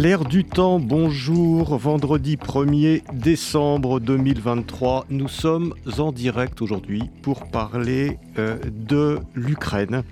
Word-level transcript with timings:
L'air 0.00 0.24
du 0.24 0.44
temps, 0.44 0.80
bonjour, 0.80 1.76
vendredi 1.76 2.36
1er 2.36 3.02
décembre 3.12 4.00
2023. 4.00 5.04
Nous 5.10 5.28
sommes 5.28 5.74
en 5.98 6.10
direct 6.10 6.62
aujourd'hui 6.62 7.10
pour 7.20 7.50
parler 7.50 8.18
euh, 8.38 8.56
de 8.70 9.18
l'Ukraine. 9.34 10.02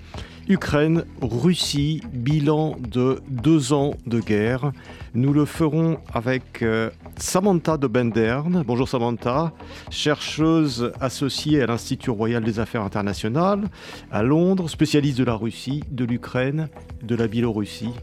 Ukraine, 0.47 1.05
Russie, 1.23 2.03
bilan 2.13 2.75
de 2.77 3.19
deux 3.29 3.73
ans 3.73 3.95
de 4.05 4.19
guerre. 4.19 4.73
Nous 5.15 5.33
le 5.33 5.45
ferons 5.45 5.97
avec 6.13 6.61
euh, 6.61 6.91
Samantha 7.17 7.77
de 7.77 7.87
Benderne. 7.87 8.63
Bonjour 8.67 8.87
Samantha, 8.87 9.53
chercheuse 9.89 10.91
associée 11.01 11.63
à 11.63 11.65
l'Institut 11.65 12.11
royal 12.11 12.43
des 12.43 12.59
affaires 12.59 12.83
internationales 12.83 13.63
à 14.11 14.21
Londres, 14.21 14.69
spécialiste 14.69 15.17
de 15.17 15.23
la 15.23 15.33
Russie, 15.33 15.81
de 15.89 16.05
l'Ukraine, 16.05 16.69
de 17.01 17.15
la 17.15 17.25
Biélorussie 17.25 17.95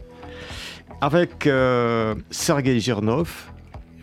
avec 1.01 1.47
euh, 1.47 2.15
Sergei 2.31 2.79
Girnov. 2.79 3.51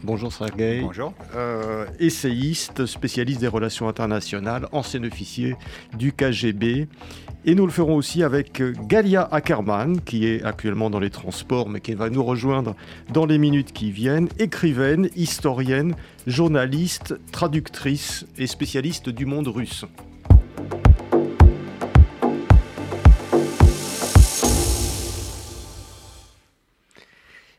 Bonjour 0.02 0.30
Sergei. 0.32 0.82
Bonjour. 0.82 1.14
Euh, 1.34 1.86
essayiste, 1.98 2.84
spécialiste 2.84 3.40
des 3.40 3.48
relations 3.48 3.88
internationales, 3.88 4.68
ancien 4.72 5.02
officier 5.02 5.56
du 5.96 6.12
KGB. 6.12 6.88
Et 7.46 7.54
nous 7.54 7.64
le 7.64 7.72
ferons 7.72 7.96
aussi 7.96 8.22
avec 8.22 8.60
euh, 8.60 8.74
Galia 8.86 9.22
Ackerman, 9.32 10.00
qui 10.02 10.26
est 10.26 10.42
actuellement 10.42 10.90
dans 10.90 11.00
les 11.00 11.10
transports, 11.10 11.68
mais 11.70 11.80
qui 11.80 11.94
va 11.94 12.10
nous 12.10 12.22
rejoindre 12.22 12.76
dans 13.12 13.24
les 13.24 13.38
minutes 13.38 13.72
qui 13.72 13.90
viennent. 13.90 14.28
Écrivaine, 14.38 15.08
historienne, 15.16 15.94
journaliste, 16.26 17.14
traductrice 17.32 18.26
et 18.36 18.46
spécialiste 18.46 19.08
du 19.08 19.24
monde 19.24 19.48
russe. 19.48 19.86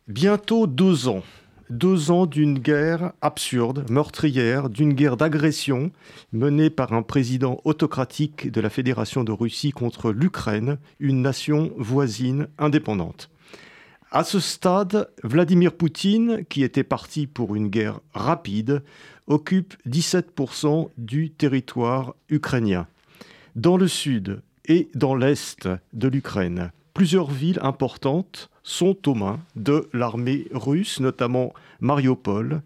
Bientôt 0.07 0.67
deux 0.67 1.07
ans. 1.07 1.23
Deux 1.71 2.11
ans 2.11 2.27
d'une 2.27 2.59
guerre 2.59 3.13
absurde, 3.21 3.89
meurtrière, 3.89 4.69
d'une 4.69 4.93
guerre 4.93 5.17
d'agression 5.17 5.91
menée 6.31 6.69
par 6.69 6.93
un 6.93 7.01
président 7.01 7.59
autocratique 7.63 8.51
de 8.51 8.61
la 8.61 8.69
Fédération 8.69 9.23
de 9.23 9.31
Russie 9.31 9.71
contre 9.71 10.11
l'Ukraine, 10.11 10.77
une 10.99 11.23
nation 11.23 11.71
voisine 11.79 12.49
indépendante. 12.59 13.31
À 14.11 14.23
ce 14.23 14.39
stade, 14.39 15.09
Vladimir 15.23 15.73
Poutine, 15.73 16.45
qui 16.49 16.61
était 16.61 16.83
parti 16.83 17.25
pour 17.25 17.55
une 17.55 17.69
guerre 17.69 17.99
rapide, 18.13 18.83
occupe 19.25 19.73
17% 19.89 20.89
du 20.99 21.31
territoire 21.31 22.13
ukrainien. 22.29 22.85
Dans 23.55 23.75
le 23.75 23.87
sud 23.87 24.43
et 24.67 24.87
dans 24.93 25.15
l'est 25.15 25.67
de 25.93 26.07
l'Ukraine, 26.07 26.71
plusieurs 26.95 27.29
villes 27.29 27.59
importantes 27.61 28.49
sont 28.63 29.07
aux 29.07 29.13
mains 29.13 29.41
de 29.55 29.87
l'armée 29.93 30.47
russe, 30.51 30.99
notamment 30.99 31.53
Mariupol, 31.81 32.63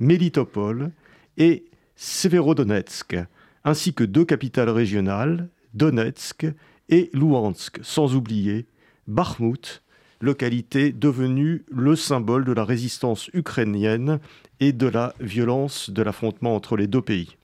Melitopol 0.00 0.90
et 1.38 1.64
Severodonetsk, 1.96 3.16
ainsi 3.64 3.94
que 3.94 4.04
deux 4.04 4.24
capitales 4.24 4.68
régionales, 4.68 5.48
Donetsk 5.74 6.46
et 6.88 7.08
Louhansk, 7.14 7.78
sans 7.82 8.16
oublier 8.16 8.66
Bakhmut, 9.06 9.82
localité 10.20 10.90
devenue 10.90 11.64
le 11.70 11.94
symbole 11.94 12.44
de 12.44 12.52
la 12.52 12.64
résistance 12.64 13.30
ukrainienne 13.32 14.18
et 14.58 14.72
de 14.72 14.88
la 14.88 15.14
violence 15.20 15.90
de 15.90 16.02
l'affrontement 16.02 16.56
entre 16.56 16.76
les 16.76 16.88
deux 16.88 17.02
pays. 17.02 17.36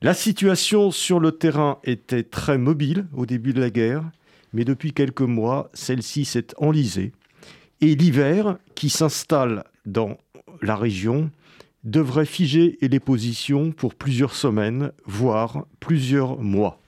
La 0.00 0.14
situation 0.14 0.92
sur 0.92 1.18
le 1.18 1.32
terrain 1.32 1.80
était 1.82 2.22
très 2.22 2.56
mobile 2.56 3.08
au 3.12 3.26
début 3.26 3.52
de 3.52 3.60
la 3.60 3.70
guerre 3.70 4.04
mais 4.52 4.64
depuis 4.64 4.92
quelques 4.92 5.20
mois, 5.20 5.70
celle-ci 5.74 6.24
s'est 6.24 6.48
enlisée. 6.58 7.12
Et 7.80 7.94
l'hiver, 7.94 8.58
qui 8.74 8.90
s'installe 8.90 9.64
dans 9.86 10.18
la 10.62 10.76
région, 10.76 11.30
devrait 11.84 12.26
figer 12.26 12.76
les 12.80 13.00
positions 13.00 13.72
pour 13.72 13.94
plusieurs 13.94 14.34
semaines, 14.34 14.92
voire 15.06 15.66
plusieurs 15.80 16.38
mois. 16.38 16.80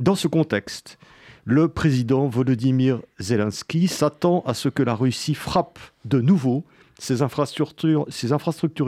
Dans 0.00 0.14
ce 0.14 0.28
contexte, 0.28 0.98
le 1.44 1.68
président 1.68 2.28
Volodymyr 2.28 3.00
Zelensky 3.18 3.88
s'attend 3.88 4.42
à 4.46 4.54
ce 4.54 4.68
que 4.68 4.82
la 4.82 4.94
Russie 4.94 5.34
frappe 5.34 5.78
de 6.04 6.20
nouveau 6.20 6.64
ses 6.98 7.22
infrastructures, 7.22 8.06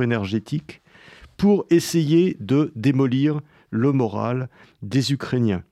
énergétiques 0.02 0.80
pour 1.36 1.66
essayer 1.70 2.36
de 2.38 2.72
démolir 2.76 3.40
le 3.70 3.90
moral 3.90 4.48
des 4.82 5.12
Ukrainiens. 5.12 5.64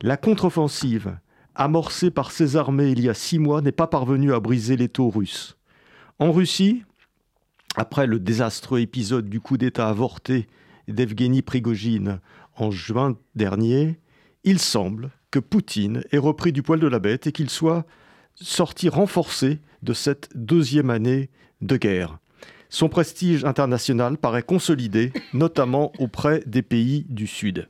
La 0.00 0.16
contre-offensive 0.16 1.16
amorcé 1.56 2.10
par 2.10 2.30
ses 2.30 2.56
armées 2.56 2.90
il 2.90 3.00
y 3.00 3.08
a 3.08 3.14
six 3.14 3.38
mois, 3.38 3.62
n'est 3.62 3.72
pas 3.72 3.86
parvenu 3.86 4.32
à 4.32 4.40
briser 4.40 4.76
l'étau 4.76 5.10
russe. 5.10 5.56
En 6.18 6.32
Russie, 6.32 6.84
après 7.76 8.06
le 8.06 8.18
désastreux 8.18 8.80
épisode 8.80 9.28
du 9.28 9.40
coup 9.40 9.56
d'État 9.56 9.88
avorté 9.88 10.46
d'Evgeny 10.88 11.42
Prigogine 11.42 12.20
en 12.56 12.70
juin 12.70 13.16
dernier, 13.34 13.98
il 14.44 14.58
semble 14.58 15.10
que 15.30 15.38
Poutine 15.38 16.04
ait 16.12 16.18
repris 16.18 16.52
du 16.52 16.62
poil 16.62 16.80
de 16.80 16.86
la 16.86 16.98
bête 16.98 17.26
et 17.26 17.32
qu'il 17.32 17.50
soit 17.50 17.84
sorti 18.34 18.88
renforcé 18.88 19.60
de 19.82 19.92
cette 19.92 20.30
deuxième 20.34 20.90
année 20.90 21.30
de 21.60 21.76
guerre. 21.76 22.18
Son 22.68 22.88
prestige 22.88 23.44
international 23.44 24.18
paraît 24.18 24.42
consolidé, 24.42 25.12
notamment 25.32 25.92
auprès 25.98 26.42
des 26.46 26.62
pays 26.62 27.06
du 27.08 27.26
Sud. 27.26 27.68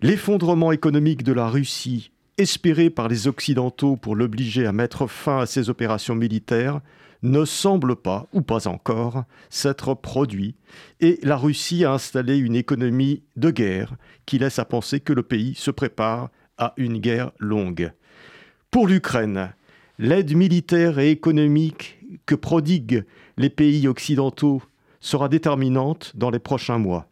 L'effondrement 0.00 0.72
économique 0.72 1.22
de 1.22 1.32
la 1.32 1.48
Russie 1.48 2.10
espéré 2.42 2.90
par 2.90 3.08
les 3.08 3.28
Occidentaux 3.28 3.96
pour 3.96 4.16
l'obliger 4.16 4.66
à 4.66 4.72
mettre 4.72 5.06
fin 5.06 5.38
à 5.38 5.46
ses 5.46 5.70
opérations 5.70 6.14
militaires 6.14 6.80
ne 7.22 7.44
semble 7.44 7.94
pas, 7.94 8.26
ou 8.32 8.42
pas 8.42 8.66
encore, 8.66 9.24
s'être 9.48 9.94
produit, 9.94 10.56
et 11.00 11.20
la 11.22 11.36
Russie 11.36 11.84
a 11.84 11.92
installé 11.92 12.36
une 12.36 12.56
économie 12.56 13.22
de 13.36 13.50
guerre 13.50 13.94
qui 14.26 14.38
laisse 14.38 14.58
à 14.58 14.64
penser 14.64 14.98
que 14.98 15.12
le 15.12 15.22
pays 15.22 15.54
se 15.54 15.70
prépare 15.70 16.30
à 16.58 16.74
une 16.76 16.98
guerre 16.98 17.30
longue. 17.38 17.92
Pour 18.72 18.88
l'Ukraine, 18.88 19.52
l'aide 19.98 20.34
militaire 20.34 20.98
et 20.98 21.10
économique 21.10 22.00
que 22.26 22.34
prodiguent 22.34 23.04
les 23.36 23.50
pays 23.50 23.86
occidentaux 23.86 24.62
sera 25.00 25.28
déterminante 25.28 26.12
dans 26.16 26.30
les 26.30 26.40
prochains 26.40 26.78
mois. 26.78 27.06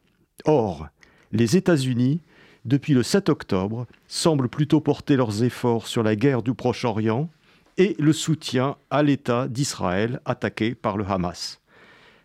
Or, 0.44 0.88
les 1.30 1.56
États-Unis 1.56 2.20
depuis 2.64 2.94
le 2.94 3.02
7 3.02 3.28
octobre, 3.28 3.86
semblent 4.06 4.48
plutôt 4.48 4.80
porter 4.80 5.16
leurs 5.16 5.42
efforts 5.42 5.86
sur 5.86 6.02
la 6.02 6.16
guerre 6.16 6.42
du 6.42 6.54
Proche-Orient 6.54 7.30
et 7.78 7.96
le 7.98 8.12
soutien 8.12 8.76
à 8.90 9.02
l'État 9.02 9.48
d'Israël 9.48 10.20
attaqué 10.24 10.74
par 10.74 10.96
le 10.96 11.04
Hamas. 11.06 11.60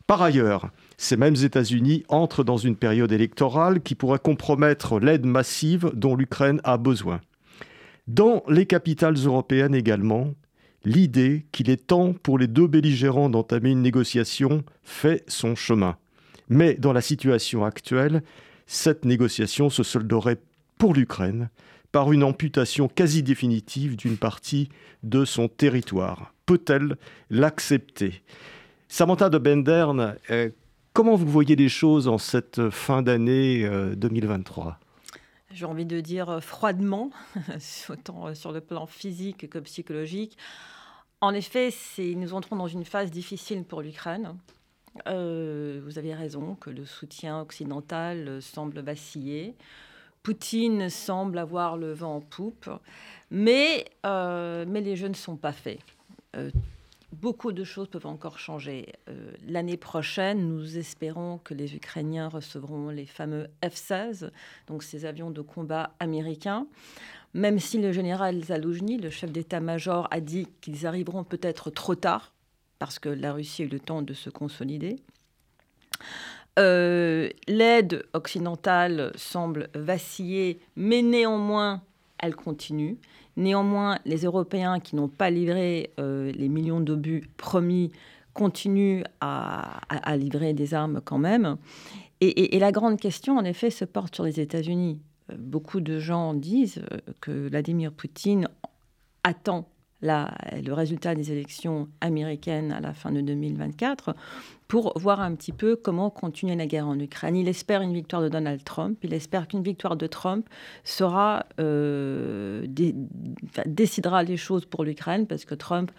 Par 0.08 0.22
ailleurs, 0.22 0.70
ces 0.98 1.18
mêmes 1.18 1.36
États-Unis 1.36 2.04
entrent 2.10 2.44
dans 2.44 2.58
une 2.58 2.76
période 2.76 3.12
électorale 3.12 3.82
qui 3.82 3.96
pourrait 3.96 4.20
compromettre 4.20 5.00
l'aide 5.00 5.26
massive 5.26 5.92
dont 5.94 6.16
l'Ukraine 6.16 6.62
a 6.64 6.78
besoin. 6.78 7.22
Dans 8.08 8.44
les 8.48 8.68
capitales 8.68 9.16
européennes 9.16 9.74
également, 9.74 10.34
l'idée 10.84 11.46
qu'il 11.52 11.70
est 11.72 11.88
temps 11.88 12.14
pour 12.14 12.38
les 12.38 12.48
deux 12.48 12.68
belligérants 12.68 13.30
d'entamer 13.30 13.72
une 13.72 13.82
négociation 13.82 14.64
fait 14.84 15.24
son 15.28 15.56
chemin. 15.56 15.98
Mais 16.50 16.76
dans 16.76 16.94
la 16.94 17.02
situation 17.02 17.66
actuelle, 17.66 18.22
cette 18.66 19.06
négociation 19.06 19.70
se 19.70 19.84
solderait 19.84 20.40
pour 20.78 20.94
l'Ukraine 20.94 21.50
par 21.92 22.12
une 22.12 22.24
amputation 22.24 22.88
quasi 22.88 23.24
définitive 23.24 23.96
d'une 23.96 24.18
partie 24.18 24.70
de 25.04 25.24
son 25.24 25.48
territoire. 25.48 26.34
Peut-elle 26.46 26.98
l'accepter? 27.30 28.22
Samantha 28.90 29.30
de 29.30 29.38
Benderne, 29.38 30.18
euh, 30.30 30.50
comment 30.94 31.16
vous 31.16 31.26
voyez 31.26 31.56
les 31.56 31.70
choses 31.70 32.08
en 32.08 32.18
cette 32.18 32.70
fin 32.70 33.02
d'année 33.02 33.68
2023 33.96 34.68
euh, 34.68 35.16
J'ai 35.52 35.66
envie 35.66 35.86
de 35.86 36.02
dire 36.02 36.30
euh, 36.30 36.40
froidement, 36.40 37.12
autant 37.90 38.36
sur 38.36 38.52
le 38.52 38.62
plan 38.62 38.86
physique 38.88 39.50
que 39.50 39.60
psychologique. 39.60 40.38
En 41.22 41.34
effet, 41.34 41.74
nous 41.98 42.34
entrons 42.34 42.58
dans 42.58 42.68
une 42.68 42.86
phase 42.86 43.10
difficile 43.10 43.64
pour 43.64 43.82
l'Ukraine. 43.82 44.36
Euh, 45.08 45.82
vous 45.84 45.98
avez 45.98 46.14
raison 46.14 46.56
que 46.56 46.70
le 46.70 46.86
soutien 46.86 47.42
occidental 47.42 48.28
euh, 48.28 48.42
semble 48.42 48.80
vaciller. 48.80 49.56
Poutine 50.24 50.90
semble 50.90 51.38
avoir 51.38 51.78
le 51.78 51.94
vent 51.94 52.16
en 52.16 52.22
poupe, 52.22 52.70
mais, 53.30 53.86
euh, 54.06 54.66
mais 54.68 54.82
les 54.82 54.96
jeux 54.96 55.10
ne 55.10 55.14
sont 55.14 55.36
pas 55.36 55.52
faits. 55.52 55.80
beaucoup 57.14 57.54
de 57.54 57.64
choses 57.64 57.88
peuvent 57.88 58.08
encore 58.08 58.40
changer. 58.40 58.92
L'année 59.48 59.78
prochaine, 59.78 60.50
nous 60.50 60.78
espérons 60.78 61.38
que 61.44 61.54
les 61.54 61.76
Ukrainiens 61.76 62.28
recevront 62.28 62.90
les 62.90 63.06
fameux 63.06 63.48
F-16, 63.64 64.32
donc 64.68 64.82
ces 64.84 65.06
avions 65.06 65.30
de 65.30 65.42
combat 65.42 65.92
américains. 66.00 66.66
Même 67.36 67.60
si 67.60 67.80
le 67.80 67.92
général 67.92 68.44
Zaloujny, 68.44 68.98
le 68.98 69.12
chef 69.12 69.32
d'état-major, 69.32 70.08
a 70.10 70.20
dit 70.20 70.48
qu'ils 70.60 70.88
arriveront 70.88 71.24
peut-être 71.24 71.70
trop 71.70 71.96
tard, 71.96 72.35
parce 72.80 73.00
que 73.00 73.10
la 73.10 73.34
Russie 73.34 73.64
a 73.64 73.66
eu 73.66 73.70
le 73.70 73.80
temps 73.80 74.02
de 74.02 74.14
se 74.14 74.30
consolider. 74.30 74.98
Euh, 76.58 77.30
l'aide 77.48 78.06
occidentale 78.14 79.12
semble 79.16 79.70
vaciller, 79.76 80.60
mais 80.76 81.02
néanmoins, 81.02 81.82
elle 82.18 82.36
continue. 82.36 82.98
Néanmoins, 83.36 84.00
les 84.06 84.24
Européens 84.24 84.80
qui 84.80 84.96
n'ont 84.96 85.10
pas 85.10 85.30
livré 85.30 85.92
euh, 86.00 86.32
les 86.32 86.48
millions 86.48 86.80
d'obus 86.80 87.30
promis 87.36 87.92
continuent 88.34 89.04
à, 89.22 89.82
livrer 90.18 90.54
des 90.54 90.74
armes 90.74 91.02
quand 91.04 91.18
même. 91.18 91.58
Et, 92.22 92.58
la 92.60 92.72
grande 92.72 93.00
question, 93.00 93.38
en 93.38 93.44
effet, 93.44 93.70
se 93.70 93.86
porte 93.86 94.16
sur 94.16 94.24
les 94.24 94.40
États-Unis. 94.40 95.02
Euh, 95.32 95.36
beaucoup 95.38 95.82
de 95.82 96.00
gens 96.00 96.34
disent 96.34 96.82
que 97.20 97.50
Vladimir 97.50 97.92
Poutine 97.92 98.48
attend 99.24 99.68
le 100.02 100.74
résultat 100.74 101.16
des 101.16 101.32
élections 101.32 101.88
américaines 102.02 102.72
à 102.72 102.80
la 102.80 102.94
fin 102.94 103.12
de 103.12 103.22
2024 103.22 104.16
pour 104.68 104.98
voir 104.98 105.22
un 105.22 105.36
petit 105.36 105.52
peu 105.52 105.76
comment 105.76 106.10
continuer 106.10 106.56
la 106.56 106.66
guerre 106.66 106.88
en 106.88 107.00
Ukraine. 107.00 107.36
Il 107.36 107.48
espère 107.48 107.82
une 107.82 107.94
victoire 107.94 108.22
de 108.22 108.30
Donald 108.30 108.64
Trump, 108.64 108.98
il 109.04 109.14
espère 109.14 109.48
qu'une 109.48 109.64
victoire 109.64 109.96
de 109.96 110.08
Trump 110.08 110.48
euh, 111.60 112.66
décidera 113.66 114.24
les 114.24 114.38
choses 114.38 114.66
pour 114.66 114.84
l'Ukraine, 114.84 115.28
parce 115.28 115.46
que 115.46 115.56
Trump 115.56 115.92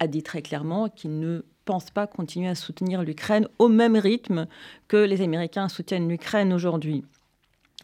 a 0.00 0.06
dit 0.06 0.22
très 0.22 0.42
clairement 0.42 0.88
qu'il 0.88 1.18
ne 1.18 1.42
pense 1.64 1.90
pas 1.90 2.06
continuer 2.06 2.48
à 2.48 2.54
soutenir 2.54 3.02
l'Ukraine 3.02 3.46
au 3.58 3.68
même 3.68 3.96
rythme 3.96 4.46
que 4.88 4.96
les 4.96 5.20
Américains 5.22 5.68
soutiennent 5.68 6.08
l'Ukraine 6.08 6.52
aujourd'hui. 6.52 7.04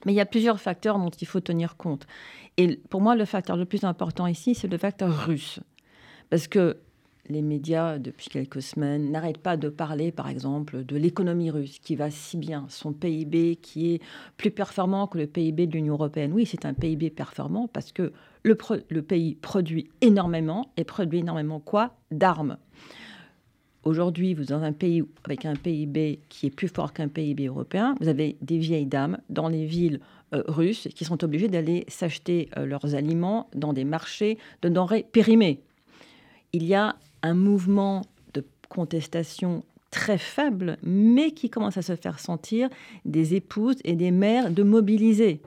Mais 0.04 0.12
il 0.12 0.16
y 0.16 0.20
a 0.20 0.26
plusieurs 0.26 0.60
facteurs 0.60 0.98
dont 0.98 1.10
il 1.10 1.26
faut 1.26 1.40
tenir 1.40 1.76
compte. 1.76 2.06
Et 2.56 2.76
pour 2.88 3.00
moi, 3.00 3.14
le 3.14 3.24
facteur 3.24 3.56
le 3.56 3.66
plus 3.66 3.84
important 3.84 4.26
ici, 4.26 4.54
c'est 4.54 4.68
le 4.68 4.78
facteur 4.78 5.26
russe. 5.26 5.60
Parce 6.30 6.48
que 6.48 6.78
les 7.28 7.42
médias, 7.42 7.98
depuis 7.98 8.28
quelques 8.28 8.62
semaines, 8.62 9.10
n'arrêtent 9.10 9.38
pas 9.38 9.56
de 9.56 9.68
parler, 9.68 10.12
par 10.12 10.28
exemple, 10.28 10.84
de 10.84 10.96
l'économie 10.96 11.50
russe 11.50 11.78
qui 11.80 11.96
va 11.96 12.10
si 12.10 12.36
bien, 12.36 12.66
son 12.68 12.92
PIB 12.92 13.56
qui 13.56 13.94
est 13.94 14.02
plus 14.36 14.50
performant 14.50 15.06
que 15.06 15.18
le 15.18 15.26
PIB 15.26 15.66
de 15.66 15.72
l'Union 15.72 15.94
européenne. 15.94 16.32
Oui, 16.32 16.46
c'est 16.46 16.64
un 16.64 16.74
PIB 16.74 17.10
performant 17.10 17.68
parce 17.68 17.92
que 17.92 18.12
le, 18.42 18.54
pays 19.02 19.34
produit 19.34 19.88
énormément 20.00 20.70
et 20.76 20.84
produit 20.84 21.18
énormément 21.18 21.60
quoi? 21.60 21.96
D'armes. 22.10 22.58
Aujourd'hui, 23.82 24.34
vous 24.34 24.42
êtes 24.42 24.50
dans 24.50 24.62
un 24.62 24.72
pays 24.72 25.02
avec 25.24 25.44
un 25.44 25.54
PIB 25.54 26.20
qui 26.28 26.46
est 26.46 26.50
plus 26.50 26.68
fort 26.68 26.92
qu'un 26.92 27.08
PIB 27.08 27.46
européen. 27.46 27.94
Vous 28.00 28.08
avez 28.08 28.36
des 28.40 28.58
vieilles 28.58 28.86
dames 28.86 29.18
dans 29.30 29.48
les 29.48 29.64
villes 29.64 30.00
euh, 30.34 30.42
russes 30.48 30.88
qui 30.94 31.04
sont 31.04 31.22
obligées 31.22 31.48
d'aller 31.48 31.84
s'acheter 31.86 32.48
euh, 32.56 32.66
leurs 32.66 32.96
aliments 32.96 33.48
dans 33.54 33.72
des 33.72 33.84
marchés 33.84 34.38
de 34.62 34.68
denrées 34.68 35.06
périmées. 35.12 35.60
Il 36.52 36.64
y 36.64 36.74
a 36.74 36.96
un 37.22 37.34
mouvement 37.34 38.02
de 38.34 38.44
contestation 38.68 39.64
très 39.92 40.18
faible, 40.18 40.78
mais 40.82 41.30
qui 41.30 41.48
commence 41.48 41.76
à 41.76 41.82
se 41.82 41.94
faire 41.94 42.18
sentir 42.18 42.68
des 43.04 43.34
épouses 43.34 43.76
et 43.84 43.94
des 43.94 44.10
mères 44.10 44.50
de 44.50 44.62
mobiliser. 44.62 45.40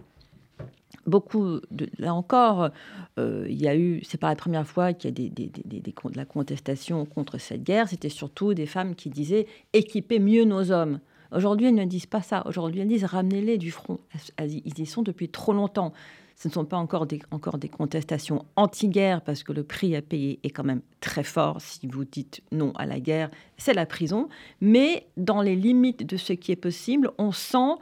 Beaucoup, 1.06 1.60
de, 1.72 1.90
là 1.98 2.14
encore, 2.14 2.70
euh, 3.18 3.46
il 3.50 3.62
y 3.62 3.68
a 3.68 3.76
eu, 3.76 4.02
c'est 4.04 4.20
pas 4.20 4.30
la 4.30 4.36
première 4.36 4.66
fois 4.66 4.94
qu'il 4.94 5.10
y 5.10 5.28
a 5.28 5.30
des, 5.30 5.50
de 5.50 5.92
la 6.16 6.26
contestation 6.26 7.06
contre 7.06 7.38
cette 7.38 7.64
guerre, 7.64 7.90
c'était 7.90 8.10
surtout 8.10 8.54
des 8.54 8.66
femmes 8.66 8.96
qui 8.96 9.10
disaient 9.10 9.46
équipez 9.74 10.20
mieux 10.20 10.46
nos 10.46 10.72
hommes. 10.72 11.00
Aujourd'hui, 11.32 11.68
elles 11.68 11.76
ne 11.76 11.86
disent 11.86 12.06
pas 12.06 12.22
ça. 12.22 12.44
Aujourd'hui, 12.48 12.82
elles 12.82 12.88
disent 12.88 13.06
ramenez-les 13.06 13.58
du 13.58 13.72
front. 13.72 14.00
Ils 14.40 14.80
y 14.80 14.86
sont 14.86 15.04
depuis 15.04 15.30
trop 15.30 15.54
longtemps. 15.54 15.94
Ce 16.36 16.48
ne 16.48 16.54
sont 16.54 16.66
pas 16.66 16.78
encore 16.78 17.06
des, 17.06 17.22
encore 17.32 17.58
des 17.58 17.68
contestations 17.68 18.46
anti-guerre 18.56 19.22
parce 19.22 19.44
que 19.44 19.52
le 19.52 19.64
prix 19.64 19.96
à 19.96 20.02
payer 20.02 20.40
est 20.44 20.50
quand 20.50 20.64
même 20.64 20.82
très 21.02 21.24
fort. 21.24 21.60
Si 21.60 21.86
vous 21.86 22.06
dites 22.06 22.42
non 22.52 22.72
à 22.76 22.86
la 22.86 23.00
guerre, 23.00 23.30
c'est 23.58 23.74
la 23.74 23.86
prison. 23.86 24.30
Mais 24.62 25.08
dans 25.18 25.42
les 25.42 25.56
limites 25.56 26.06
de 26.06 26.18
ce 26.18 26.34
qui 26.34 26.52
est 26.52 26.56
possible, 26.56 27.12
on 27.18 27.32
sent 27.32 27.76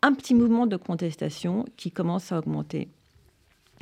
un 0.00 0.14
petit 0.14 0.34
mouvement 0.34 0.66
de 0.66 0.76
contestation 0.76 1.66
qui 1.76 1.90
commence 1.90 2.32
à 2.32 2.38
augmenter. 2.38 2.88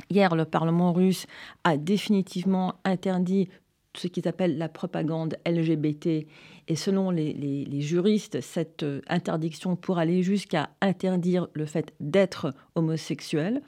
Hier, 0.09 0.35
le 0.35 0.45
Parlement 0.45 0.91
russe 0.91 1.25
a 1.63 1.77
définitivement 1.77 2.75
interdit 2.83 3.47
ce 3.95 4.07
qu'ils 4.07 4.27
appellent 4.27 4.57
la 4.57 4.69
propagande 4.69 5.37
LGBT. 5.45 6.27
Et 6.67 6.75
selon 6.75 7.09
les, 7.11 7.81
juristes, 7.81 8.41
cette 8.41 8.83
euh, 8.83 9.01
interdiction 9.07 9.75
pourrait 9.75 10.03
aller 10.03 10.23
jusqu'à 10.23 10.69
interdire 10.81 11.47
le 11.53 11.65
fait 11.65 11.93
d'être 11.99 12.53
homosexuel. 12.75 13.61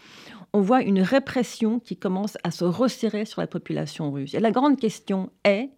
On 0.53 0.61
voit 0.61 0.83
une 0.83 1.01
répression 1.01 1.79
qui 1.79 1.97
commence 1.97 2.37
à 2.43 2.51
se 2.51 2.65
resserrer 2.65 3.25
sur 3.25 3.41
la 3.41 3.47
population 3.47 4.11
russe. 4.11 4.33
Et 4.33 4.39
la 4.39 4.51
grande 4.51 4.79
question 4.79 5.31
est, 5.43 5.71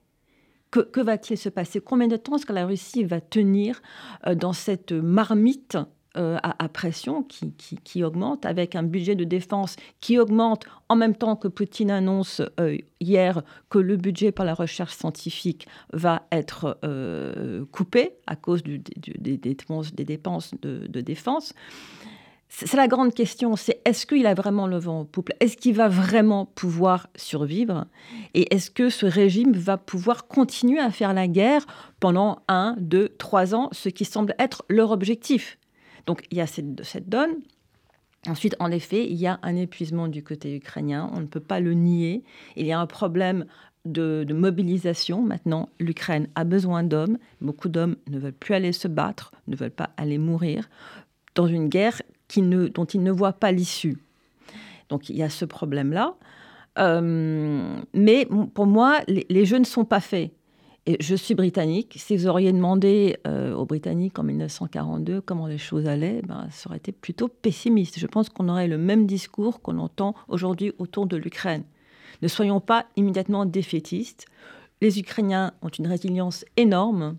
que, 0.71 0.81
que 0.81 0.99
va-t-il 0.99 1.37
se 1.37 1.49
passer? 1.49 1.79
Combien 1.79 2.07
de 2.07 2.17
temps 2.17 2.35
est-ce 2.35 2.45
que 2.45 2.53
la 2.53 2.65
Russie 2.65 3.03
va 3.03 3.21
tenir 3.21 3.81
euh, 4.27 4.35
dans 4.35 4.53
cette 4.53 4.91
marmite 4.91 5.77
euh, 6.17 6.37
à, 6.43 6.69
pression 6.69 7.23
qui, 7.23 7.53
qui, 7.55 8.03
augmente, 8.03 8.45
avec 8.45 8.75
un 8.75 8.83
budget 8.83 9.15
de 9.15 9.23
défense 9.23 9.75
qui 10.01 10.17
augmente 10.19 10.65
en 10.89 10.95
même 10.95 11.15
temps 11.15 11.35
que 11.35 11.47
Poutine 11.47 11.91
annonce 11.91 12.41
euh, 12.59 12.77
hier 12.99 13.41
que 13.69 13.79
le 13.79 13.97
budget 13.97 14.31
pour 14.31 14.45
la 14.45 14.53
recherche 14.53 14.95
scientifique 14.95 15.67
va 15.93 16.23
être 16.31 16.77
euh, 16.83 17.65
coupé 17.71 18.13
à 18.27 18.35
cause 18.35 18.63
des, 18.63 19.37
dépenses, 19.37 19.93
de, 20.61 20.87
de 20.87 21.01
défense. 21.01 21.53
C'est 22.47 22.77
la 22.77 22.87
grande 22.87 23.13
question, 23.13 23.57
c'est 23.57 23.81
est-ce 23.83 24.05
qu'il 24.05 24.25
a 24.27 24.33
vraiment 24.33 24.67
le 24.67 24.77
vent 24.77 25.01
au 25.01 25.03
pouple 25.03 25.33
Est-ce 25.41 25.57
qu'il 25.57 25.75
va 25.75 25.89
vraiment 25.89 26.45
pouvoir 26.45 27.07
survivre? 27.15 27.85
Et 28.33 28.53
est-ce 28.55 28.71
que 28.71 28.89
ce 28.89 29.05
régime 29.05 29.51
va 29.51 29.77
pouvoir 29.77 30.27
continuer 30.27 30.79
à 30.79 30.89
faire 30.91 31.13
la 31.13 31.27
guerre 31.27 31.65
pendant 31.99 32.39
un, 32.47 32.75
deux, 32.79 33.09
trois 33.09 33.55
ans, 33.55 33.67
ce 33.73 33.89
qui 33.89 34.05
semble 34.05 34.35
être 34.39 34.63
leur 34.69 34.91
objectif? 34.91 35.57
Donc 36.05 36.23
il 36.31 36.37
y 36.37 36.41
a 36.41 36.47
cette, 36.47 37.09
donne. 37.09 37.35
Ensuite, 38.27 38.55
en 38.59 38.71
effet, 38.71 39.05
il 39.05 39.15
y 39.15 39.27
a 39.27 39.39
un 39.43 39.55
épuisement 39.55 40.07
du 40.07 40.23
côté 40.23 40.55
ukrainien, 40.55 41.09
on 41.13 41.19
ne 41.19 41.25
peut 41.27 41.39
pas 41.39 41.59
le 41.59 41.73
nier. 41.73 42.23
Il 42.55 42.65
y 42.65 42.71
a 42.71 42.79
un 42.79 42.87
problème 42.87 43.45
de, 43.85 44.25
mobilisation. 44.33 45.21
Maintenant, 45.21 45.69
l'Ukraine 45.79 46.27
a 46.35 46.43
besoin 46.43 46.83
d'hommes. 46.83 47.17
Beaucoup 47.41 47.69
d'hommes 47.69 47.97
ne 48.09 48.17
veulent 48.17 48.33
plus 48.33 48.55
aller 48.55 48.71
se 48.71 48.87
battre, 48.87 49.31
ne 49.47 49.55
veulent 49.55 49.69
pas 49.69 49.91
aller 49.97 50.17
mourir 50.17 50.69
dans 51.35 51.47
une 51.47 51.69
guerre 51.69 52.01
dont 52.37 52.85
ils 52.85 53.03
ne 53.03 53.11
voient 53.11 53.33
pas 53.33 53.51
l'issue. 53.51 53.97
Donc 54.89 55.09
il 55.09 55.15
y 55.15 55.23
a 55.23 55.29
ce 55.29 55.45
problème-là. 55.45 56.15
Euh, 56.77 57.77
mais 57.93 58.27
pour 58.53 58.65
moi, 58.65 58.99
les, 59.07 59.45
jeux 59.45 59.59
ne 59.59 59.65
sont 59.65 59.85
pas 59.85 59.99
faits. 59.99 60.31
Et 60.87 60.97
je 60.99 61.15
suis 61.15 61.33
britannique. 61.33 61.95
Si 61.97 62.15
vous 62.15 62.27
auriez 62.27 62.51
demandé 62.51 63.17
euh, 63.25 63.55
aux 63.55 63.65
Britanniques 63.65 64.19
en 64.19 64.23
1942 64.23 65.19
comment 65.19 65.47
les 65.47 65.57
choses 65.57 65.87
allaient, 65.87 66.21
ben, 66.21 66.47
ça 66.51 66.69
aurait 66.69 66.77
été 66.77 66.91
plutôt 66.91 67.27
pessimiste. 67.27 67.97
Je 67.99 68.05
pense 68.05 68.29
qu'on 68.29 68.49
aurait 68.49 68.67
le 68.67 68.77
même 68.77 69.07
discours 69.07 69.61
qu'on 69.61 69.79
entend 69.79 70.13
aujourd'hui 70.27 70.73
autour 70.77 71.07
de 71.07 71.17
l'Ukraine. 71.17 71.63
Ne 72.21 72.27
soyons 72.27 72.59
pas 72.59 72.85
immédiatement 72.95 73.45
défaitistes. 73.45 74.27
Les 74.81 74.99
Ukrainiens 74.99 75.53
ont 75.63 75.69
une 75.69 75.87
résilience 75.87 76.45
énorme. 76.55 77.17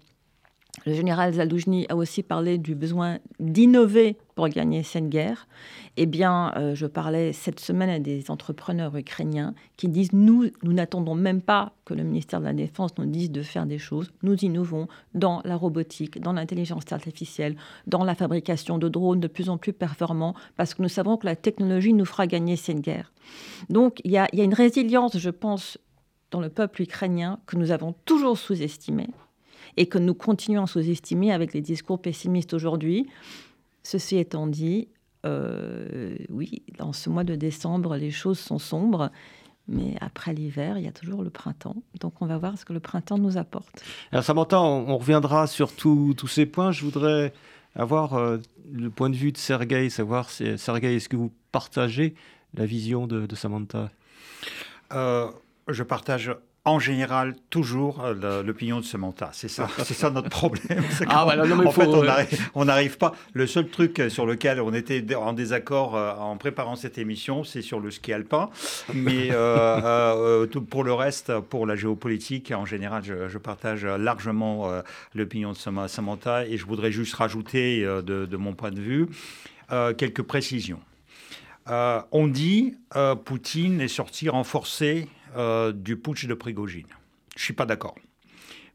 Le 0.84 0.92
général 0.92 1.32
Zaloujny 1.32 1.86
a 1.88 1.96
aussi 1.96 2.22
parlé 2.22 2.58
du 2.58 2.74
besoin 2.74 3.18
d'innover 3.40 4.16
pour 4.34 4.48
gagner 4.48 4.82
cette 4.82 5.08
guerre. 5.08 5.48
Eh 5.96 6.04
bien, 6.04 6.52
euh, 6.56 6.74
je 6.74 6.86
parlais 6.86 7.32
cette 7.32 7.58
semaine 7.58 7.88
à 7.88 7.98
des 7.98 8.30
entrepreneurs 8.30 8.94
ukrainiens 8.94 9.54
qui 9.78 9.88
disent 9.88 10.12
nous, 10.12 10.50
nous 10.62 10.72
n'attendons 10.74 11.14
même 11.14 11.40
pas 11.40 11.72
que 11.86 11.94
le 11.94 12.04
ministère 12.04 12.40
de 12.40 12.44
la 12.44 12.52
Défense 12.52 12.90
nous 12.98 13.06
dise 13.06 13.30
de 13.30 13.42
faire 13.42 13.64
des 13.64 13.78
choses. 13.78 14.12
Nous 14.22 14.36
innovons 14.44 14.86
dans 15.14 15.40
la 15.44 15.56
robotique, 15.56 16.20
dans 16.20 16.34
l'intelligence 16.34 16.84
artificielle, 16.92 17.56
dans 17.86 18.04
la 18.04 18.14
fabrication 18.14 18.76
de 18.76 18.88
drones 18.88 19.20
de 19.20 19.28
plus 19.28 19.48
en 19.48 19.56
plus 19.56 19.72
performants, 19.72 20.34
parce 20.56 20.74
que 20.74 20.82
nous 20.82 20.88
savons 20.88 21.16
que 21.16 21.26
la 21.26 21.36
technologie 21.36 21.94
nous 21.94 22.04
fera 22.04 22.26
gagner 22.26 22.56
cette 22.56 22.80
guerre. 22.80 23.12
Donc, 23.70 24.00
il 24.04 24.10
y 24.10 24.18
a, 24.18 24.28
y 24.34 24.40
a 24.40 24.44
une 24.44 24.54
résilience, 24.54 25.16
je 25.16 25.30
pense, 25.30 25.78
dans 26.30 26.40
le 26.40 26.50
peuple 26.50 26.82
ukrainien 26.82 27.40
que 27.46 27.56
nous 27.56 27.70
avons 27.70 27.94
toujours 28.04 28.36
sous-estimée 28.36 29.08
et 29.76 29.86
que 29.86 29.98
nous 29.98 30.14
continuons 30.14 30.64
à 30.64 30.66
sous-estimer 30.66 31.32
avec 31.32 31.52
les 31.52 31.60
discours 31.60 32.00
pessimistes 32.00 32.54
aujourd'hui. 32.54 33.06
Ceci 33.82 34.16
étant 34.16 34.46
dit, 34.46 34.88
euh, 35.24 36.16
oui, 36.28 36.62
dans 36.78 36.92
ce 36.92 37.10
mois 37.10 37.24
de 37.24 37.34
décembre, 37.34 37.96
les 37.96 38.10
choses 38.10 38.38
sont 38.38 38.58
sombres. 38.58 39.10
Mais 39.68 39.96
après 40.00 40.32
l'hiver, 40.32 40.78
il 40.78 40.84
y 40.84 40.88
a 40.88 40.92
toujours 40.92 41.22
le 41.22 41.30
printemps. 41.30 41.76
Donc 42.00 42.22
on 42.22 42.26
va 42.26 42.38
voir 42.38 42.56
ce 42.56 42.64
que 42.64 42.72
le 42.72 42.80
printemps 42.80 43.18
nous 43.18 43.36
apporte. 43.36 43.82
Alors 44.12 44.22
Samantha, 44.22 44.60
on, 44.60 44.96
reviendra 44.96 45.48
sur 45.48 45.72
tous 45.74 46.14
ces 46.28 46.46
points. 46.46 46.70
Je 46.70 46.84
voudrais 46.84 47.32
avoir 47.74 48.14
euh, 48.14 48.38
le 48.72 48.90
point 48.90 49.10
de 49.10 49.16
vue 49.16 49.32
de 49.32 49.38
Sergueï, 49.38 49.90
savoir, 49.90 50.30
si, 50.30 50.56
Sergueï, 50.56 50.94
est-ce 50.94 51.08
que 51.08 51.16
vous 51.16 51.32
partagez 51.50 52.14
la 52.54 52.64
vision 52.64 53.06
de, 53.06 53.34
Samantha? 53.34 53.90
Euh, 54.92 55.28
Je 55.68 55.82
partage 55.82 56.30
en 56.66 56.80
général 56.80 57.36
toujours 57.48 58.04
euh, 58.04 58.42
l'opinion 58.42 58.80
de 58.80 58.84
ce 58.84 58.96
mental. 58.96 59.30
C'est 59.32 59.48
ça, 59.48 59.68
c'est 59.84 59.94
ça 59.94 60.10
notre 60.10 60.28
problème. 60.28 60.82
Ah, 61.06 61.22
voilà, 61.24 61.44
en 61.44 61.70
fait, 61.70 61.86
on 62.54 62.64
n'arrive 62.64 62.98
pas. 62.98 63.14
Le 63.32 63.46
seul 63.46 63.68
truc 63.68 64.02
sur 64.08 64.26
lequel 64.26 64.60
on 64.60 64.74
était 64.74 65.14
en 65.14 65.32
désaccord 65.32 65.96
euh, 65.96 66.12
en 66.14 66.36
préparant 66.36 66.74
cette 66.74 66.98
émission, 66.98 67.44
c'est 67.44 67.62
sur 67.62 67.78
le 67.78 67.90
ski 67.92 68.12
alpin. 68.12 68.50
Mais 68.92 69.28
euh, 69.30 70.46
pour 70.70 70.82
le 70.82 70.92
reste, 70.92 71.38
pour 71.38 71.66
la 71.66 71.76
géopolitique, 71.76 72.52
en 72.52 72.66
général, 72.66 73.04
je, 73.04 73.38
partage 73.38 73.84
largement 73.84 74.68
l'opinion 75.14 75.52
de 75.52 75.86
Samantha 75.86 76.46
et 76.46 76.56
je 76.56 76.66
voudrais 76.66 76.90
juste 76.90 77.14
rajouter 77.14 77.82
de, 77.82 78.00
de, 78.00 78.36
mon 78.36 78.54
point 78.54 78.72
de 78.72 78.80
vue 78.80 79.06
quelques 79.96 80.22
précisions. 80.22 80.80
on 81.68 82.26
dit 82.26 82.74
Poutine 83.24 83.80
est 83.80 83.88
sorti 83.88 84.28
renforcé 84.28 85.06
euh, 85.36 85.72
du 85.72 85.96
putsch 85.96 86.26
de 86.26 86.34
Prigogine. 86.34 86.86
Je 87.34 87.40
ne 87.40 87.44
suis 87.44 87.54
pas 87.54 87.66
d'accord. 87.66 87.94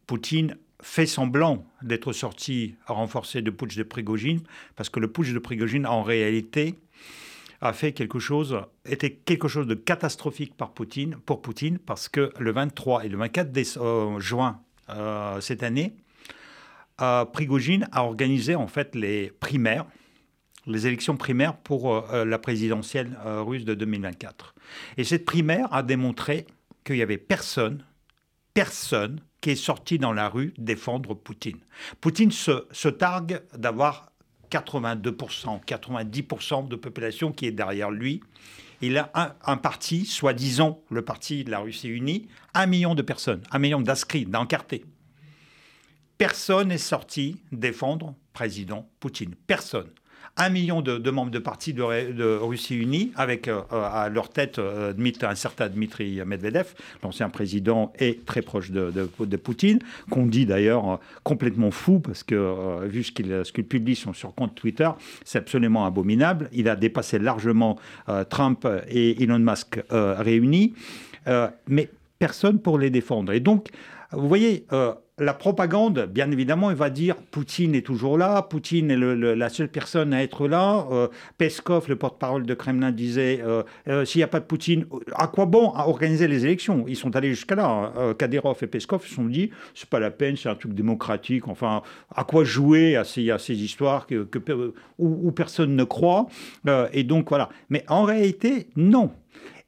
Poutine 0.08 0.58
fait 0.82 1.06
semblant 1.06 1.66
d'être 1.82 2.14
sorti 2.14 2.76
renforcé 2.88 3.42
du 3.42 3.52
putsch 3.52 3.78
de 3.78 3.84
Prigogine, 3.84 4.42
parce 4.76 4.90
que 4.90 5.00
le 5.00 5.12
putsch 5.12 5.32
de 5.32 5.40
Prigogine, 5.40 5.86
en 5.86 6.04
réalité, 6.04 6.76
a 7.62 7.74
fait 7.74 7.94
quelque 7.94 8.20
chose, 8.20 8.60
était 8.86 9.12
quelque 9.12 9.48
chose 9.48 9.68
de 9.68 9.76
catastrophique 9.76 10.56
par 10.58 10.72
Poutine, 10.72 11.16
pour 11.26 11.42
Poutine, 11.42 11.78
parce 11.78 12.10
que 12.10 12.32
le 12.40 12.52
23 12.52 13.06
et 13.06 13.10
le 13.10 13.18
24 13.18 13.78
euh, 13.78 14.20
juin 14.20 14.60
euh, 14.90 15.40
cette 15.42 15.64
année, 15.64 15.96
Prigogine 17.34 17.88
a 17.92 18.04
organisé 18.04 18.54
en 18.54 18.68
fait 18.68 18.94
les 18.94 19.32
primaires, 19.40 19.88
les 20.66 20.88
élections 20.88 21.18
primaires 21.18 21.58
pour 21.58 22.06
la 22.12 22.38
présidentielle 22.38 23.18
russe 23.26 23.66
de 23.66 23.74
2024. 23.74 24.54
Et 24.98 25.04
cette 25.04 25.26
primaire 25.26 25.74
a 25.74 25.84
démontré 25.84 26.46
qu'il 26.84 26.96
n'y 26.96 27.02
avait 27.02 27.18
personne, 27.18 27.84
personne 28.54 29.22
qui 29.42 29.50
est 29.52 29.56
sorti 29.56 29.98
dans 29.98 30.14
la 30.14 30.30
rue 30.30 30.54
défendre 30.58 31.16
Poutine. 31.16 31.60
Poutine 32.00 32.32
se, 32.32 32.88
targue 32.88 33.42
d'avoir 33.58 34.12
82%, 34.52 35.66
90% 35.66 36.68
de 36.68 36.76
population 36.76 37.32
qui 37.32 37.48
est 37.48 37.52
derrière 37.52 37.92
lui. 37.92 38.22
Il 38.82 38.98
a 38.98 39.12
un, 39.44 39.58
parti, 39.58 40.06
soi-disant 40.06 40.82
le 40.90 41.04
parti 41.04 41.44
de 41.44 41.52
la 41.52 41.60
Russie 41.60 41.90
unie, 41.90 42.28
un 42.54 42.66
million 42.66 42.96
de 42.96 43.02
personnes, 43.02 43.42
un 43.52 43.60
million 43.60 43.80
d'inscrits, 43.80 44.26
d'encartés. 44.26 44.86
Personne 46.18 46.70
n'est 46.70 46.78
sorti 46.78 47.42
défendre 47.52 48.16
président 48.34 48.90
Poutine. 49.00 49.36
Personne 49.48 49.90
un 50.38 50.50
million 50.50 50.82
de, 50.82 51.12
membres 51.12 51.32
de 51.32 51.40
partis 51.40 51.74
de, 51.74 52.38
Russie 52.38 52.78
unie, 52.78 53.12
avec 53.16 53.48
euh, 53.48 53.62
à 53.72 54.10
leur 54.10 54.30
tête 54.30 54.60
euh, 54.60 54.94
un 55.24 55.36
certain 55.36 55.70
Dmitri 55.70 56.22
Medvedev, 56.26 56.74
l'ancien 57.04 57.30
président 57.30 57.92
et 58.00 58.20
très 58.26 58.42
proche 58.42 58.72
de, 58.72 58.92
Poutine, 59.38 59.80
qu'on 60.10 60.26
dit 60.26 60.46
d'ailleurs 60.46 60.90
euh, 60.90 60.98
complètement 61.24 61.72
fou, 61.72 62.00
parce 62.00 62.24
que 62.24 62.86
vu 62.88 63.04
ce 63.04 63.12
qu'il 63.12 63.66
publie 63.66 63.96
sur 63.96 64.16
son 64.16 64.32
compte 64.32 64.56
Twitter, 64.56 64.90
c'est 65.26 65.40
absolument 65.40 65.86
abominable. 65.86 66.50
Il 66.54 66.70
a 66.70 66.76
dépassé 66.76 67.20
largement 67.20 67.78
Trump 68.30 68.68
et 68.90 69.22
Elon 69.24 69.40
Musk 69.40 69.82
réunis, 69.90 70.74
mais 71.68 71.90
personne 72.20 72.60
pour 72.60 72.78
les 72.80 72.90
défendre. 72.90 73.34
Et 73.34 73.40
donc, 73.40 73.70
vous 74.12 74.28
voyez, 74.28 74.66
la 75.22 75.36
propagande, 75.36 76.10
bien 76.12 76.32
évidemment, 76.32 76.72
elle 76.72 76.78
va 76.78 76.90
dire 76.90 77.16
Poutine 77.16 77.76
est 77.76 77.86
toujours 77.86 78.18
là, 78.18 78.42
Poutine 78.42 78.90
est 78.90 78.98
la 78.98 79.50
seule 79.50 79.70
personne 79.70 80.14
à 80.16 80.24
être 80.24 80.48
là. 80.48 80.88
Euh, 80.92 81.10
Peskov, 81.38 81.86
le 81.90 81.96
porte-parole 81.96 82.46
de 82.48 82.54
Kremlin, 82.56 82.92
disait 82.92 83.40
euh, 83.44 83.62
euh, 83.88 84.04
s'il 84.04 84.20
n'y 84.20 84.24
a 84.24 84.28
pas 84.28 84.40
de 84.40 84.46
Poutine, 84.46 84.88
à 85.14 85.28
quoi 85.28 85.46
bon 85.46 85.74
organiser 85.76 86.28
les 86.28 86.46
élections? 86.46 86.86
Ils 86.88 86.96
sont 86.96 87.16
allés 87.16 87.30
jusqu'à 87.30 87.54
là. 87.54 87.94
Hein. 87.96 88.14
Kadyrov 88.18 88.58
et 88.64 88.68
Peskov 88.68 89.06
se 89.06 89.14
sont 89.14 89.26
dit 89.26 89.52
c'est 89.76 89.88
pas 89.88 90.00
la 90.00 90.10
peine, 90.10 90.36
c'est 90.38 90.50
un 90.50 90.56
truc 90.56 90.74
démocratique. 90.74 91.48
Enfin, 91.48 91.84
à 92.16 92.24
quoi 92.24 92.44
jouer 92.44 92.96
à 92.96 93.04
ces, 93.04 93.30
histoires 93.50 94.08
que, 94.08 94.28
où, 94.98 95.32
personne 95.32 95.76
ne 95.76 95.84
croit 95.84 96.28
Et 96.94 97.04
donc 97.04 97.30
voilà. 97.30 97.50
Mais 97.70 97.84
en 97.88 98.04
réalité, 98.04 98.70
non. 98.76 99.12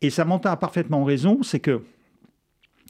Et 0.01 0.09
Samantha 0.09 0.51
a 0.51 0.57
parfaitement 0.57 1.03
raison, 1.03 1.43
c'est 1.43 1.59
que 1.59 1.81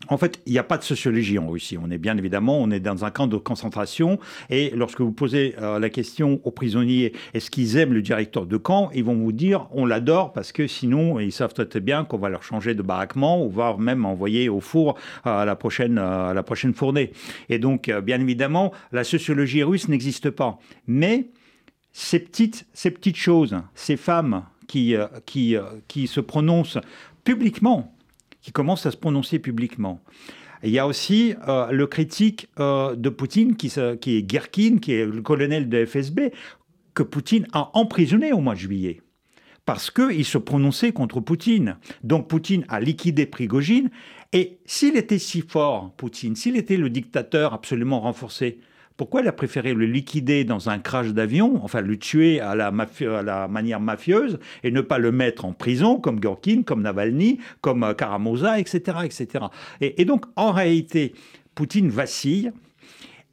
en 0.09 0.17
fait, 0.17 0.41
il 0.45 0.53
n'y 0.53 0.59
a 0.59 0.63
pas 0.63 0.77
de 0.77 0.83
sociologie 0.83 1.39
en 1.39 1.47
Russie. 1.47 1.77
On 1.81 1.89
est 1.89 1.97
bien 1.97 2.17
évidemment, 2.17 2.59
on 2.59 2.71
est 2.71 2.79
dans 2.79 3.05
un 3.05 3.11
camp 3.11 3.27
de 3.27 3.37
concentration. 3.37 4.19
Et 4.49 4.71
lorsque 4.75 5.01
vous 5.01 5.11
posez 5.11 5.55
euh, 5.61 5.79
la 5.79 5.89
question 5.89 6.41
aux 6.43 6.51
prisonniers, 6.51 7.13
est-ce 7.33 7.49
qu'ils 7.49 7.77
aiment 7.77 7.93
le 7.93 8.01
directeur 8.01 8.45
de 8.45 8.57
camp 8.57 8.89
Ils 8.93 9.03
vont 9.03 9.15
vous 9.15 9.31
dire, 9.31 9.67
on 9.71 9.85
l'adore 9.85 10.33
parce 10.33 10.51
que 10.51 10.67
sinon, 10.67 11.19
ils 11.19 11.31
savent 11.31 11.53
très 11.53 11.79
bien 11.79 12.03
qu'on 12.03 12.17
va 12.17 12.29
leur 12.29 12.43
changer 12.43 12.75
de 12.75 12.81
baraquement 12.81 13.43
ou 13.43 13.49
voire 13.49 13.77
même 13.77 14.05
envoyer 14.05 14.49
au 14.49 14.59
four 14.59 14.97
euh, 15.25 15.41
à 15.41 15.45
la 15.45 15.55
prochaine, 15.55 15.97
euh, 15.97 16.29
à 16.29 16.33
la 16.33 16.43
prochaine 16.43 16.73
fournée. 16.73 17.11
Et 17.49 17.59
donc, 17.59 17.89
bien 18.03 18.19
évidemment, 18.19 18.73
la 18.91 19.03
sociologie 19.03 19.63
russe 19.63 19.87
n'existe 19.87 20.29
pas. 20.29 20.59
Mais 20.87 21.27
ces 21.91 22.19
petites, 22.19 22.65
ces 22.73 22.91
petites 22.91 23.15
choses, 23.15 23.55
ces 23.75 23.97
femmes 23.97 24.43
qui, 24.67 24.95
qui, 25.25 25.55
qui 25.87 26.07
se 26.07 26.19
prononcent 26.19 26.79
publiquement 27.23 27.93
qui 28.43 28.51
commence 28.51 28.85
à 28.85 28.91
se 28.91 28.97
prononcer 28.97 29.39
publiquement. 29.39 30.01
il 30.63 30.69
y 30.69 30.77
a 30.77 30.85
aussi 30.85 31.33
euh, 31.47 31.71
le 31.71 31.87
critique 31.87 32.49
euh, 32.59 32.95
de 32.95 33.09
Poutine, 33.09 33.55
qui, 33.55 33.67
est 33.67 34.31
Gerkin, 34.31 34.77
qui 34.77 34.93
est 34.93 35.05
le 35.05 35.21
colonel 35.21 35.69
de 35.69 35.85
FSB, 35.85 36.31
que 36.93 37.03
Poutine 37.03 37.47
a 37.53 37.71
emprisonné 37.73 38.33
au 38.33 38.39
mois 38.39 38.53
de 38.53 38.59
juillet. 38.59 39.01
Parce 39.65 39.89
qu'il 39.89 40.25
se 40.25 40.37
prononçait 40.37 40.91
contre 40.91 41.21
Poutine. 41.21 41.77
Donc 42.03 42.27
Poutine 42.27 42.65
a 42.67 42.81
liquidé 42.81 43.25
Prigogine. 43.25 43.89
Et 44.33 44.59
s'il 44.65 44.97
était 44.97 45.19
si 45.19 45.41
fort, 45.41 45.93
Poutine, 45.95 46.35
s'il 46.35 46.57
était 46.57 46.75
le 46.75 46.89
dictateur 46.89 47.53
absolument 47.53 48.01
renforcé, 48.01 48.59
pourquoi 48.97 49.21
il 49.21 49.27
a 49.27 49.31
préféré 49.31 49.73
le 49.73 49.85
liquider 49.85 50.43
dans 50.43 50.69
un 50.69 50.79
crash 50.79 51.07
d'avion, 51.13 51.59
enfin 51.63 51.81
le 51.81 51.97
tuer 51.97 52.39
à 52.39 52.55
la, 52.55 52.71
manière 53.47 53.79
mafieuse, 53.79 54.39
et 54.63 54.71
ne 54.71 54.81
pas 54.81 54.97
le 54.97 55.11
mettre 55.11 55.45
en 55.45 55.53
prison 55.53 55.99
comme 55.99 56.19
Gorkin, 56.19 56.63
comme 56.63 56.81
Navalny, 56.81 57.39
comme 57.61 57.83
euh, 57.83 57.93
Karamoza, 57.93 58.59
etc. 58.59 58.99
etc. 59.03 59.45
Et, 59.81 60.05
donc, 60.05 60.25
en 60.35 60.51
réalité, 60.51 61.13
Poutine 61.55 61.89
vacille. 61.89 62.51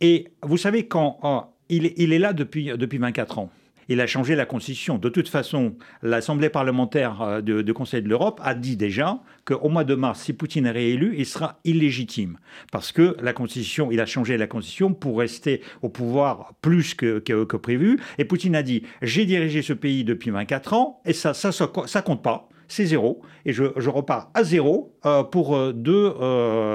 Et 0.00 0.28
vous 0.42 0.56
savez, 0.56 0.86
quand 0.86 1.52
il, 1.68 2.12
est 2.12 2.18
là 2.18 2.32
depuis, 2.32 2.66
depuis 2.76 2.98
24 2.98 3.38
ans 3.38 3.50
il 3.90 4.00
a 4.00 4.06
changé 4.06 4.36
la 4.36 4.46
Constitution. 4.46 4.98
De 4.98 5.08
toute 5.08 5.28
façon, 5.28 5.74
l'Assemblée 6.02 6.48
parlementaire 6.48 7.20
euh, 7.20 7.40
du 7.40 7.74
Conseil 7.74 8.02
de 8.02 8.08
l'Europe 8.08 8.40
a 8.42 8.54
dit 8.54 8.76
déjà 8.76 9.18
qu'au 9.44 9.68
mois 9.68 9.82
de 9.82 9.96
mars, 9.96 10.20
si 10.20 10.32
Poutine 10.32 10.66
est 10.66 10.70
réélu, 10.70 11.16
il 11.18 11.26
sera 11.26 11.58
illégitime. 11.64 12.38
Parce 12.70 12.92
que 12.92 13.16
la 13.20 13.32
Constitution, 13.32 13.90
il 13.90 14.00
a 14.00 14.06
changé 14.06 14.38
la 14.38 14.46
Constitution 14.46 14.94
pour 14.94 15.18
rester 15.18 15.60
au 15.82 15.88
pouvoir 15.88 16.54
plus 16.62 16.94
que, 16.94 17.18
que, 17.18 17.56
prévu. 17.56 17.98
Et 18.18 18.24
Poutine 18.24 18.54
a 18.54 18.62
dit 18.62 18.84
J'ai 19.02 19.26
dirigé 19.26 19.60
ce 19.60 19.72
pays 19.72 20.04
depuis 20.04 20.30
24 20.30 20.72
ans, 20.72 21.02
et 21.04 21.12
ça, 21.12 21.34
ça, 21.34 21.50
ça, 21.50 22.02
compte 22.02 22.22
pas 22.22 22.48
c'est 22.68 22.86
zéro, 22.86 23.20
et 23.44 23.52
je, 23.52 23.64
repars 23.88 24.30
à 24.32 24.44
zéro 24.44 24.94
euh, 25.04 25.24
pour 25.24 25.56
euh, 25.56 25.72
deux, 25.72 26.14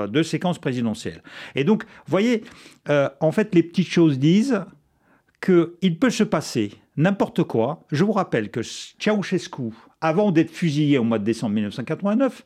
deux, 0.10 0.24
séquences 0.24 0.60
présidentielles. 0.60 1.24
Et 1.56 1.64
donc, 1.64 1.86
vous 1.86 2.12
voyez, 2.12 2.44
en 3.22 3.32
fait, 3.32 3.56
les 3.56 3.64
petites 3.64 3.88
choses 3.88 4.20
disent 4.20 4.60
qu'il 5.42 6.00
peut 6.00 6.10
se 6.10 6.24
passer 6.24 6.72
n'importe 6.98 7.44
quoi. 7.44 7.84
Je 7.92 8.04
vous 8.04 8.14
rappelle 8.14 8.50
que 8.50 8.62
Ceausescu, 8.64 9.74
avant 10.02 10.32
d'être 10.32 10.52
fusillé 10.52 10.98
au 10.98 11.04
mois 11.04 11.20
de 11.20 11.24
décembre 11.24 11.56
1989, 11.56 12.46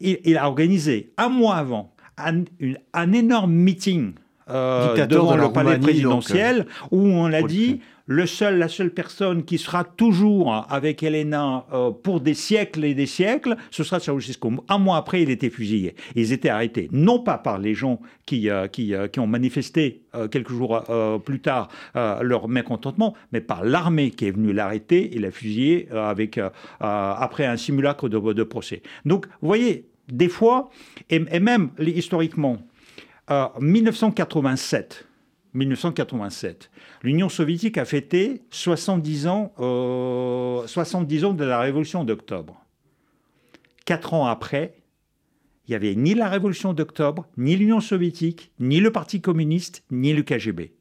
il, 0.00 0.36
a 0.36 0.46
organisé 0.46 1.12
un 1.16 1.28
mois 1.28 1.56
avant 1.56 1.94
un, 2.16 3.12
énorme 3.12 3.52
meeting 3.52 4.14
euh, 4.50 5.06
devant 5.06 5.36
le 5.36 5.52
palais 5.52 5.78
présidentiel 5.78 6.60
euh, 6.60 6.86
où 6.90 7.06
on 7.06 7.32
a 7.32 7.42
dit 7.42 7.80
le 8.06 8.26
seul, 8.26 8.58
la 8.58 8.68
seule 8.68 8.90
personne 8.90 9.44
qui 9.44 9.56
sera 9.56 9.84
toujours 9.84 10.66
avec 10.68 11.02
Elena 11.02 11.64
euh, 11.72 11.90
pour 11.90 12.20
des 12.20 12.34
siècles 12.34 12.84
et 12.84 12.94
des 12.94 13.06
siècles, 13.06 13.56
ce 13.70 13.82
sera 13.82 13.98
Ceausescu. 13.98 14.48
Un 14.68 14.78
mois 14.78 14.98
après, 14.98 15.22
il 15.22 15.30
était 15.30 15.48
fusillé. 15.48 15.94
Ils 16.14 16.32
étaient 16.32 16.50
arrêtés, 16.50 16.88
non 16.92 17.18
pas 17.18 17.38
par 17.38 17.58
les 17.58 17.74
gens 17.74 18.00
qui, 18.26 18.50
euh, 18.50 18.66
euh, 18.78 19.08
qui 19.08 19.20
ont 19.20 19.26
manifesté 19.26 20.02
quelques 20.30 20.50
jours 20.50 20.80
plus 21.24 21.40
tard 21.40 21.68
leur 21.94 22.46
mécontentement, 22.46 23.14
mais 23.32 23.40
par 23.40 23.64
l'armée 23.64 24.12
qui 24.12 24.26
est 24.26 24.30
venue 24.30 24.52
l'arrêter 24.52 25.16
et 25.16 25.18
l'a 25.18 25.32
fusillé 25.32 25.88
avec, 25.90 26.38
après 26.78 27.46
un 27.46 27.56
simulacre 27.56 28.08
de, 28.08 28.32
de, 28.32 28.42
procès. 28.44 28.82
Donc, 29.04 29.26
vous 29.40 29.48
voyez, 29.48 29.88
des 30.06 30.28
fois, 30.28 30.70
et, 31.10 31.20
et 31.32 31.40
même 31.40 31.70
historiquement, 31.80 32.58
1987, 33.60 35.04
1987. 35.54 36.70
L'Union 37.02 37.28
soviétique 37.28 37.78
a 37.78 37.84
fêté 37.84 38.42
70 38.50 39.26
ans, 39.28 39.52
70 40.66 41.24
euh, 41.24 41.28
ans 41.28 41.32
de 41.32 41.44
la 41.44 41.60
révolution 41.60 42.04
d'octobre. 42.04 42.60
Quatre 43.84 44.14
ans 44.14 44.26
après, 44.26 44.74
il 45.66 45.70
n'y 45.70 45.76
avait 45.76 45.94
ni 45.94 46.14
la 46.14 46.28
révolution 46.28 46.72
d'octobre, 46.72 47.26
ni 47.36 47.56
l'Union 47.56 47.80
soviétique, 47.80 48.52
ni 48.58 48.80
le 48.80 48.90
Parti 48.90 49.20
communiste, 49.20 49.84
ni 49.90 50.12
le 50.12 50.22
KGB. 50.22 50.72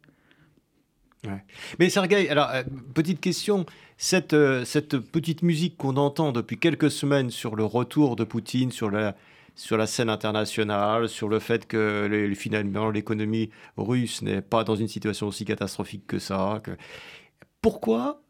Mais 1.79 1.89
Sergueï, 1.89 2.27
alors, 2.27 2.49
euh, 2.49 2.63
petite 2.93 3.21
question, 3.21 3.65
cette, 3.97 4.33
euh, 4.33 4.65
cette 4.65 4.97
petite 4.97 5.41
musique 5.41 5.77
qu'on 5.77 5.95
entend 5.95 6.33
depuis 6.33 6.57
quelques 6.57 6.91
semaines 6.91 7.29
sur 7.29 7.55
le 7.55 7.63
retour 7.63 8.17
de 8.17 8.25
Poutine, 8.25 8.71
sur 8.71 8.91
la, 8.91 9.15
sur 9.55 9.77
la 9.77 9.87
scène 9.87 10.09
internationale, 10.09 11.07
sur 11.07 11.29
le 11.29 11.39
fait 11.39 11.67
que 11.67 12.31
finalement 12.35 12.89
l'économie 12.89 13.49
russe 13.77 14.21
n'est 14.21 14.41
pas 14.41 14.63
dans 14.63 14.75
une 14.75 14.87
situation 14.87 15.27
aussi 15.27 15.45
catastrophique 15.45 16.07
que 16.07 16.19
ça. 16.19 16.61
Pourquoi, 17.61 18.21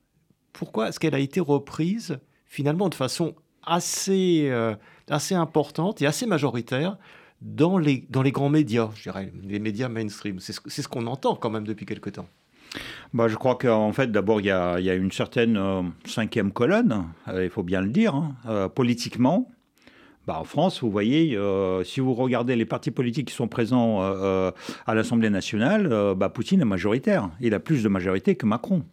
pourquoi 0.51 0.89
est-ce 0.89 0.99
qu'elle 0.99 1.15
a 1.15 1.19
été 1.19 1.39
reprise 1.39 2.19
finalement 2.45 2.89
de 2.89 2.95
façon 2.95 3.35
assez, 3.65 4.49
euh, 4.49 4.75
assez 5.09 5.35
importante 5.35 6.01
et 6.01 6.05
assez 6.05 6.25
majoritaire 6.25 6.97
dans 7.41 7.77
les, 7.77 8.05
dans 8.09 8.21
les 8.21 8.31
grands 8.31 8.49
médias, 8.49 8.89
je 8.95 9.03
dirais, 9.03 9.33
les 9.43 9.59
médias 9.59 9.89
mainstream? 9.89 10.39
C'est 10.39 10.53
ce, 10.53 10.61
ce 10.69 10.87
qu'on 10.87 11.07
entend 11.07 11.35
quand 11.35 11.49
même 11.49 11.65
depuis 11.65 11.85
quelque 11.85 12.09
temps. 12.09 12.27
Bah, 13.13 13.27
je 13.27 13.35
crois 13.35 13.55
qu'en 13.55 13.91
fait, 13.93 14.11
d'abord, 14.11 14.41
il 14.41 14.45
y, 14.45 14.47
y 14.47 14.51
a, 14.51 14.93
une 14.95 15.11
certaine 15.11 15.57
euh, 15.57 15.83
cinquième 16.05 16.51
colonne, 16.51 17.05
euh, 17.27 17.43
il 17.43 17.49
faut 17.49 17.63
bien 17.63 17.81
le 17.81 17.89
dire, 17.89 18.15
hein, 18.15 18.69
politiquement. 18.73 19.49
Bah, 20.25 20.37
en 20.39 20.43
France, 20.43 20.81
vous 20.81 20.89
voyez, 20.89 21.37
si 21.83 21.99
vous 21.99 22.13
regardez 22.13 22.55
les 22.55 22.65
partis 22.65 22.91
politiques 22.91 23.27
qui 23.27 23.33
sont 23.33 23.47
présents 23.47 24.01
à 24.01 24.95
l'Assemblée 24.95 25.29
nationale, 25.29 26.13
bah, 26.15 26.29
Poutine 26.29 26.61
est 26.61 26.65
majoritaire. 26.65 27.29
Il 27.41 27.53
a 27.53 27.59
plus 27.59 27.83
de 27.83 27.89
majorité 27.89 28.35
que 28.35 28.45
Macron. 28.45 28.83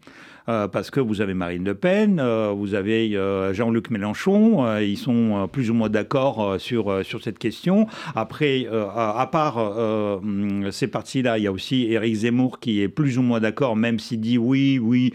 Euh, 0.51 0.67
parce 0.67 0.91
que 0.91 0.99
vous 0.99 1.21
avez 1.21 1.35
Marine 1.35 1.65
Le 1.65 1.75
Pen, 1.75 2.19
euh, 2.19 2.53
vous 2.55 2.75
avez 2.75 3.17
euh, 3.17 3.55
Jean-Luc 3.55 3.91
Mélenchon, 3.91 4.79
ils 4.79 4.97
sont 4.97 5.49
plus 5.51 5.71
ou 5.71 5.75
moins 5.75 5.89
d'accord 5.89 6.57
sur, 6.59 7.05
sur 7.05 7.23
cette 7.23 7.39
question. 7.39 7.87
Après, 8.17 8.67
à, 8.67 9.29
part 9.31 9.81
ces 10.73 10.89
partis-là, 10.89 11.39
il 11.39 11.45
y 11.45 11.47
a 11.47 11.53
aussi 11.53 11.93
Éric 11.93 12.15
Zemmour 12.15 12.59
qui 12.59 12.81
est 12.81 12.89
plus 12.89 13.19
ou 13.19 13.23
moins 13.23 13.41
d'accord, 13.41 13.77
même 13.77 13.99
s'il 13.99 14.21
dit 14.21 14.39
oui, 14.39 14.79
oui, 14.79 15.13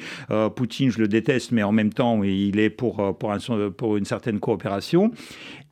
Poutine, 0.56 0.92
je 0.92 1.00
le 1.00 1.08
déteste, 1.08 1.52
mais 1.52 1.64
en 1.64 1.72
même 1.72 1.92
temps, 1.92 2.24
il 2.24 2.60
est 2.60 2.70
pour, 2.70 3.18
pour, 3.18 3.34
pour 3.78 3.98
une 3.98 4.06
certaine 4.06 4.40
coopération. 4.40 5.12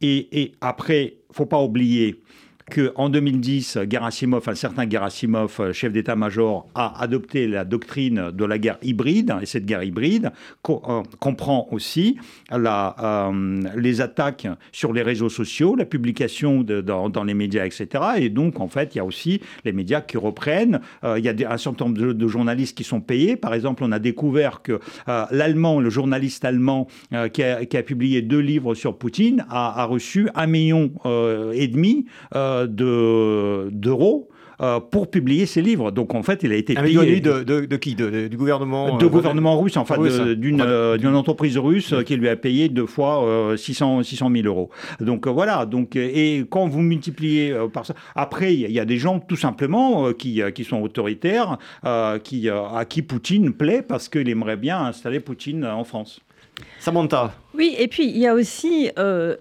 Et, 0.02 0.42
et 0.42 0.52
après, 0.62 1.16
faut 1.32 1.46
pas 1.46 1.62
oublier 1.62 2.23
qu'en 2.72 3.10
2010, 3.10 3.80
Gerasimov, 3.90 4.44
un 4.48 4.56
certain 4.56 4.90
Gerasimov, 4.90 5.56
euh, 5.60 5.74
chef 5.74 5.92
d'état-major, 5.92 6.68
a 6.76 7.02
adopté 7.02 7.48
la 7.48 7.66
doctrine 7.66 8.32
de 8.32 8.46
la 8.46 8.58
guerre 8.58 8.78
hybride, 8.82 9.34
et 9.42 9.46
cette 9.46 9.66
guerre 9.66 9.84
hybride 9.84 10.32
euh, 10.70 11.04
comprend 11.20 11.68
aussi 11.72 12.18
euh, 12.52 13.72
les 13.76 14.02
attaques 14.02 14.48
sur 14.72 14.94
les 14.94 15.02
réseaux 15.02 15.30
sociaux, 15.30 15.76
la 15.76 15.86
publication 15.86 16.64
dans, 16.64 17.24
les 17.24 17.34
médias, 17.34 17.66
etc. 17.66 17.88
Et 18.18 18.30
donc, 18.30 18.60
en 18.60 18.68
fait, 18.68 18.96
il 18.96 18.98
y 18.98 19.02
a 19.02 19.06
aussi 19.06 19.42
les 19.66 19.72
médias 19.72 20.02
qui 20.02 20.18
reprennent. 20.18 20.82
il 21.04 21.24
y 21.24 21.30
a 21.30 21.52
un 21.52 21.58
certain 21.58 21.86
nombre 21.86 22.14
de, 22.14 22.28
journalistes 22.28 22.78
qui 22.78 22.84
sont 22.84 23.02
payés. 23.02 23.36
Par 23.36 23.54
exemple, 23.54 23.84
on 23.84 23.92
a 23.92 24.00
découvert 24.00 24.62
que 24.62 24.80
l'Allemand, 25.08 25.80
le 25.80 25.90
journaliste 25.90 26.46
allemand 26.46 26.88
qui 27.34 27.44
a, 27.44 27.66
qui, 27.66 27.78
a, 27.78 27.84
publié 27.84 28.22
deux 28.22 28.40
livres 28.40 28.76
sur 28.76 28.98
Poutine, 28.98 29.46
a, 29.50 29.82
a 29.82 29.86
reçu 29.86 30.30
un 30.36 30.48
million 30.48 30.92
et 31.54 31.68
demi 31.68 32.06
d'euros. 32.68 34.30
Euh, 34.62 34.80
pour 34.80 35.10
publier 35.10 35.46
ses 35.46 35.62
livres. 35.62 35.90
Donc 35.92 36.14
en 36.14 36.22
fait, 36.22 36.44
il 36.44 36.52
a 36.52 36.56
été 36.56 36.76
payé. 36.76 37.20
De, 37.20 37.44
de, 37.44 37.66
de, 37.66 37.78
qui 37.78 37.96
Du 37.96 38.38
gouvernement 38.38 38.98
De 38.98 39.06
euh, 39.06 39.10
gouvernement 39.10 39.60
russe, 39.60 39.78
enfin 39.78 39.96
d'une 40.36 40.62
euh, 40.62 40.98
d'une 40.98 41.16
entreprise 41.16 41.58
russe 41.58 41.94
qui 42.06 42.16
lui 42.16 42.30
a 42.30 42.36
payé 42.36 42.70
deux 42.70 42.86
fois 42.86 43.56
600, 43.58 44.04
600 44.04 44.30
000 44.32 44.46
euros. 44.46 44.70
Donc 45.00 45.28
voilà. 45.28 45.66
Donc, 45.66 45.96
et 45.96 46.46
quand 46.50 46.68
vous 46.68 46.82
multipliez 46.82 47.54
par 47.74 47.86
ça. 47.86 47.96
Après, 48.16 48.54
il 48.54 48.72
y 48.72 48.80
a 48.80 48.86
des 48.86 48.98
gens 48.98 49.20
tout 49.20 49.36
simplement 49.36 50.14
qui, 50.14 50.42
qui 50.54 50.64
sont 50.64 50.82
autoritaires, 50.82 51.58
qui, 52.24 52.50
à 52.50 52.86
qui 52.88 53.02
Poutine 53.02 53.54
plaît 53.54 53.82
parce 53.82 54.08
qu'il 54.08 54.30
aimerait 54.30 54.58
bien 54.58 54.86
installer 54.86 55.20
Poutine 55.20 55.66
en 55.66 55.84
France. 55.84 56.22
Samantha. 56.80 57.34
Oui, 57.54 57.76
et 57.78 57.88
puis 57.88 58.06
il 58.08 58.18
y 58.18 58.28
a 58.28 58.34
aussi, 58.34 58.90
euh, 59.00 59.36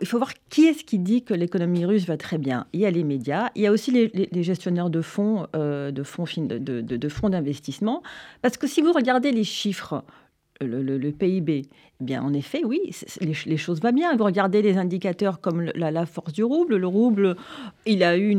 il 0.00 0.06
faut 0.06 0.18
voir 0.18 0.32
qui 0.50 0.66
est-ce 0.66 0.84
qui 0.84 0.98
dit 0.98 1.22
que 1.22 1.34
l'économie 1.34 1.84
russe 1.84 2.06
va 2.06 2.16
très 2.16 2.38
bien. 2.38 2.66
Il 2.72 2.80
y 2.80 2.86
a 2.86 2.90
les 2.90 3.04
médias, 3.04 3.50
il 3.54 3.62
y 3.62 3.66
a 3.66 3.72
aussi 3.72 3.90
les, 3.90 4.42
gestionnaires 4.42 4.90
de 4.90 5.00
fonds, 5.00 5.46
euh, 5.54 5.90
de 5.90 6.02
fonds 6.02 6.24
de, 6.36 6.58
de 6.58 7.08
fonds 7.08 7.28
d'investissement, 7.28 8.02
parce 8.42 8.56
que 8.56 8.66
si 8.66 8.82
vous 8.82 8.92
regardez 8.92 9.30
les 9.30 9.44
chiffres, 9.44 10.04
le, 10.60 11.10
PIB, 11.10 11.62
eh 12.00 12.04
bien, 12.04 12.24
en 12.24 12.34
effet, 12.34 12.62
oui, 12.64 12.90
les, 13.20 13.56
choses 13.56 13.80
vont 13.80 13.92
bien. 13.92 14.16
Vous 14.16 14.24
regardez 14.24 14.62
les 14.62 14.78
indicateurs 14.78 15.40
comme 15.40 15.70
la, 15.76 16.06
force 16.06 16.32
du 16.32 16.42
rouble. 16.42 16.76
Le 16.76 16.88
rouble, 16.88 17.36
il 17.86 18.02
a 18.02 18.18
eu 18.18 18.36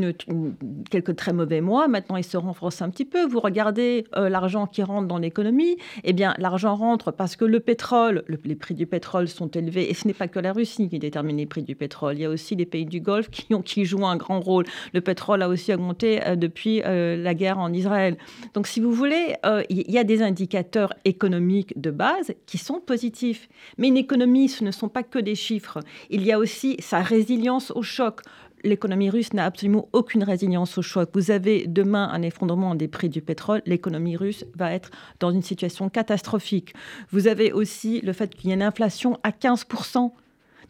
quelques 0.90 1.16
très 1.16 1.32
mauvais 1.32 1.62
mois. 1.62 1.88
Maintenant, 1.88 2.16
il 2.16 2.24
se 2.24 2.36
renforce 2.36 2.82
un 2.82 2.90
petit 2.90 3.06
peu. 3.06 3.26
Vous 3.26 3.40
regardez 3.40 4.04
euh, 4.14 4.28
l'argent 4.28 4.66
qui 4.66 4.82
rentre 4.82 5.08
dans 5.08 5.16
l'économie. 5.16 5.78
Eh 6.04 6.12
bien, 6.12 6.34
l'argent 6.36 6.74
rentre 6.74 7.12
parce 7.12 7.34
que 7.34 7.46
le 7.46 7.60
pétrole, 7.60 8.24
les 8.44 8.56
prix 8.56 8.74
du 8.74 8.86
pétrole 8.86 9.26
sont 9.26 9.48
élevés. 9.48 9.90
Et 9.90 9.94
ce 9.94 10.06
n'est 10.06 10.14
pas 10.14 10.28
que 10.28 10.38
la 10.38 10.52
Russie 10.52 10.90
qui 10.90 10.98
détermine 10.98 11.38
les 11.38 11.46
prix 11.46 11.62
du 11.62 11.76
pétrole. 11.76 12.16
Il 12.16 12.20
y 12.20 12.26
a 12.26 12.30
aussi 12.30 12.56
les 12.56 12.66
pays 12.66 12.84
du 12.84 13.00
Golfe 13.00 13.30
qui 13.30 13.84
jouent 13.86 14.06
un 14.06 14.16
grand 14.16 14.40
rôle. 14.40 14.66
Le 14.92 15.00
pétrole 15.00 15.40
a 15.40 15.48
aussi 15.48 15.72
augmenté 15.72 16.22
euh, 16.26 16.36
depuis 16.36 16.82
euh, 16.84 17.16
la 17.16 17.32
guerre 17.32 17.58
en 17.58 17.72
Israël. 17.72 18.18
Donc, 18.52 18.66
si 18.66 18.80
vous 18.80 18.92
voulez, 18.92 19.34
il 19.70 19.90
y 19.90 19.96
a 19.96 20.04
des 20.04 20.20
indicateurs 20.20 20.92
économiques 21.06 21.80
de 21.80 21.90
base 21.90 22.34
qui 22.44 22.58
sont 22.58 22.80
positifs. 22.80 23.45
Mais 23.78 23.88
une 23.88 23.96
économie, 23.96 24.48
ce 24.48 24.64
ne 24.64 24.70
sont 24.70 24.88
pas 24.88 25.02
que 25.02 25.18
des 25.18 25.34
chiffres. 25.34 25.80
Il 26.10 26.22
y 26.22 26.32
a 26.32 26.38
aussi 26.38 26.76
sa 26.80 27.00
résilience 27.00 27.70
au 27.74 27.82
choc. 27.82 28.20
L'économie 28.64 29.10
russe 29.10 29.32
n'a 29.32 29.44
absolument 29.44 29.88
aucune 29.92 30.24
résilience 30.24 30.76
au 30.78 30.82
choc. 30.82 31.10
Vous 31.14 31.30
avez 31.30 31.66
demain 31.66 32.08
un 32.12 32.22
effondrement 32.22 32.74
des 32.74 32.88
prix 32.88 33.08
du 33.08 33.22
pétrole, 33.22 33.62
l'économie 33.66 34.16
russe 34.16 34.44
va 34.54 34.72
être 34.72 34.90
dans 35.20 35.30
une 35.30 35.42
situation 35.42 35.88
catastrophique. 35.88 36.74
Vous 37.10 37.28
avez 37.28 37.52
aussi 37.52 38.00
le 38.00 38.12
fait 38.12 38.34
qu'il 38.34 38.48
y 38.48 38.52
ait 38.52 38.56
une 38.56 38.62
inflation 38.62 39.18
à 39.22 39.30
15%. 39.30 40.10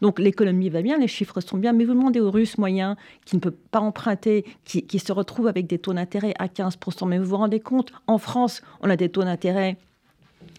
Donc 0.01 0.19
l'économie 0.19 0.69
va 0.69 0.81
bien, 0.81 0.97
les 0.97 1.07
chiffres 1.07 1.41
sont 1.41 1.57
bien, 1.57 1.73
mais 1.73 1.85
vous 1.85 1.93
demandez 1.93 2.19
aux 2.19 2.29
Russes 2.29 2.57
moyens 2.57 2.95
qui 3.25 3.35
ne 3.35 3.41
peuvent 3.41 3.57
pas 3.71 3.79
emprunter, 3.79 4.45
qui, 4.63 4.85
qui 4.85 4.99
se 4.99 5.11
retrouvent 5.11 5.47
avec 5.47 5.65
des 5.65 5.79
taux 5.79 5.93
d'intérêt 5.93 6.33
à 6.39 6.47
15%. 6.47 7.07
Mais 7.07 7.17
vous 7.17 7.25
vous 7.25 7.37
rendez 7.37 7.59
compte, 7.59 7.91
en 8.05 8.17
France, 8.17 8.61
on 8.81 8.89
a 8.89 8.95
des 8.95 9.09
taux 9.09 9.23
d'intérêt 9.23 9.77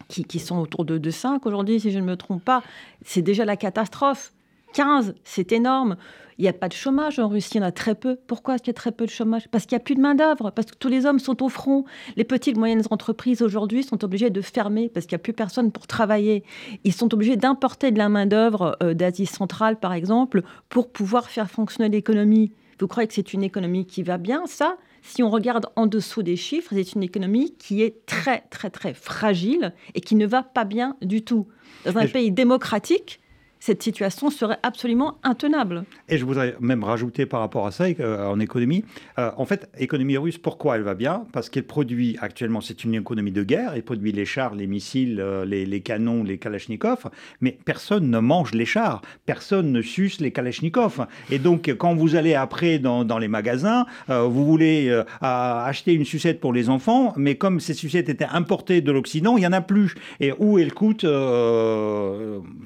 qui, 0.07 0.39
sont 0.39 0.57
autour 0.57 0.85
de, 0.85 0.97
de 0.97 1.09
5 1.11 1.45
aujourd'hui, 1.45 1.79
si 1.79 1.91
je 1.91 1.99
ne 1.99 2.05
me 2.05 2.15
trompe 2.15 2.43
pas, 2.43 2.63
c'est 3.03 3.21
déjà 3.21 3.45
la 3.45 3.57
catastrophe. 3.57 4.33
15, 4.73 5.15
c'est 5.23 5.51
énorme. 5.51 5.97
Il 6.37 6.43
n'y 6.43 6.47
a 6.47 6.53
pas 6.53 6.69
de 6.69 6.73
chômage 6.73 7.19
en 7.19 7.27
Russie, 7.27 7.55
il 7.55 7.57
y 7.57 7.59
en 7.59 7.67
a 7.67 7.71
très 7.73 7.95
peu. 7.95 8.17
Pourquoi 8.27 8.55
est-ce 8.55 8.63
qu'il 8.63 8.71
y 8.71 8.75
a 8.75 8.79
très 8.79 8.93
peu 8.93 9.05
de 9.05 9.11
chômage? 9.11 9.49
Parce 9.49 9.65
qu'il 9.65 9.75
n'y 9.75 9.81
a 9.81 9.83
plus 9.83 9.95
de 9.95 9.99
main-d'œuvre, 9.99 10.51
parce 10.51 10.71
que 10.71 10.77
tous 10.77 10.87
les 10.87 11.05
hommes 11.05 11.19
sont 11.19 11.43
au 11.43 11.49
front. 11.49 11.83
Les 12.15 12.23
petites 12.23 12.55
et 12.55 12.59
moyennes 12.59 12.83
entreprises 12.91 13.41
aujourd'hui 13.41 13.83
sont 13.83 14.01
obligées 14.05 14.29
de 14.29 14.41
fermer 14.41 14.87
parce 14.87 15.05
qu'il 15.05 15.17
n'y 15.17 15.21
a 15.21 15.23
plus 15.23 15.33
personne 15.33 15.71
pour 15.73 15.85
travailler. 15.85 16.45
Ils 16.85 16.93
sont 16.93 17.13
obligés 17.13 17.35
d'importer 17.35 17.91
de 17.91 17.97
la 17.97 18.07
main-d'œuvre 18.07 18.77
euh, 18.81 18.93
d'Asie 18.93 19.25
centrale, 19.25 19.77
par 19.77 19.91
exemple, 19.91 20.43
pour 20.69 20.91
pouvoir 20.91 21.27
faire 21.29 21.49
fonctionner 21.49 21.89
l'économie. 21.89 22.53
Vous 22.79 22.87
croyez 22.87 23.07
que 23.07 23.13
c'est 23.13 23.33
une 23.33 23.43
économie 23.43 23.85
qui 23.85 24.03
va 24.03 24.17
bien, 24.17 24.45
ça 24.45 24.77
si 25.01 25.23
on 25.23 25.29
regarde 25.29 25.67
en 25.75 25.87
dessous 25.87 26.23
des 26.23 26.35
chiffres, 26.35 26.71
c'est 26.73 26.93
une 26.93 27.03
économie 27.03 27.55
qui 27.57 27.81
est 27.81 28.05
très, 28.05 28.43
très, 28.49 28.69
très 28.69 28.93
fragile 28.93 29.73
et 29.95 30.01
qui 30.01 30.15
ne 30.15 30.25
va 30.25 30.43
pas 30.43 30.65
bien 30.65 30.97
du 31.01 31.23
tout. 31.23 31.47
Dans 31.85 31.97
un 31.97 32.07
pays 32.07 32.31
démocratique, 32.31 33.19
cette 33.59 33.83
situation 33.83 34.29
serait 34.29 34.57
absolument 34.63 35.17
intenable. 35.23 35.83
Et 36.07 36.17
je 36.17 36.25
voudrais 36.25 36.55
même 36.59 36.83
rajouter 36.83 37.25
par 37.25 37.41
rapport 37.41 37.67
à 37.67 37.71
ça, 37.71 37.85
euh, 37.99 38.25
en 38.25 38.39
économie, 38.39 38.85
euh, 39.17 39.31
en 39.37 39.45
fait, 39.45 39.69
économie 39.77 40.17
russe, 40.17 40.37
pourquoi 40.37 40.77
elle 40.77 40.83
va 40.83 40.95
bien? 40.95 41.25
Parce 41.33 41.49
qu'elle 41.49 41.65
produit 41.65 42.17
actuellement, 42.21 42.61
c'est 42.61 42.83
une 42.83 42.95
économie 42.95 43.31
de 43.31 43.43
guerre, 43.43 43.73
elle 43.75 43.83
produit 43.83 44.11
les 44.11 44.25
chars, 44.25 44.55
les 44.55 44.67
missiles, 44.67 45.19
euh, 45.19 45.45
les, 45.45 45.81
canons, 45.81 46.23
les 46.23 46.37
kalachnikovs, 46.37 47.09
mais 47.41 47.57
personne 47.65 48.09
ne 48.09 48.19
mange 48.19 48.53
les 48.53 48.65
chars, 48.65 49.01
personne 49.25 49.71
ne 49.71 49.81
suce 49.81 50.21
les 50.21 50.31
kalachnikovs. 50.31 51.05
Et 51.29 51.39
donc, 51.39 51.73
quand 51.77 51.95
vous 51.95 52.15
allez 52.15 52.35
après 52.35 52.79
dans, 52.79 53.03
dans 53.03 53.17
les 53.17 53.27
magasins, 53.27 53.85
vous 54.07 54.45
voulez 54.45 55.03
acheter 55.21 55.93
une 55.93 56.05
sucette 56.05 56.39
pour 56.39 56.53
les 56.53 56.69
enfants, 56.69 57.13
mais 57.15 57.35
comme 57.35 57.59
ces 57.59 57.73
sucettes 57.73 58.09
étaient 58.09 58.25
importées 58.25 58.81
de 58.81 58.91
l'Occident, 58.91 59.37
il 59.37 59.41
n'y 59.41 59.47
en 59.47 59.53
a 59.53 59.61
plus. 59.61 59.95
Et 60.19 60.33
où 60.37 60.59
elles 60.59 60.73
coûtent 60.73 61.05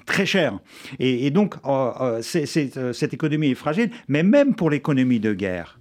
très 0.06 0.26
cher. 0.26 0.60
Et, 1.00 1.32
donc, 1.32 1.56
euh, 1.66 1.92
euh, 2.02 2.22
euh, 2.78 2.94
cette 2.94 3.14
économie 3.14 3.52
est 3.52 3.56
fragile, 3.56 3.92
mais 4.08 4.24
même 4.24 4.56
pour 4.56 4.70
l'économie 4.70 5.20
de 5.20 5.34
guerre. 5.34 5.80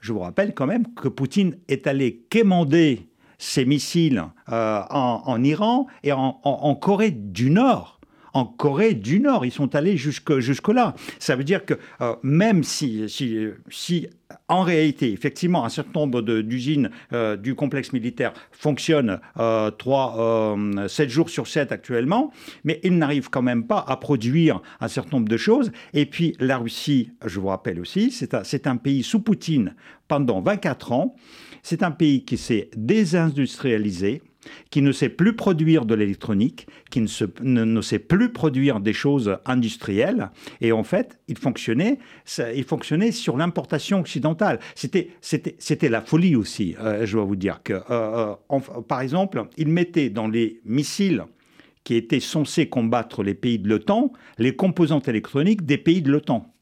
Je 0.00 0.12
vous 0.12 0.20
rappelle 0.20 0.54
quand 0.54 0.66
même 0.66 0.84
que 0.94 1.08
Poutine 1.08 1.56
est 1.68 1.86
allé 1.86 2.24
quémander 2.30 3.08
ses 3.38 3.64
missiles 3.64 4.24
en, 4.48 5.42
Iran 5.42 5.86
et 6.02 6.12
en, 6.12 6.78
Corée 6.80 7.10
du 7.10 7.50
Nord 7.50 7.96
en 8.34 8.44
Corée 8.44 8.94
du 8.94 9.18
Nord. 9.18 9.46
Ils 9.46 9.50
sont 9.50 9.74
allés 9.74 9.96
jusque, 9.96 10.38
jusque-là. 10.38 10.94
Ça 11.18 11.34
veut 11.34 11.42
dire 11.42 11.64
que 11.64 11.74
même 12.22 12.62
si 12.62 13.08
en 14.48 14.62
réalité, 14.62 15.12
effectivement, 15.12 15.64
un 15.64 15.70
certain 15.70 16.00
nombre 16.00 16.20
d'usines 16.20 16.90
euh, 17.12 17.36
du 17.36 17.54
complexe 17.54 17.92
militaire 17.92 18.34
fonctionnent 18.52 19.20
euh, 19.38 19.70
3, 19.70 20.56
7 20.86 21.06
euh, 21.06 21.08
jours 21.08 21.30
sur 21.30 21.46
7 21.46 21.72
actuellement, 21.72 22.30
mais 22.64 22.78
ils 22.82 22.96
n'arrivent 22.96 23.30
quand 23.30 23.42
même 23.42 23.66
pas 23.66 23.84
à 23.86 23.96
produire 23.96 24.60
un 24.80 24.88
certain 24.88 25.16
nombre 25.16 25.28
de 25.28 25.36
choses. 25.38 25.72
Et 25.94 26.04
puis 26.04 26.36
la 26.40 26.58
Russie, 26.58 27.10
je 27.24 27.40
vous 27.40 27.48
rappelle 27.48 27.80
aussi, 27.80 28.10
c'est 28.10 28.66
un 28.66 28.76
pays 28.76 29.02
sous 29.02 29.20
Poutine 29.20 29.74
pendant 30.08 30.40
24 30.42 30.92
ans. 30.92 31.16
C'est 31.62 31.82
un 31.82 31.90
pays 31.90 32.24
qui 32.24 32.36
s'est 32.36 32.70
désindustrialisé, 32.76 34.22
qui 34.70 34.82
ne 34.82 34.92
sait 34.92 35.08
plus 35.08 35.34
produire 35.34 35.84
de 35.84 35.94
l'électronique, 35.94 36.66
qui 36.90 37.00
ne, 37.00 37.64
ne, 37.64 37.80
sait 37.80 37.98
plus 37.98 38.32
produire 38.32 38.80
des 38.80 38.92
choses 38.92 39.38
industrielles. 39.46 40.30
Et 40.60 40.72
en 40.72 40.84
fait, 40.84 41.18
il 41.28 41.38
fonctionnait, 41.38 41.98
il 42.54 42.64
fonctionnait 42.64 43.12
sur 43.12 43.36
l'importation 43.36 44.00
occidentale. 44.00 44.58
C'était, 44.74 45.88
la 45.88 46.00
folie 46.00 46.36
aussi, 46.36 46.76
euh, 46.80 47.06
je 47.06 47.12
dois 47.12 47.24
vous 47.24 47.36
dire. 47.36 47.62
que, 47.62 47.74
euh, 47.90 48.34
euh, 48.50 48.58
Par 48.86 49.00
exemple, 49.00 49.44
il 49.56 49.68
mettait 49.68 50.10
dans 50.10 50.28
les 50.28 50.60
missiles 50.64 51.24
qui 51.84 51.94
étaient 51.94 52.20
censés 52.20 52.68
combattre 52.68 53.22
les 53.22 53.34
pays 53.34 53.58
de 53.58 53.68
l'OTAN 53.68 54.12
les 54.36 54.54
composantes 54.54 55.08
électroniques 55.08 55.64
des 55.64 55.78
pays 55.78 56.02
de 56.02 56.10
l'OTAN 56.10 56.52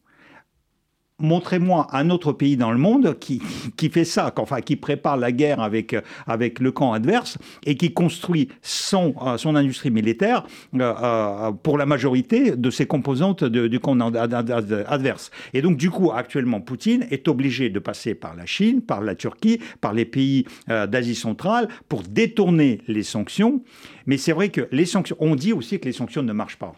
montrez-moi 1.18 1.88
un 1.92 2.10
autre 2.10 2.32
pays 2.32 2.56
dans 2.56 2.72
le 2.72 2.78
monde 2.78 3.18
qui, 3.18 3.40
qui 3.76 3.88
fait 3.88 4.04
ça, 4.04 4.32
enfin 4.36 4.60
qui 4.60 4.76
prépare 4.76 5.16
la 5.16 5.32
guerre 5.32 5.60
avec, 5.60 5.96
avec 6.26 6.60
le 6.60 6.72
camp 6.72 6.92
adverse 6.92 7.38
et 7.64 7.76
qui 7.76 7.92
construit 7.92 8.48
son, 8.62 9.14
euh, 9.22 9.38
son 9.38 9.56
industrie 9.56 9.90
militaire 9.90 10.46
euh, 10.74 10.94
euh, 11.02 11.52
pour 11.52 11.78
la 11.78 11.86
majorité 11.86 12.56
de 12.56 12.70
ses 12.70 12.86
composantes 12.86 13.44
du 13.44 13.80
camp 13.80 13.98
adverse. 14.00 15.30
Et 15.54 15.62
donc 15.62 15.76
du 15.76 15.90
coup, 15.90 16.12
actuellement, 16.12 16.60
Poutine 16.60 17.06
est 17.10 17.28
obligé 17.28 17.70
de 17.70 17.78
passer 17.78 18.14
par 18.14 18.36
la 18.36 18.46
Chine, 18.46 18.82
par 18.82 19.00
la 19.00 19.14
Turquie, 19.14 19.60
par 19.80 19.92
les 19.92 20.04
pays 20.04 20.44
d'Asie 20.68 21.14
centrale 21.14 21.68
pour 21.88 22.02
détourner 22.02 22.80
les 22.88 23.02
sanctions. 23.02 23.62
Mais 24.06 24.18
c'est 24.18 24.32
vrai 24.32 24.50
que 24.50 24.68
les 24.70 24.86
sanctions, 24.86 25.16
on 25.20 25.34
dit 25.34 25.52
aussi 25.52 25.80
que 25.80 25.86
les 25.86 25.92
sanctions 25.92 26.22
ne 26.22 26.32
marchent 26.32 26.58
pas. 26.58 26.74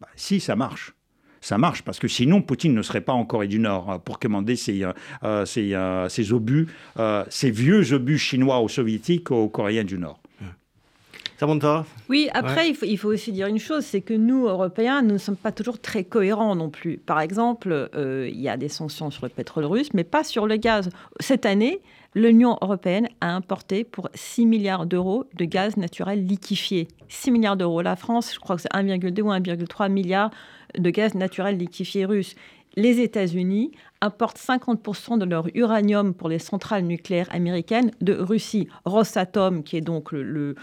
Bah, 0.00 0.08
si, 0.16 0.40
ça 0.40 0.56
marche 0.56 0.95
ça 1.46 1.58
marche, 1.58 1.82
parce 1.82 2.00
que 2.00 2.08
sinon, 2.08 2.42
Poutine 2.42 2.74
ne 2.74 2.82
serait 2.82 3.00
pas 3.00 3.12
en 3.12 3.24
Corée 3.24 3.46
du 3.46 3.60
Nord 3.60 3.88
euh, 3.88 3.98
pour 3.98 4.18
commander 4.18 4.56
ses, 4.56 4.82
euh, 4.82 4.92
euh, 5.22 6.32
obus, 6.32 6.66
ces 7.28 7.50
vieux 7.52 7.92
obus 7.92 8.18
chinois 8.18 8.60
ou 8.62 8.68
soviétiques 8.68 9.30
aux 9.30 9.48
Coréens 9.48 9.84
du 9.84 9.96
Nord. 9.96 10.18
Samantha? 11.38 11.84
Oui, 12.08 12.28
après, 12.32 12.70
il, 12.70 12.74
faut, 12.74 12.86
il, 12.86 12.96
faut, 12.96 13.12
aussi 13.12 13.30
dire 13.30 13.46
une 13.46 13.60
chose, 13.60 13.84
c'est 13.84 14.00
que 14.00 14.14
nous, 14.14 14.48
Européens, 14.48 15.02
nous 15.02 15.12
ne 15.12 15.18
sommes 15.18 15.36
pas 15.36 15.52
toujours 15.52 15.78
très 15.78 16.02
cohérents 16.02 16.56
non 16.56 16.70
plus. 16.70 16.96
Par 16.96 17.20
exemple, 17.20 17.90
il 17.94 18.40
y 18.40 18.48
a 18.48 18.56
des 18.56 18.70
sanctions 18.70 19.10
sur 19.10 19.26
le 19.26 19.30
pétrole 19.30 19.66
russe, 19.66 19.90
mais 19.92 20.02
pas 20.02 20.24
sur 20.24 20.46
le 20.46 20.56
gaz. 20.56 20.88
Cette 21.20 21.44
année, 21.44 21.80
l'Union 22.14 22.56
européenne 22.62 23.08
a 23.20 23.34
importé 23.36 23.84
pour 23.84 24.08
6 24.14 24.46
milliards 24.46 24.86
d'euros 24.86 25.26
de 25.34 25.44
gaz 25.44 25.76
naturel 25.76 26.26
liquéfié. 26.26 26.88
6 27.08 27.30
milliards 27.30 27.58
d'euros. 27.58 27.82
La 27.82 27.96
France, 27.96 28.32
je 28.34 28.40
crois 28.40 28.56
que 28.56 28.62
c'est 28.62 28.72
1,2 28.72 29.20
ou 29.20 29.30
1,3 29.30 29.92
milliard 29.92 30.30
de 30.76 30.90
gaz 30.90 31.14
naturel 31.14 31.56
liquéfié 31.56 32.04
russe. 32.04 32.34
Les 32.78 33.00
États-Unis 33.00 33.72
importent 34.02 34.38
50% 34.38 35.18
de 35.18 35.24
leur 35.24 35.46
uranium 35.54 36.12
pour 36.12 36.28
les 36.28 36.38
centrales 36.38 36.84
nucléaires 36.84 37.28
américaines 37.30 37.90
de 38.02 38.12
Russie. 38.12 38.68
Rosatom, 38.84 39.62
qui 39.62 39.78
est 39.78 39.80
donc 39.80 40.12
euh, 40.12 40.54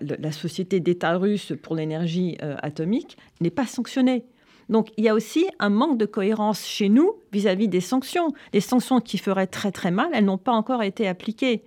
la, 0.00 0.32
société 0.32 0.78
d'État 0.78 1.16
russe 1.16 1.52
pour 1.60 1.74
l'énergie 1.74 2.38
euh, 2.42 2.54
atomique, 2.62 3.18
n'est 3.40 3.50
pas 3.50 3.66
sanctionnée. 3.66 4.24
Donc 4.68 4.90
il 4.96 5.04
y 5.04 5.08
a 5.08 5.14
aussi 5.14 5.46
un 5.58 5.70
manque 5.70 5.98
de 5.98 6.06
cohérence 6.06 6.64
chez 6.64 6.88
nous 6.88 7.14
vis-à-vis 7.32 7.68
des 7.68 7.80
sanctions. 7.80 8.32
Les 8.52 8.60
sanctions 8.60 9.00
qui 9.00 9.18
feraient 9.18 9.46
très 9.48 9.72
très 9.72 9.90
mal, 9.90 10.10
elles 10.12 10.24
n'ont 10.24 10.38
pas 10.38 10.52
encore 10.52 10.84
été 10.84 11.08
appliquées. 11.08 11.64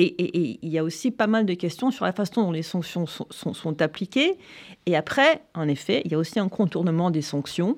Et, 0.00 0.58
il 0.62 0.68
y 0.68 0.78
a 0.78 0.84
aussi 0.84 1.10
pas 1.10 1.26
mal 1.26 1.44
de 1.44 1.54
questions 1.54 1.90
sur 1.90 2.04
la 2.04 2.12
façon 2.12 2.42
dont 2.42 2.52
les 2.52 2.62
sanctions 2.62 3.06
sont, 3.06 3.82
appliquées. 3.82 4.38
Et 4.86 4.96
après, 4.96 5.42
en 5.54 5.66
effet, 5.66 6.02
il 6.04 6.12
y 6.12 6.14
a 6.14 6.18
aussi 6.18 6.38
un 6.38 6.48
contournement 6.48 7.10
des 7.10 7.22
sanctions 7.22 7.76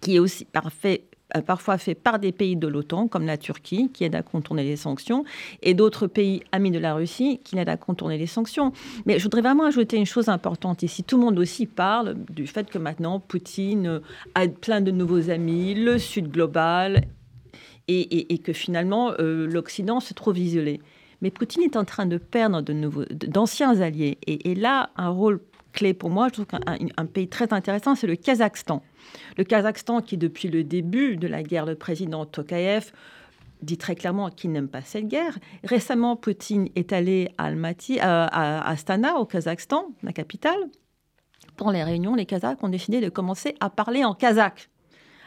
qui 0.00 0.16
est 0.16 0.18
aussi 0.18 0.46
euh, 0.56 1.42
parfois 1.42 1.76
fait 1.76 1.94
par 1.94 2.18
des 2.18 2.32
pays 2.32 2.56
de 2.56 2.66
l'OTAN, 2.66 3.06
comme 3.06 3.26
la 3.26 3.36
Turquie, 3.36 3.90
qui 3.92 4.04
aide 4.04 4.14
à 4.14 4.22
contourner 4.22 4.64
les 4.64 4.76
sanctions, 4.76 5.24
et 5.62 5.74
d'autres 5.74 6.06
pays 6.06 6.42
amis 6.52 6.70
de 6.70 6.78
la 6.78 6.94
Russie 6.94 7.38
qui 7.44 7.58
aident 7.58 7.68
à 7.68 7.76
contourner 7.76 8.16
les 8.16 8.26
sanctions. 8.26 8.72
Mais 9.04 9.18
je 9.18 9.24
voudrais 9.24 9.42
vraiment 9.42 9.66
ajouter 9.66 9.98
une 9.98 10.06
chose 10.06 10.30
importante 10.30 10.82
ici. 10.82 11.04
Tout 11.04 11.18
le 11.18 11.24
monde 11.24 11.38
aussi 11.38 11.66
parle 11.66 12.16
du 12.30 12.46
fait 12.46 12.70
que 12.70 12.78
maintenant, 12.78 13.20
Poutine 13.20 14.00
a 14.34 14.48
plein 14.48 14.80
de 14.80 14.90
nouveaux 14.90 15.28
amis, 15.28 15.74
le 15.74 15.98
Sud 15.98 16.30
global, 16.30 17.06
et, 17.88 18.38
que 18.38 18.52
finalement, 18.52 19.12
euh, 19.18 19.46
l'Occident 19.46 20.00
se 20.00 20.14
trouve 20.14 20.38
isolé. 20.38 20.80
Mais 21.22 21.30
Poutine 21.30 21.62
est 21.62 21.76
en 21.76 21.84
train 21.84 22.06
de 22.06 22.18
perdre 22.18 22.62
d'anciens 22.62 23.80
alliés. 23.80 24.18
Et, 24.26 24.54
là, 24.54 24.90
un 24.96 25.08
rôle 25.08 25.40
clé 25.72 25.94
pour 25.94 26.10
moi, 26.10 26.28
je 26.28 26.32
trouve 26.34 26.46
qu'un 26.46 26.60
un 26.96 27.06
pays 27.06 27.28
très 27.28 27.52
intéressant, 27.52 27.94
c'est 27.94 28.06
le 28.06 28.16
Kazakhstan. 28.16 28.82
Le 29.36 29.44
Kazakhstan, 29.44 30.00
qui 30.00 30.16
depuis 30.16 30.48
le 30.48 30.64
début 30.64 31.16
de 31.16 31.28
la 31.28 31.42
guerre, 31.42 31.66
le 31.66 31.74
président 31.74 32.24
Tokayev 32.24 32.92
dit 33.62 33.76
très 33.76 33.94
clairement 33.94 34.30
qu'il 34.30 34.52
n'aime 34.52 34.68
pas 34.68 34.80
cette 34.80 35.06
guerre. 35.06 35.38
Récemment, 35.64 36.16
Poutine 36.16 36.68
est 36.76 36.92
allé 36.92 37.28
à, 37.36 37.48
à 37.48 38.70
Astana, 38.70 39.16
au 39.16 39.26
Kazakhstan, 39.26 39.90
la 40.02 40.12
capitale. 40.12 40.70
Pour 41.56 41.70
les 41.70 41.84
réunions, 41.84 42.14
les 42.14 42.24
Kazakhs 42.24 42.62
ont 42.62 42.68
décidé 42.68 43.00
de 43.02 43.10
commencer 43.10 43.54
à 43.60 43.68
parler 43.68 44.02
en 44.04 44.14
kazakh 44.14 44.70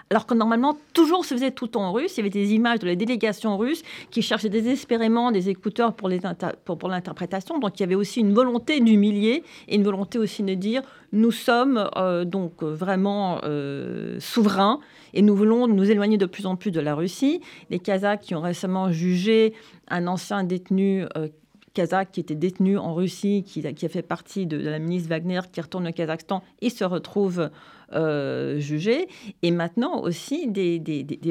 alors 0.10 0.26
que 0.26 0.34
normalement, 0.34 0.78
toujours 0.94 1.26
se 1.26 1.34
faisait 1.34 1.52
tout 1.52 1.78
en 1.78 1.92
russe. 1.92 2.18
Il 2.18 2.18
y 2.18 2.22
avait 2.22 2.30
des 2.30 2.54
images 2.54 2.80
de 2.80 2.88
la 2.88 2.96
délégation 2.96 3.58
russe 3.58 3.82
qui 4.12 4.22
cherchaient 4.22 4.50
désespérément 4.50 5.32
des 5.32 5.50
écouteurs 5.50 5.94
pour, 5.94 6.10
l'interprétation. 6.10 7.60
Donc 7.60 7.80
il 7.80 7.82
y 7.82 7.84
avait 7.84 7.96
aussi 7.96 8.20
une 8.20 8.34
volonté 8.34 8.80
d'humilier 8.80 9.44
et 9.68 9.76
une 9.76 9.84
volonté 9.84 10.20
aussi 10.20 10.44
de 10.44 10.54
dire 10.54 10.82
nous 11.12 11.32
sommes 11.32 11.90
euh, 11.96 12.26
donc 12.26 12.64
vraiment 12.64 13.40
euh, 13.44 14.20
souverains 14.20 14.80
et 15.14 15.22
nous 15.22 15.36
voulons 15.36 15.68
nous 15.68 15.90
éloigner 15.90 16.18
de 16.18 16.26
plus 16.26 16.46
en 16.46 16.56
plus 16.56 16.72
de 16.72 16.80
la 16.80 16.96
Russie. 16.96 17.42
Les 17.70 17.80
Kazakhs 17.80 18.22
qui 18.22 18.36
ont 18.36 18.42
récemment 18.42 18.92
jugé 18.92 19.54
un 19.88 20.08
ancien 20.08 20.44
détenu 20.44 21.06
euh, 21.18 21.28
kazakh 21.74 22.12
qui 22.12 22.20
était 22.20 22.36
détenu 22.36 22.78
en 22.78 22.94
Russie, 22.94 23.44
qui, 23.44 23.66
a 23.66 23.90
fait 23.90 24.02
partie 24.02 24.46
de, 24.46 24.58
la 24.58 24.80
ministre 24.80 25.10
Wagner, 25.10 25.42
qui 25.52 25.62
retourne 25.62 25.88
au 25.88 25.92
Kazakhstan, 25.92 26.44
il 26.62 26.72
se 26.72 26.84
retrouve 26.84 27.50
euh, 27.94 28.60
jugé. 28.60 29.08
Et 29.42 29.52
maintenant 29.52 30.02
aussi 30.02 30.48
des, 30.48 30.80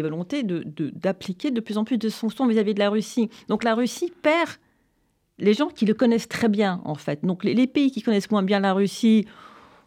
volontés 0.02 0.42
d'appliquer 0.42 1.50
de, 1.50 1.60
plus 1.60 1.78
en 1.78 1.84
plus 1.84 1.98
de 1.98 2.08
sanctions 2.08 2.46
vis-à-vis 2.46 2.74
de 2.74 2.80
la 2.80 2.90
Russie. 2.90 3.30
Donc 3.48 3.64
la 3.64 3.74
Russie 3.74 4.12
perd 4.22 4.50
les 5.38 5.54
gens 5.54 5.68
qui 5.68 5.86
le 5.86 5.94
connaissent 5.94 6.28
très 6.28 6.48
bien, 6.48 6.80
en 6.84 6.94
fait. 6.94 7.24
Donc 7.24 7.44
les, 7.44 7.66
pays 7.66 7.90
qui 7.90 8.02
connaissent 8.02 8.30
moins 8.30 8.42
bien 8.42 8.60
la 8.60 8.72
Russie, 8.74 9.26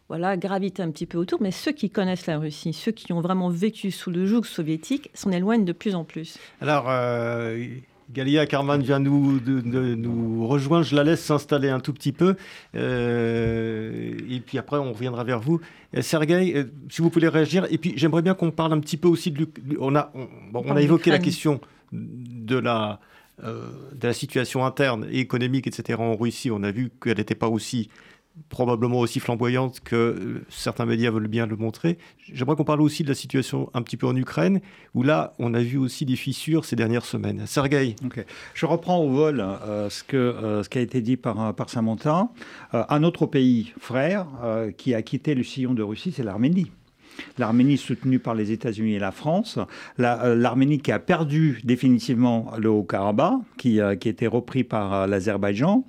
voilà, 0.09 0.37
gravitent 0.37 0.79
un 0.79 0.91
petit 0.91 1.05
peu 1.05 1.17
autour, 1.17 1.41
mais 1.41 1.51
ceux 1.51 1.71
qui 1.71 1.89
connaissent 1.89 2.27
la 2.27 2.37
Russie, 2.37 2.73
ceux 2.73 2.91
qui 2.91 3.13
ont 3.13 3.21
vraiment 3.21 3.49
vécu 3.49 3.91
sous 3.91 4.11
le 4.11 4.25
joug 4.25 4.43
soviétique, 4.43 5.09
s'en 5.13 5.31
éloignent 5.31 5.65
de 5.65 5.73
plus 5.73 5.95
en 5.95 6.03
plus. 6.03 6.37
Alors, 6.61 6.89
euh, 6.89 7.67
Galia 8.11 8.45
Carman 8.45 8.81
vient 8.81 8.99
nous, 8.99 9.39
de, 9.39 9.61
nous 9.95 10.47
rejoindre. 10.47 10.85
Je 10.85 10.95
la 10.95 11.03
laisse 11.03 11.23
s'installer 11.23 11.69
un 11.69 11.79
tout 11.79 11.93
petit 11.93 12.11
peu. 12.11 12.35
Euh, 12.75 14.17
et 14.29 14.39
puis 14.39 14.57
après, 14.57 14.77
on 14.77 14.93
reviendra 14.93 15.23
vers 15.23 15.39
vous. 15.39 15.59
Euh, 15.95 16.01
Sergueï, 16.01 16.53
euh, 16.55 16.63
si 16.89 17.01
vous 17.01 17.09
voulez 17.09 17.27
réagir. 17.27 17.65
Et 17.71 17.77
puis, 17.77 17.93
j'aimerais 17.95 18.21
bien 18.21 18.33
qu'on 18.33 18.51
parle 18.51 18.73
un 18.73 18.79
petit 18.79 18.97
peu 18.97 19.07
aussi 19.07 19.31
de. 19.31 19.47
On 19.79 19.95
a, 19.95 20.11
on, 20.53 20.75
a 20.75 20.81
évoqué 20.81 21.09
la 21.09 21.19
question 21.19 21.59
de 21.91 22.57
la, 22.57 22.99
de 23.41 24.07
la 24.07 24.13
situation 24.13 24.65
interne 24.65 25.07
et 25.09 25.19
économique, 25.19 25.67
etc. 25.67 25.99
en 25.99 26.15
Russie. 26.15 26.51
On 26.51 26.63
a 26.63 26.71
vu 26.71 26.91
qu'elle 27.01 27.17
n'était 27.17 27.35
pas 27.35 27.47
aussi 27.47 27.89
probablement 28.49 28.99
aussi 28.99 29.19
flamboyante 29.19 29.79
que 29.79 29.95
euh, 29.95 30.45
certains 30.49 30.85
médias 30.85 31.11
veulent 31.11 31.27
bien 31.27 31.45
le 31.45 31.55
montrer. 31.55 31.97
J'aimerais 32.31 32.55
qu'on 32.55 32.63
parle 32.63 32.81
aussi 32.81 33.03
de 33.03 33.07
la 33.07 33.15
situation 33.15 33.69
un 33.73 33.81
petit 33.81 33.97
peu 33.97 34.07
en 34.07 34.15
Ukraine, 34.15 34.61
où 34.93 35.03
là, 35.03 35.33
on 35.39 35.53
a 35.53 35.61
vu 35.61 35.77
aussi 35.77 36.05
des 36.05 36.15
fissures 36.15 36.65
ces 36.65 36.75
dernières 36.75 37.05
semaines. 37.05 37.45
Sergueï 37.45 37.95
Je 38.53 38.65
reprends 38.65 38.99
au 38.99 39.09
vol 39.09 39.39
euh, 39.39 39.89
ce, 39.89 40.03
que, 40.03 40.17
euh, 40.17 40.63
ce 40.63 40.69
qui 40.69 40.77
a 40.77 40.81
été 40.81 41.01
dit 41.01 41.17
par, 41.17 41.53
par 41.55 41.69
Samantha. 41.69 42.29
un 42.73 43.03
autre 43.03 43.25
pays 43.25 43.73
frère 43.79 44.27
qui 44.77 44.93
a 44.93 45.01
quitté 45.01 45.35
le 45.35 45.43
sillon 45.43 45.73
de 45.73 45.83
Russie, 45.83 46.11
c'est 46.11 46.23
l'Arménie 46.23 46.71
l'Arménie 47.37 47.77
soutenue 47.77 48.19
par 48.19 48.35
les 48.35 48.51
États-Unis 48.51 48.95
et 48.95 48.99
la 48.99 49.11
France, 49.11 49.59
euh, 49.99 50.35
l'Arménie 50.35 50.79
qui 50.79 50.91
a 50.91 50.99
perdu 50.99 51.61
définitivement 51.63 52.51
le 52.57 52.69
Haut-Karabakh, 52.69 53.39
qui, 53.57 53.79
euh, 53.79 53.95
qui 53.95 54.07
a 54.07 54.11
été 54.11 54.27
repris 54.27 54.63
par 54.63 54.93
euh, 54.93 55.07
l'Azerbaïdjan, 55.07 55.85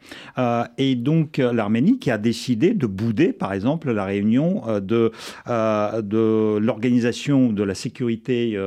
et 0.78 0.94
donc 0.94 1.38
l'Arménie 1.38 1.98
qui 1.98 2.10
a 2.10 2.18
décidé 2.18 2.74
de 2.74 2.86
bouder, 2.86 3.32
par 3.32 3.52
exemple, 3.52 3.90
la 3.92 4.04
réunion 4.04 4.62
de, 4.80 5.12
de 5.46 6.58
l'organisation 6.58 7.52
de 7.52 7.62
la 7.62 7.74
sécurité 7.74 8.58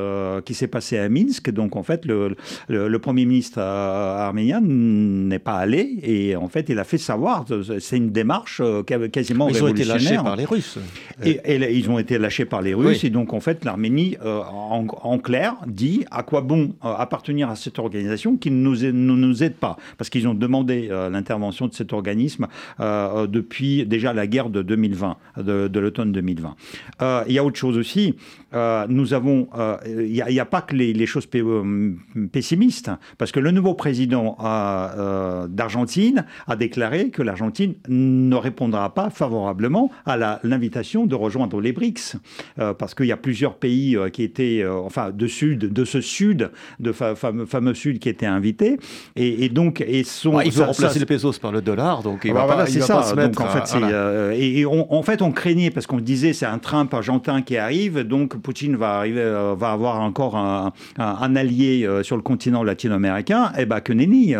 qui 0.45 0.53
s'est 0.53 0.67
passée 0.67 0.97
à 0.97 1.09
Minsk. 1.09 1.49
Donc 1.51 1.75
en 1.75 1.83
fait, 1.83 2.05
le, 2.05 2.35
le, 2.67 2.99
Premier 2.99 3.25
ministre 3.25 3.59
arménien 3.59 4.61
n'est 4.61 5.39
pas 5.39 5.57
allé, 5.57 5.99
et 6.03 6.35
en 6.35 6.47
fait, 6.47 6.69
il 6.69 6.79
a 6.79 6.83
fait 6.83 6.97
savoir, 6.97 7.45
c'est 7.79 7.97
une 7.97 8.11
démarche 8.11 8.61
quasiment 9.11 9.45
révolutionnaire. 9.45 9.59
Ils 9.59 9.63
ont 9.63 9.67
été 9.67 9.85
lâchés 9.85 10.23
par 10.23 10.35
les 10.35 10.45
Russes. 10.45 10.79
Et, 11.23 11.77
ils 11.77 11.89
ont 11.89 11.99
été 11.99 12.17
lâchés 12.17 12.45
par 12.49 12.62
les 12.62 12.73
Russes. 12.73 13.03
Et 13.03 13.09
donc, 13.09 13.33
en 13.33 13.39
fait, 13.39 13.63
l'Arménie, 13.65 14.17
en, 14.21 15.19
clair, 15.19 15.55
dit 15.67 16.05
à 16.12 16.23
quoi 16.23 16.41
bon 16.41 16.73
appartenir 16.81 17.49
à 17.49 17.55
cette 17.55 17.79
organisation 17.79 18.38
qui 18.38 18.51
ne 18.51 18.57
nous, 18.57 18.91
nous 18.91 19.43
aide 19.43 19.55
pas. 19.55 19.77
Parce 19.97 20.09
qu'ils 20.09 20.27
ont 20.27 20.33
demandé 20.33 20.89
l'intervention 21.12 21.67
de 21.67 21.73
cet 21.73 21.93
organisme 21.93 22.47
depuis 22.79 23.85
déjà 23.85 24.13
la 24.13 24.27
guerre 24.27 24.49
de 24.49 24.62
2020, 24.62 25.17
de, 25.38 25.79
l'automne 25.79 26.12
2020. 26.12 26.55
il 27.27 27.33
y 27.33 27.39
a 27.39 27.43
autre 27.43 27.57
chose 27.57 27.77
aussi. 27.77 28.15
nous 28.53 29.13
avons. 29.13 29.47
Il 29.88 30.12
n'y 30.12 30.39
a, 30.39 30.45
pas 30.45 30.62
que 30.62 30.75
les, 30.75 30.93
les 30.93 31.05
choses 31.05 31.27
pessimistes. 32.31 32.91
Parce 33.17 33.31
que 33.31 33.39
le 33.39 33.51
nouveau 33.51 33.73
président 33.73 34.38
d'Argentine 35.49 36.25
a 36.47 36.55
déclaré 36.55 37.09
que 37.09 37.21
l'Argentine 37.21 37.75
ne 37.88 38.35
répondra 38.35 38.93
pas 38.93 39.09
favorablement 39.09 39.91
à 40.05 40.39
l'invitation 40.43 41.05
de 41.05 41.15
rejoindre 41.15 41.62
les 41.62 41.71
BRICS, 41.71 42.15
euh, 42.15 42.19
parce 42.78 42.93
qu'il 42.93 43.06
y 43.06 43.12
a 43.12 43.17
plusieurs 43.17 43.56
pays 43.56 43.95
euh, 43.95 44.10
qui 44.10 44.23
étaient, 44.23 44.62
euh, 44.63 44.73
enfin, 44.73 45.12
de 45.12 45.28
sud, 45.28 45.71
de 45.71 45.86
ce 45.86 46.02
sud, 46.02 46.52
de 46.80 46.91
fameux, 46.91 47.45
fameux 47.45 47.73
sud 47.73 47.99
qui 47.99 48.10
étaient 48.10 48.25
invités, 48.25 48.78
et, 49.15 49.49
donc 49.49 49.82
et 49.82 50.04
sont. 50.04 50.39
il 50.41 50.52
faut 50.52 50.65
remplacer 50.65 50.99
le 50.99 51.06
pesos 51.06 51.39
par 51.39 51.52
le 51.52 51.62
dollar, 51.62 52.04
donc 52.04 52.21
il 52.25 52.34
va 52.34 52.45
pas, 52.45 52.65
c'est 52.65 52.82
ça. 52.82 53.04
se 53.04 53.15
mettre. 53.15 53.41
en 53.41 53.47
fait, 53.47 54.36
et, 54.36 54.65
on, 54.65 54.93
en 54.93 55.04
fait, 55.04 55.21
on 55.21 55.32
craignait 55.32 55.69
parce 55.69 55.88
qu'on 55.88 55.99
disait 55.99 56.34
c'est 56.34 56.45
un 56.45 56.58
Trump 56.58 56.93
argentin 56.93 57.41
qui 57.41 57.58
arrive, 57.58 57.99
donc 58.02 58.38
Poutine 58.38 58.75
va 58.75 58.97
arriver, 58.97 59.23
va 59.58 59.71
avoir 59.71 60.02
encore 60.02 60.36
un, 60.36 60.71
allié 60.97 61.88
sur 62.04 62.15
le 62.15 62.21
continent 62.21 62.63
latino-américain. 62.63 63.52
Et 63.58 63.62
eh 63.62 63.65
ben 63.65 63.80
que 63.80 63.93
nenni, 63.93 64.34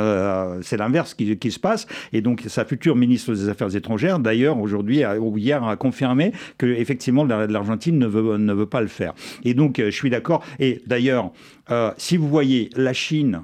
c'est 0.62 0.78
l'inverse 0.78 1.14
qui, 1.14 1.38
qui 1.38 1.52
se 1.52 1.60
passe, 1.60 1.88
et 2.14 2.22
donc 2.22 2.44
sa 2.48 2.66
future 2.66 2.96
ministre 2.96 3.34
des 3.34 3.50
Affaires 3.50 3.76
étrangères, 3.76 4.20
d'ailleurs, 4.20 4.60
aujourd'hui, 4.60 5.04
ou 5.20 5.38
hier, 5.38 5.64
a 5.64 5.76
confirmé 5.76 6.32
que 6.58 6.66
effectivement 6.66 7.24
l'Argentine 7.24 7.89
ne 7.98 8.08
veut, 8.08 8.38
ne 8.38 8.54
veut 8.54 8.66
pas 8.66 8.82
le 8.82 8.88
faire. 8.88 9.14
Et 9.44 9.54
donc, 9.54 9.78
je 9.78 9.90
suis 9.90 10.10
d'accord. 10.10 10.44
Et 10.60 10.82
d'ailleurs, 10.88 11.32
euh, 11.72 11.92
si 11.98 12.18
vous 12.18 12.28
voyez 12.28 12.70
la 12.76 12.94
Chine 12.94 13.42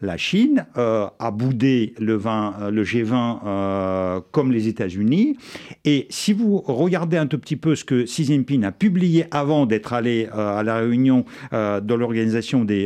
la 0.00 0.16
Chine 0.16 0.66
euh, 0.76 1.06
a 1.18 1.30
boudé 1.30 1.94
le, 1.98 2.20
euh, 2.24 2.70
le 2.70 2.84
G20 2.84 3.38
euh, 3.44 4.20
comme 4.30 4.52
les 4.52 4.68
États-Unis. 4.68 5.36
Et 5.84 6.06
si 6.10 6.32
vous 6.32 6.58
regardez 6.58 7.16
un 7.16 7.26
tout 7.26 7.38
petit 7.38 7.56
peu 7.56 7.74
ce 7.74 7.84
que 7.84 8.04
Xi 8.04 8.24
Jinping 8.24 8.64
a 8.64 8.72
publié 8.72 9.26
avant 9.30 9.66
d'être 9.66 9.92
allé 9.92 10.26
à 10.32 10.62
la 10.62 10.76
réunion 10.78 11.24
de 11.52 11.94
l'organisation 11.94 12.64
des, 12.64 12.84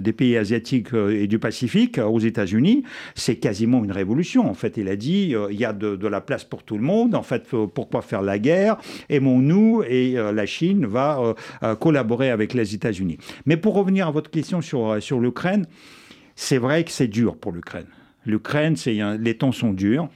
des 0.00 0.12
pays 0.12 0.36
asiatiques 0.36 0.88
et 0.94 1.26
du 1.26 1.38
Pacifique 1.38 1.98
aux 1.98 2.18
États-Unis, 2.18 2.82
c'est 3.14 3.36
quasiment 3.36 3.84
une 3.84 3.92
révolution. 3.92 4.48
En 4.48 4.54
fait, 4.54 4.76
il 4.76 4.88
a 4.88 4.96
dit 4.96 5.34
il 5.50 5.60
y 5.60 5.64
a 5.64 5.72
de, 5.72 5.96
de, 5.96 6.08
la 6.08 6.20
place 6.20 6.44
pour 6.44 6.62
tout 6.62 6.76
le 6.76 6.82
monde. 6.82 7.14
En 7.14 7.22
fait, 7.22 7.48
pourquoi 7.74 8.02
faire 8.02 8.22
la 8.22 8.38
guerre? 8.38 8.76
Aimons-nous? 9.08 9.82
Et 9.88 10.12
la 10.12 10.46
Chine 10.46 10.86
va 10.86 11.34
collaborer 11.78 12.30
avec 12.30 12.54
les 12.54 12.74
États-Unis. 12.74 13.18
Mais 13.46 13.56
pour 13.56 13.74
revenir 13.74 14.08
à 14.08 14.10
votre 14.10 14.30
question 14.30 14.60
sur, 14.60 15.02
sur 15.02 15.20
l'Ukraine, 15.20 15.66
c'est 16.40 16.58
vrai 16.58 16.84
que 16.84 16.92
c'est 16.92 17.08
dur 17.08 17.36
pour 17.36 17.50
l'Ukraine. 17.50 17.88
L'Ukraine, 18.24 18.76
les 19.18 19.36
temps 19.36 19.50
sont 19.50 19.72
durs 19.72 20.08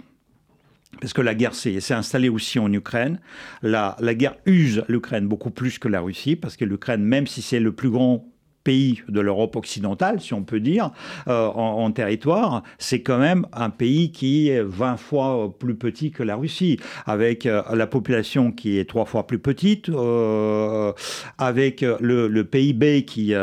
parce 1.00 1.12
que 1.12 1.20
la 1.20 1.34
guerre 1.34 1.52
s'est 1.52 1.92
installée 1.92 2.28
aussi 2.28 2.60
en 2.60 2.72
Ukraine. 2.72 3.18
La, 3.62 3.96
guerre 4.14 4.36
use 4.46 4.84
l'Ukraine 4.86 5.26
beaucoup 5.26 5.50
plus 5.50 5.80
que 5.80 5.88
la 5.88 6.00
Russie, 6.00 6.36
parce 6.36 6.56
que 6.56 6.64
l'Ukraine, 6.64 7.02
même 7.02 7.26
si 7.26 7.42
c'est 7.42 7.58
le 7.58 7.72
plus 7.72 7.90
grand 7.90 8.24
pays 8.62 9.02
de 9.08 9.18
l'Europe 9.18 9.56
occidentale, 9.56 10.20
si 10.20 10.32
on 10.32 10.44
peut 10.44 10.60
dire, 10.60 10.92
euh, 11.26 11.48
en, 11.48 11.90
territoire, 11.90 12.62
c'est 12.78 13.02
quand 13.02 13.18
même 13.18 13.44
un 13.52 13.70
pays 13.70 14.12
qui 14.12 14.48
est 14.48 14.62
20 14.62 14.98
fois 14.98 15.52
plus 15.58 15.74
petit 15.74 16.12
que 16.12 16.22
la 16.22 16.36
Russie, 16.36 16.78
avec 17.04 17.46
euh, 17.46 17.62
la 17.74 17.88
population 17.88 18.52
qui 18.52 18.78
est 18.78 18.88
trois 18.88 19.06
fois 19.06 19.26
plus 19.26 19.40
petite, 19.40 19.88
euh, 19.88 20.92
avec 21.38 21.80
le, 21.80 22.42
PIB 22.42 23.04
qui 23.06 23.34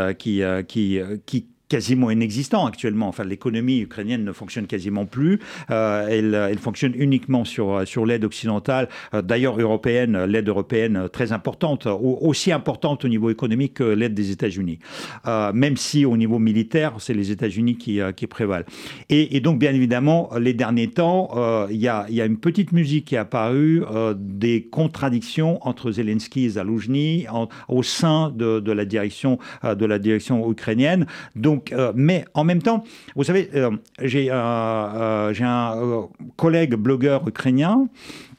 quasiment 1.69 2.09
inexistant 2.09 2.65
actuellement. 2.65 3.07
Enfin, 3.07 3.23
l'économie 3.23 3.79
ukrainienne 3.81 4.25
ne 4.25 4.33
fonctionne 4.33 4.65
quasiment 4.65 5.05
plus. 5.05 5.39
Euh, 5.69 6.07
elle, 6.09 6.33
elle, 6.33 6.57
fonctionne 6.57 6.93
uniquement 6.95 7.45
sur, 7.45 7.87
sur 7.87 8.05
l'aide 8.05 8.25
occidentale, 8.25 8.89
euh, 9.13 9.21
d'ailleurs 9.21 9.59
européenne, 9.59 10.25
l'aide 10.25 10.49
européenne 10.49 11.07
très 11.13 11.31
importante, 11.31 11.85
aussi 11.85 12.51
importante 12.51 13.05
au 13.05 13.07
niveau 13.07 13.29
économique 13.29 13.75
que 13.75 13.83
l'aide 13.83 14.15
des 14.15 14.31
États-Unis. 14.31 14.79
Euh, 15.27 15.53
même 15.53 15.77
si 15.77 16.05
au 16.05 16.17
niveau 16.17 16.39
militaire, 16.39 16.95
c'est 16.97 17.13
les 17.13 17.31
États-Unis 17.31 17.77
qui, 17.77 17.99
qui 18.15 18.25
prévalent. 18.25 18.65
Et, 19.09 19.37
et, 19.37 19.39
donc, 19.39 19.59
bien 19.59 19.73
évidemment, 19.73 20.31
les 20.39 20.53
derniers 20.53 20.89
temps, 20.89 21.67
il 21.69 21.77
y, 21.77 21.87
a, 21.87 22.07
y, 22.09 22.19
a, 22.19 22.25
une 22.25 22.37
petite 22.37 22.71
musique 22.71 23.05
qui 23.05 23.15
est 23.15 23.19
apparue 23.19 23.83
des 24.15 24.63
contradictions 24.63 25.59
entre 25.67 25.91
Zelensky 25.91 26.45
et 26.45 26.49
Zaloujny 26.49 27.27
au 27.67 27.83
sein 27.83 28.33
de, 28.35 28.59
de, 28.59 28.71
la 28.71 28.85
direction, 28.85 29.37
de 29.63 29.85
la 29.85 29.99
direction 29.99 30.49
ukrainienne. 30.49 31.05
Donc, 31.35 31.58
euh, 31.71 31.91
mais 31.95 32.25
en 32.33 32.43
même 32.43 32.61
temps, 32.61 32.83
vous 33.15 33.23
savez, 33.23 33.49
euh, 33.55 33.71
j'ai 34.01 34.29
euh, 34.31 35.33
un 35.41 36.07
collègue 36.35 36.75
blogueur 36.75 37.27
ukrainien 37.27 37.87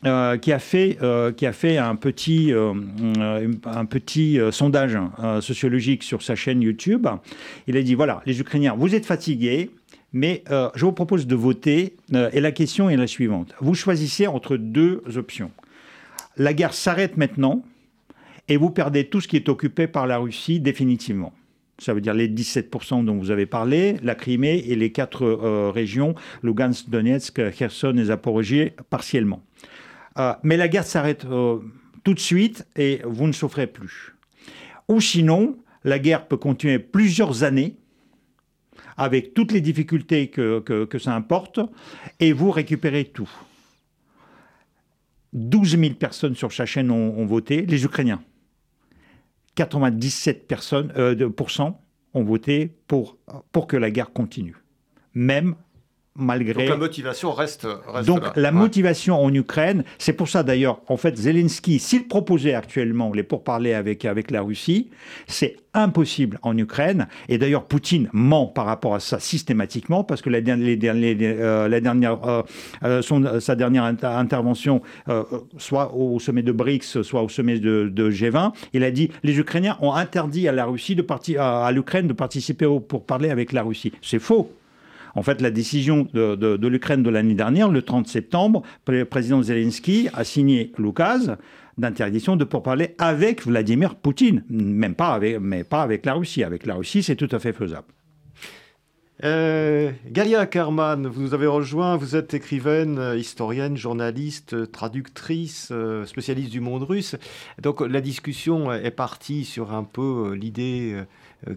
qui 0.02 0.52
a 0.52 0.58
fait 0.58 0.98
qui 1.36 1.44
a 1.44 1.52
fait 1.52 1.76
un 1.76 1.94
petit 1.94 2.54
un 2.54 3.84
petit 3.84 4.38
sondage 4.50 4.96
sociologique 5.40 6.02
sur 6.02 6.22
sa 6.22 6.34
chaîne 6.34 6.62
YouTube. 6.62 7.06
Il 7.66 7.76
a 7.76 7.82
dit 7.82 7.94
voilà, 7.94 8.22
les 8.24 8.40
Ukrainiens, 8.40 8.74
vous 8.76 8.94
êtes 8.94 9.04
fatigués. 9.04 9.70
Mais 10.12 10.42
je 10.74 10.84
vous 10.84 10.92
propose 10.92 11.26
de 11.26 11.36
voter 11.36 11.96
et 12.32 12.40
la 12.40 12.50
question 12.50 12.88
est 12.88 12.96
la 12.96 13.06
suivante. 13.06 13.54
Vous 13.60 13.74
choisissez 13.74 14.26
entre 14.26 14.56
deux 14.56 15.02
options. 15.16 15.52
La 16.36 16.54
guerre 16.54 16.72
s'arrête 16.72 17.18
maintenant 17.18 17.62
et 18.48 18.56
vous 18.56 18.70
perdez 18.70 19.04
tout 19.04 19.20
ce 19.20 19.28
qui 19.28 19.36
est 19.36 19.50
occupé 19.50 19.86
par 19.86 20.06
la 20.06 20.16
Russie 20.16 20.60
définitivement 20.60 21.32
ça 21.80 21.94
veut 21.94 22.00
dire 22.00 22.14
les 22.14 22.28
17% 22.28 23.04
dont 23.04 23.16
vous 23.16 23.30
avez 23.30 23.46
parlé, 23.46 23.96
la 24.02 24.14
Crimée 24.14 24.64
et 24.66 24.76
les 24.76 24.92
quatre 24.92 25.24
euh, 25.24 25.70
régions, 25.70 26.14
Lugansk, 26.42 26.88
Donetsk, 26.88 27.50
Kherson 27.52 27.96
et 27.96 28.04
Zaporozhye, 28.04 28.72
partiellement. 28.90 29.42
Euh, 30.18 30.34
mais 30.42 30.56
la 30.56 30.68
guerre 30.68 30.84
s'arrête 30.84 31.24
euh, 31.24 31.58
tout 32.04 32.14
de 32.14 32.20
suite 32.20 32.66
et 32.76 33.00
vous 33.04 33.26
ne 33.26 33.32
souffrez 33.32 33.66
plus. 33.66 34.14
Ou 34.88 35.00
sinon, 35.00 35.56
la 35.84 35.98
guerre 35.98 36.26
peut 36.26 36.36
continuer 36.36 36.78
plusieurs 36.78 37.42
années 37.42 37.76
avec 38.96 39.32
toutes 39.32 39.52
les 39.52 39.62
difficultés 39.62 40.28
que, 40.28 40.60
que, 40.60 40.98
ça 40.98 41.14
importe 41.14 41.60
et 42.18 42.34
vous 42.34 42.50
récupérez 42.50 43.06
tout. 43.06 43.30
12 45.32 45.78
000 45.78 45.94
personnes 45.94 46.34
sur 46.34 46.50
chaque 46.50 46.66
chaîne 46.66 46.90
ont 46.90 47.24
voté, 47.24 47.64
les 47.64 47.84
Ukrainiens. 47.84 48.20
97 49.54 50.46
personnes, 50.46 50.92
euh, 50.96 51.14
ont 52.14 52.24
voté 52.24 52.76
pour, 52.86 53.18
pour 53.52 53.66
que 53.66 53.76
la 53.76 53.90
guerre 53.90 54.12
continue. 54.12 54.56
Même 55.14 55.54
malgré. 56.16 56.66
Donc 56.66 56.68
la 56.68 56.76
motivation 56.76 57.32
reste. 57.32 57.66
Donc 58.06 58.22
la 58.36 58.52
motivation 58.52 59.22
en 59.22 59.32
Ukraine, 59.32 59.84
c'est 59.98 60.12
pour 60.12 60.28
ça 60.28 60.42
d'ailleurs, 60.42 60.80
en 60.88 60.96
fait, 60.96 61.16
Zelensky, 61.16 61.78
s'il 61.78 62.08
proposait 62.08 62.54
actuellement 62.54 63.12
les 63.12 63.22
pourparlers 63.22 63.74
avec, 63.74 64.04
avec 64.04 64.30
la 64.30 64.42
Russie, 64.42 64.90
c'est 65.26 65.56
impossible 65.74 66.38
en 66.42 66.56
Ukraine. 66.56 67.06
Et 67.28 67.38
d'ailleurs, 67.38 67.64
Poutine 67.64 68.08
ment 68.12 68.46
par 68.46 68.66
rapport 68.66 68.94
à 68.94 69.00
ça 69.00 69.20
systématiquement, 69.20 70.04
parce 70.04 70.22
que 70.22 70.30
la, 70.30 70.40
les, 70.40 70.78
euh, 70.82 71.68
la 71.68 71.80
dernière, 71.80 72.26
euh, 72.26 72.42
euh, 72.82 73.02
son, 73.02 73.40
sa 73.40 73.54
dernière 73.54 73.84
intervention, 73.84 74.82
soit 75.58 75.94
au 75.94 76.18
sommet 76.18 76.42
de 76.42 76.52
BRICS, 76.52 77.02
soit 77.02 77.22
au 77.22 77.28
sommet 77.28 77.58
de, 77.58 77.90
de, 77.92 78.10
G20, 78.10 78.52
il 78.72 78.84
a 78.84 78.90
dit 78.90 79.10
les 79.22 79.38
Ukrainiens 79.38 79.78
ont 79.80 79.92
interdit 79.92 80.48
à 80.48 80.52
la 80.52 80.64
Russie 80.64 80.96
de 80.96 81.02
partir 81.02 81.42
à, 81.42 81.70
l'Ukraine 81.72 82.08
de 82.08 82.12
participer 82.12 82.66
au, 82.66 82.80
pour 82.80 83.06
parler 83.06 83.30
avec 83.30 83.52
la 83.52 83.62
Russie. 83.62 83.92
C'est 84.02 84.18
faux. 84.18 84.50
En 85.14 85.22
fait, 85.22 85.40
la 85.40 85.50
décision 85.50 86.06
de, 86.12 86.66
l'Ukraine 86.66 87.02
de 87.02 87.10
l'année 87.10 87.34
dernière, 87.34 87.68
le 87.68 87.82
30 87.82 88.06
septembre, 88.06 88.62
le 88.86 89.04
président 89.04 89.42
Zelensky 89.42 90.08
a 90.14 90.24
signé 90.24 90.72
l'UKAS 90.78 91.36
d'interdiction 91.78 92.36
de 92.36 92.44
pourparler 92.44 92.94
avec 92.98 93.46
Vladimir 93.46 93.94
Poutine, 93.94 94.44
même 94.50 94.94
pas 94.94 95.14
avec, 95.14 95.40
mais 95.40 95.64
pas 95.64 95.82
avec 95.82 96.04
la 96.04 96.14
Russie. 96.14 96.44
Avec 96.44 96.66
la 96.66 96.74
Russie, 96.74 97.02
c'est 97.02 97.16
tout 97.16 97.28
à 97.32 97.38
fait 97.38 97.52
faisable. 97.52 97.86
Euh, 99.22 99.90
Galia 100.06 100.46
Kerman, 100.46 101.06
vous 101.06 101.20
nous 101.20 101.34
avez 101.34 101.46
rejoint, 101.46 101.96
vous 101.96 102.16
êtes 102.16 102.32
écrivaine, 102.32 103.14
historienne, 103.16 103.76
journaliste, 103.76 104.72
traductrice, 104.72 105.68
euh, 105.72 106.06
spécialiste 106.06 106.50
du 106.50 106.60
monde 106.60 106.84
russe. 106.84 107.16
Donc 107.60 107.82
la 107.82 108.00
discussion 108.00 108.72
est 108.72 108.90
partie 108.90 109.44
sur 109.44 109.74
un 109.74 109.84
peu 109.84 110.30
euh, 110.30 110.34
l'idée 110.34 110.96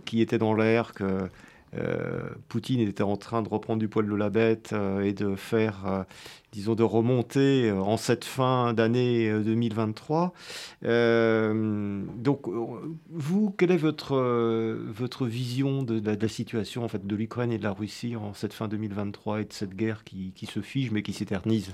qui 0.06 0.22
était 0.22 0.38
dans 0.38 0.54
l'air 0.54 0.94
que 0.94 1.04
euh, 1.04 1.28
Poutine 2.50 2.80
était 2.82 3.04
en 3.04 3.18
train 3.18 3.42
de 3.42 3.50
reprendre 3.50 3.80
du 3.80 3.88
poil 3.88 4.08
de 4.08 4.16
la 4.16 4.30
bête 4.30 4.72
euh, 4.74 5.02
et 5.02 5.14
de 5.14 5.36
faire, 5.36 5.86
euh, 5.88 6.04
disons, 6.52 6.76
de 6.76 6.84
remonter 6.84 7.72
en 7.72 7.98
cette 7.98 8.26
fin 8.26 8.74
d'année 8.74 9.32
2023. 9.44 10.34
donc, 10.84 12.42
vous, 13.10 13.50
quelle 13.52 13.72
est 13.72 13.78
votre, 13.78 14.18
votre 14.92 15.26
vision 15.26 15.84
de, 15.84 16.02
la 16.06 16.28
situation 16.28 16.84
en 16.84 16.88
fait, 16.88 17.06
de 17.06 17.16
l'Ukraine 17.16 17.52
et 17.52 17.58
de 17.58 17.64
la 17.64 17.74
Russie 17.74 18.16
en 18.16 18.34
cette 18.34 18.54
fin 18.54 18.68
2023 18.68 19.42
et 19.42 19.46
de 19.46 19.54
cette 19.54 19.76
guerre 19.76 20.04
qui 20.04 20.46
se 20.46 20.62
fige 20.62 20.92
mais 20.92 21.02
qui 21.02 21.14
s'éternise? 21.14 21.74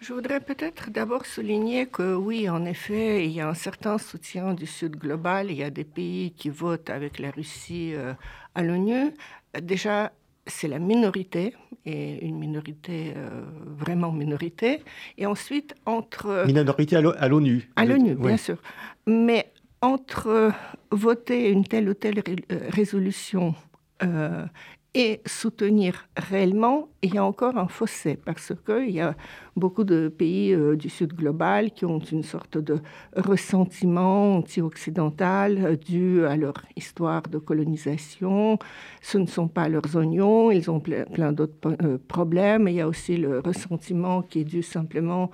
Je 0.00 0.12
voudrais 0.12 0.40
peut-être 0.40 0.90
d'abord 0.90 1.26
souligner 1.26 1.86
que 1.86 2.14
oui, 2.14 2.48
en 2.48 2.64
effet, 2.64 3.26
il 3.26 3.32
y 3.32 3.40
a 3.40 3.48
un 3.48 3.54
certain 3.54 3.98
soutien 3.98 4.54
du 4.54 4.66
Sud 4.66 4.96
global. 4.96 5.50
Il 5.50 5.56
y 5.56 5.64
a 5.64 5.70
des 5.70 5.84
pays 5.84 6.30
qui 6.32 6.50
votent 6.50 6.88
avec 6.90 7.18
la 7.18 7.32
Russie 7.32 7.94
euh, 7.94 8.14
à 8.54 8.62
l'ONU. 8.62 9.12
Déjà, 9.60 10.12
c'est 10.46 10.68
la 10.68 10.78
minorité, 10.78 11.54
et 11.84 12.24
une 12.24 12.38
minorité 12.38 13.12
euh, 13.16 13.42
vraiment 13.66 14.12
minorité. 14.12 14.82
Et 15.18 15.26
ensuite, 15.26 15.74
entre... 15.84 16.44
Minorité 16.46 16.96
à 16.96 17.28
l'ONU. 17.28 17.68
À 17.74 17.84
l'ONU, 17.84 18.14
bien 18.14 18.36
sûr. 18.36 18.58
Mais 19.06 19.52
entre 19.80 20.52
voter 20.92 21.50
une 21.50 21.64
telle 21.64 21.88
ou 21.88 21.94
telle 21.94 22.22
résolution 22.48 23.54
euh, 24.02 24.46
et 24.94 25.20
soutenir 25.26 26.08
réellement, 26.16 26.88
il 27.02 27.14
y 27.14 27.18
a 27.18 27.24
encore 27.24 27.58
un 27.58 27.68
fossé 27.68 28.16
parce 28.16 28.52
qu'il 28.64 28.90
y 28.90 29.00
a 29.00 29.14
beaucoup 29.54 29.84
de 29.84 30.08
pays 30.08 30.54
euh, 30.54 30.76
du 30.76 30.88
Sud 30.88 31.12
global 31.12 31.72
qui 31.72 31.84
ont 31.84 31.98
une 31.98 32.22
sorte 32.22 32.56
de 32.56 32.78
ressentiment 33.14 34.36
anti-occidental 34.36 35.58
euh, 35.62 35.76
dû 35.76 36.24
à 36.24 36.36
leur 36.36 36.54
histoire 36.74 37.22
de 37.22 37.38
colonisation. 37.38 38.58
Ce 39.02 39.18
ne 39.18 39.26
sont 39.26 39.48
pas 39.48 39.68
leurs 39.68 39.94
oignons, 39.94 40.50
ils 40.50 40.70
ont 40.70 40.80
plein, 40.80 41.32
d'autres 41.32 41.76
euh, 41.82 41.98
problèmes. 42.08 42.66
Il 42.66 42.74
y 42.74 42.80
a 42.80 42.88
aussi 42.88 43.18
le 43.18 43.40
ressentiment 43.40 44.22
qui 44.22 44.40
est 44.40 44.44
dû 44.44 44.62
simplement 44.62 45.30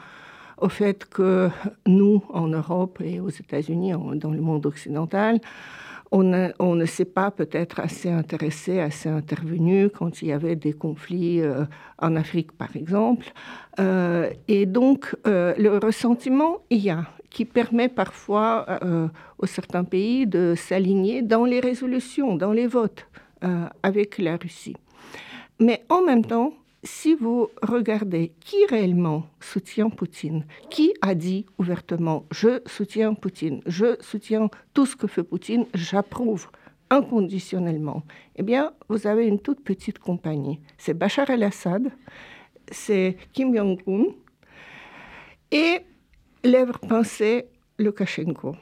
au 0.58 0.68
fait 0.68 1.04
que 1.08 1.48
nous, 1.86 2.22
en 2.28 2.48
Europe 2.48 3.00
et 3.04 3.20
aux 3.20 3.30
États-Unis, 3.30 3.92
dans 4.16 4.30
le 4.30 4.40
monde 4.40 4.66
occidental, 4.66 5.40
on, 6.10 6.74
ne 6.74 6.84
s'est 6.86 7.04
pas 7.04 7.30
peut-être 7.30 7.80
assez 7.80 8.10
intéressé, 8.10 8.80
assez 8.80 9.08
intervenu 9.08 9.90
quand 9.90 10.22
il 10.22 10.28
y 10.28 10.32
avait 10.32 10.56
des 10.56 10.72
conflits 10.72 11.40
euh, 11.40 11.64
en 11.98 12.14
Afrique, 12.16 12.52
par 12.52 12.76
exemple. 12.76 13.32
Euh, 13.80 14.30
et 14.48 14.66
donc, 14.66 15.16
euh, 15.26 15.54
le 15.58 15.78
ressentiment, 15.78 16.58
il 16.70 16.78
y 16.78 16.90
a, 16.90 17.06
qui 17.30 17.44
permet 17.44 17.88
parfois 17.88 18.64
aux 19.38 19.46
certains 19.46 19.82
pays 19.82 20.26
de 20.26 20.54
s'aligner 20.56 21.20
dans 21.20 21.44
les 21.44 21.58
résolutions, 21.58 22.36
dans 22.36 22.52
les 22.52 22.68
votes 22.68 23.08
avec 23.82 24.18
la 24.18 24.36
Russie. 24.36 24.76
Mais 25.58 25.84
en 25.88 26.02
même 26.02 26.24
temps, 26.24 26.52
si 26.84 27.14
vous 27.14 27.48
regardez 27.62 28.32
qui 28.40 28.64
réellement 28.66 29.26
soutient 29.40 29.90
Poutine, 29.90 30.44
qui 30.70 30.92
a 31.00 31.14
dit 31.14 31.46
ouvertement 31.58 32.26
je 32.30 32.60
soutiens 32.66 33.14
Poutine, 33.14 33.62
je 33.66 33.96
soutiens 34.00 34.50
tout 34.74 34.86
ce 34.86 34.94
que 34.94 35.06
fait 35.06 35.22
Poutine, 35.22 35.66
j'approuve 35.74 36.48
inconditionnellement, 36.90 38.02
eh 38.36 38.42
bien, 38.42 38.72
vous 38.88 39.06
avez 39.06 39.26
une 39.26 39.40
toute 39.40 39.64
petite 39.64 39.98
compagnie. 39.98 40.60
C'est 40.78 40.94
Bachar 40.94 41.30
el-Assad, 41.30 41.90
c'est 42.70 43.16
Kim 43.32 43.54
Jong-un 43.56 44.04
et 45.50 45.80
lèvres 46.44 46.78
pincées 46.78 47.46
Lukashenko. 47.78 48.54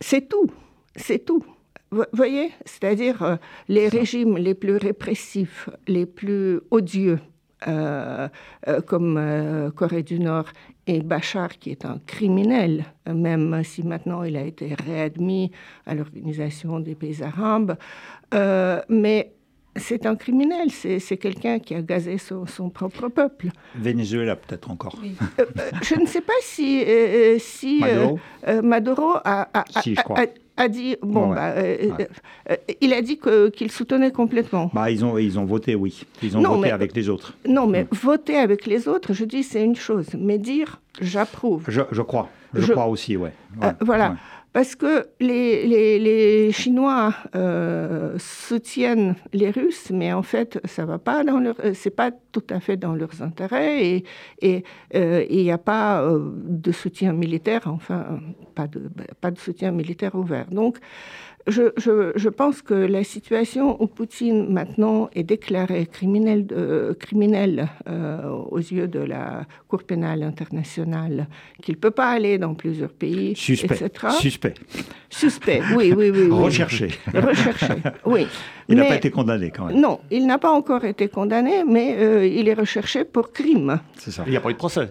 C'est 0.00 0.28
tout, 0.28 0.50
c'est 0.94 1.24
tout. 1.24 1.44
Vous 1.90 2.04
voyez, 2.12 2.50
c'est-à-dire 2.66 3.22
euh, 3.22 3.36
les 3.68 3.88
régimes 3.88 4.36
les 4.36 4.54
plus 4.54 4.76
répressifs, 4.76 5.70
les 5.86 6.04
plus 6.04 6.60
odieux, 6.70 7.18
comme 7.66 9.16
euh, 9.18 9.70
Corée 9.70 10.02
du 10.02 10.20
Nord 10.20 10.46
et 10.86 11.00
Bachar, 11.00 11.58
qui 11.58 11.70
est 11.70 11.84
un 11.84 11.98
criminel, 12.06 12.84
même 13.06 13.62
si 13.64 13.82
maintenant 13.82 14.22
il 14.22 14.36
a 14.36 14.42
été 14.42 14.74
réadmis 14.74 15.50
à 15.86 15.94
l'Organisation 15.94 16.80
des 16.80 16.94
pays 16.94 17.22
arabes. 17.22 17.76
mais 18.88 19.32
c'est 19.78 20.06
un 20.06 20.16
criminel, 20.16 20.70
c'est 20.70 21.16
quelqu'un 21.16 21.58
qui 21.58 21.74
a 21.74 21.82
gazé 21.82 22.16
son, 22.18 22.70
propre 22.70 23.08
peuple. 23.08 23.48
Venezuela 23.74 24.36
peut-être 24.36 24.70
encore. 24.70 24.96
je 25.82 25.94
ne 25.94 26.06
sais 26.06 26.20
pas 26.20 26.32
si, 26.42 26.84
si 27.38 27.82
Maduro, 28.62 29.14
a, 29.24 29.48
a 30.58 30.68
dit 30.68 30.96
bon, 31.02 31.28
bah, 31.28 31.50
euh, 31.50 31.76
euh, 32.00 32.04
euh, 32.50 32.56
il 32.80 32.92
a 32.92 33.00
dit 33.00 33.18
qu'il 33.56 33.70
soutenait 33.70 34.10
complètement. 34.10 34.70
Bah, 34.74 34.90
ils 34.90 35.04
ont 35.04 35.16
ils 35.16 35.38
ont 35.38 35.44
voté, 35.44 35.74
oui. 35.74 36.04
Ils 36.22 36.36
ont 36.36 36.42
voté 36.42 36.70
avec 36.70 36.94
les 36.94 37.08
autres. 37.08 37.34
Non, 37.48 37.66
mais 37.66 37.84
mm. 37.84 37.88
voter 37.92 38.36
avec 38.36 38.66
les 38.66 38.88
autres, 38.88 39.12
je 39.12 39.24
dis 39.24 39.42
c'est 39.42 39.64
une 39.64 39.76
chose, 39.76 40.08
mais 40.18 40.38
dire 40.38 40.80
j'approuve. 41.00 41.64
Je, 41.68 41.82
je, 41.92 42.02
crois, 42.02 42.28
je, 42.54 42.72
crois 42.72 42.86
aussi, 42.86 43.16
ouais. 43.16 43.32
voilà. 43.80 44.16
Parce 44.58 44.74
que 44.74 45.06
les, 45.20 46.50
Chinois 46.50 47.14
euh, 47.36 48.18
soutiennent 48.18 49.14
les 49.32 49.52
Russes, 49.52 49.92
mais 49.92 50.12
en 50.12 50.24
fait, 50.24 50.58
ça 50.64 50.84
va 50.84 50.98
pas 50.98 51.22
dans 51.22 51.38
leur, 51.38 51.54
euh, 51.64 51.74
c'est 51.74 51.94
pas 51.94 52.10
tout 52.10 52.42
à 52.50 52.58
fait 52.58 52.76
dans 52.76 52.92
leurs 52.92 53.22
intérêts 53.22 53.84
et 53.84 54.04
il 54.42 54.62
n'y 55.30 55.52
euh, 55.52 55.54
a 55.54 55.58
pas 55.58 56.04
de 56.04 56.72
soutien 56.72 57.12
militaire, 57.12 57.68
enfin, 57.68 58.18
pas 58.56 59.30
de 59.30 59.38
soutien 59.38 59.70
militaire 59.70 60.16
ouvert. 60.16 60.46
Donc, 60.50 60.78
je, 61.46 62.28
pense 62.28 62.62
que 62.62 62.74
la 62.74 63.04
situation 63.04 63.82
où 63.82 63.86
Poutine 63.86 64.52
maintenant 64.52 65.08
est 65.14 65.22
déclaré 65.22 65.86
criminel, 65.86 66.46
criminel 66.98 67.68
euh, 67.88 68.28
aux 68.50 68.58
yeux 68.58 68.88
de 68.88 69.00
la 69.00 69.46
Cour 69.68 69.82
pénale 69.84 70.22
internationale, 70.22 71.28
qu'il 71.62 71.74
ne 71.74 71.80
peut 71.80 71.90
pas 71.90 72.10
aller 72.10 72.38
dans 72.38 72.54
plusieurs 72.54 72.90
pays, 72.90 73.34
Suspect. 73.36 73.84
etc. 73.84 74.08
Suspect. 74.18 74.54
Suspect, 75.10 75.62
oui, 75.74 75.92
oui, 75.96 76.10
oui. 76.10 76.28
Recherché. 76.30 76.88
Recherché, 77.14 77.74
oui. 78.04 78.26
Il 78.68 78.76
n'a 78.76 78.84
pas 78.84 78.96
été 78.96 79.10
condamné 79.10 79.50
quand 79.50 79.66
même. 79.66 79.80
Non, 79.80 80.00
il 80.10 80.26
n'a 80.26 80.38
pas 80.38 80.52
encore 80.52 80.84
été 80.84 81.08
condamné, 81.08 81.64
mais 81.64 81.96
euh, 81.98 82.26
il 82.26 82.48
est 82.48 82.54
recherché 82.54 83.04
pour 83.04 83.32
crime. 83.32 83.80
C'est 83.96 84.10
ça. 84.10 84.24
Il 84.26 84.30
n'y 84.30 84.36
a 84.36 84.40
pas 84.40 84.50
eu 84.50 84.54
de 84.54 84.58
procès. 84.58 84.90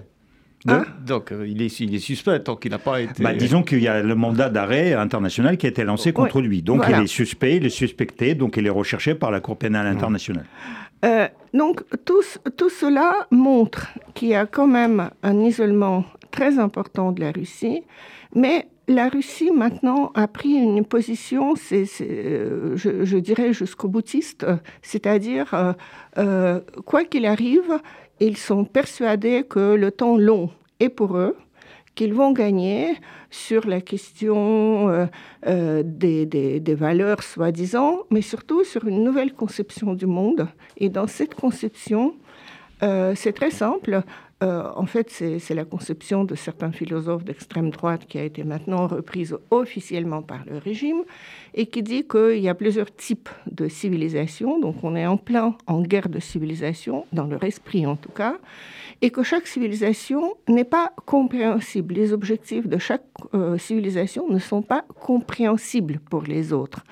Hein 0.67 0.85
donc, 1.05 1.31
euh, 1.31 1.47
il, 1.47 1.61
est, 1.61 1.79
il, 1.79 1.93
est, 1.93 1.99
suspect 1.99 2.39
tant 2.39 2.55
qu'il 2.55 2.71
n'a 2.71 2.79
pas 2.79 2.99
été. 2.99 3.23
Bah, 3.23 3.33
disons 3.33 3.63
qu'il 3.63 3.81
y 3.81 3.87
a 3.87 4.01
le 4.01 4.15
mandat 4.15 4.49
d'arrêt 4.49 4.93
international 4.93 5.57
qui 5.57 5.67
a 5.67 5.69
été 5.69 5.83
lancé 5.83 6.13
contre 6.13 6.41
lui. 6.41 6.61
Donc, 6.61 6.83
il 6.89 6.95
est 6.95 7.07
suspect, 7.07 7.57
il 7.57 7.65
est 7.65 7.69
suspecté, 7.69 8.35
donc 8.35 8.57
il 8.57 8.65
est 8.65 8.71
recherché 8.71 9.15
par 9.15 9.31
la 9.31 9.39
Cour 9.39 9.57
pénale 9.57 9.87
internationale. 9.87 10.45
Euh, 11.05 11.27
donc, 11.53 11.83
tout, 12.05 12.23
tout 12.57 12.69
cela 12.69 13.27
montre 13.29 13.87
qu'il 14.15 14.29
y 14.29 14.35
a 14.35 14.45
quand 14.45 14.67
même 14.67 15.11
un 15.21 15.39
isolement 15.41 16.05
très 16.31 16.57
important 16.57 17.11
de 17.11 17.21
la 17.21 17.31
Russie, 17.31 17.83
mais 18.33 18.67
la 18.87 19.09
Russie 19.09 19.51
maintenant 19.51 20.11
a 20.15 20.27
pris 20.27 20.53
une 20.53 20.85
position, 20.85 21.55
euh, 21.71 22.75
je, 22.75 23.17
dirais, 23.17 23.51
jusqu'au 23.53 23.87
boutiste, 23.87 24.45
c'est-à-dire, 24.81 25.75
quoi 26.85 27.03
qu'il 27.03 27.25
arrive, 27.25 27.79
ils 28.19 28.37
sont 28.37 28.65
persuadés 28.65 29.43
que 29.43 29.75
le 29.75 29.91
temps 29.91 30.17
long 30.17 30.49
est 30.79 30.89
pour 30.89 31.17
eux, 31.17 31.35
qu'ils 31.95 32.13
vont 32.13 32.31
gagner 32.31 32.95
sur 33.29 33.67
la 33.67 33.81
question 33.81 34.89
euh, 34.89 35.05
euh, 35.47 35.83
des, 35.83 36.75
valeurs 36.75 37.23
soi-disant, 37.23 38.03
mais 38.11 38.21
surtout 38.21 38.63
sur 38.63 38.87
une 38.87 39.03
nouvelle 39.03 39.33
conception 39.33 39.93
du 39.93 40.05
monde. 40.05 40.47
Et 40.77 40.89
dans 40.89 41.07
cette 41.07 41.35
conception, 41.35 42.15
euh, 42.83 43.13
c'est 43.15 43.33
très 43.33 43.51
simple. 43.51 44.03
En 44.41 44.85
fait, 44.85 45.09
c'est 45.09 45.55
la 45.55 45.65
conception 45.65 46.23
de 46.23 46.35
certains 46.35 46.71
philosophes 46.71 47.23
d'extrême 47.23 47.71
droite 47.71 48.05
qui 48.07 48.19
a 48.19 48.23
été 48.23 48.43
maintenant 48.43 48.85
reprise 48.87 49.35
officiellement 49.49 50.21
par 50.21 50.45
le 50.45 50.57
régime 50.57 51.03
et 51.55 51.65
qui 51.65 51.81
dit 51.81 52.07
qu'il 52.07 52.39
y 52.39 52.47
a 52.47 52.53
plusieurs 52.53 52.93
types 52.95 53.29
de 53.51 53.67
civilisation. 53.67 54.59
Donc, 54.59 54.83
on 54.83 54.95
est 54.95 55.07
en 55.07 55.17
plein 55.17 55.57
en 55.65 55.81
guerre 55.81 56.09
de 56.09 56.19
civilisation, 56.19 57.05
dans 57.13 57.25
leur 57.25 57.43
esprit 57.43 57.87
en 57.87 57.95
tout 57.95 58.11
cas, 58.11 58.37
et 59.01 59.09
que 59.09 59.23
chaque 59.23 59.47
civilisation 59.47 60.35
n'est 60.47 60.63
pas 60.63 60.93
compréhensible. 61.05 61.95
Les 61.95 62.13
objectifs 62.13 62.67
de 62.67 62.77
chaque 62.77 63.05
euh, 63.33 63.57
civilisation 63.57 64.29
ne 64.29 64.39
sont 64.39 64.61
pas 64.61 64.85
compréhensibles 64.99 65.99
pour 66.09 66.23
les 66.23 66.53
autres. 66.53 66.83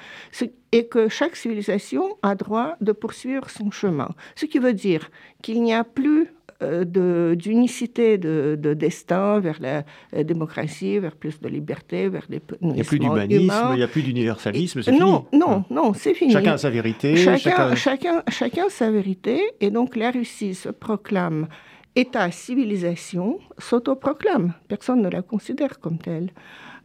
et 0.72 0.88
que 0.88 1.08
chaque 1.08 1.38
civilisation 1.38 2.18
a 2.22 2.36
droit 2.36 2.76
de 2.82 2.92
poursuivre 2.92 3.50
son 3.50 3.72
chemin. 3.72 4.10
Ce 4.36 4.46
qui 4.46 4.60
veut 4.60 4.74
dire 4.74 5.10
qu'il 5.42 5.64
n'y 5.64 5.74
a 5.74 5.86
plus 5.86 6.24
euh, 6.24 6.35
d'unicité 6.62 8.18
de, 8.18 8.74
destin 8.74 9.40
vers 9.40 9.60
la, 9.60 10.24
démocratie, 10.24 11.00
vers 11.00 11.16
plus 11.16 11.40
de 11.40 11.48
liberté, 11.50 12.08
vers 12.10 12.26
des 12.30 12.42
Il 12.62 12.70
n'y 12.70 12.82
a 12.82 12.84
plus 12.84 13.00
d'humanisme, 13.00 13.70
il 13.72 13.78
n'y 13.78 13.84
a 13.84 13.88
plus 13.88 14.02
d'universalisme, 14.02 14.82
c'est 14.82 14.92
fini. 14.92 15.00
Non, 15.00 15.26
non, 15.34 15.66
non, 15.70 15.94
c'est 15.94 16.14
fini. 16.14 16.32
Chacun 16.32 16.58
sa 16.58 16.70
vérité. 16.70 17.16
Chacun, 17.18 17.76
chacun... 17.76 18.24
chacun, 18.30 18.70
sa 18.70 18.90
vérité. 18.90 19.42
Et 19.60 19.70
donc 19.70 19.96
la 19.96 20.12
Russie 20.12 20.56
se 20.56 20.70
proclame 20.70 21.48
État-civilisation, 21.96 23.40
s'autoproclame. 23.58 24.54
Personne 24.68 25.02
ne 25.02 25.10
la 25.10 25.22
considère 25.22 25.80
comme 25.80 25.98
telle. 25.98 26.32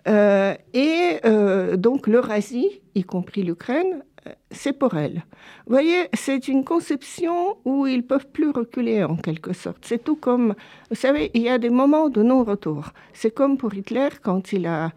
Euh, 0.09 0.55
et 0.73 1.19
euh, 1.25 1.77
donc 1.77 2.07
l'Eurasie, 2.07 2.81
y 2.95 3.03
compris 3.03 3.43
l'Ukraine, 3.43 4.03
c'est 4.51 4.73
pour 4.73 4.97
elle. 4.97 5.23
Vous 5.67 5.73
voyez, 5.73 6.09
c'est 6.15 6.49
une 6.49 6.65
conception 6.65 7.57
où 7.65 7.87
ils 7.87 8.03
peuvent 8.03 8.29
plus 8.29 8.51
reculer 8.51 9.05
en 9.05 9.17
quelque 9.17 9.53
sorte. 9.53 9.79
C'est 9.83 10.03
tout 10.03 10.17
comme, 10.17 10.55
vous 10.91 10.97
savez, 10.97 11.31
il 11.35 11.43
y 11.43 11.49
a 11.49 11.59
des 11.59 11.71
moments 11.71 12.09
de 12.09 12.23
non-retour. 12.23 12.91
C'est 13.13 13.33
comme 13.33 13.57
pour 13.57 13.75
Hitler 13.75 14.09
quand 14.23 14.53
il 14.53 14.67
a 14.67 14.93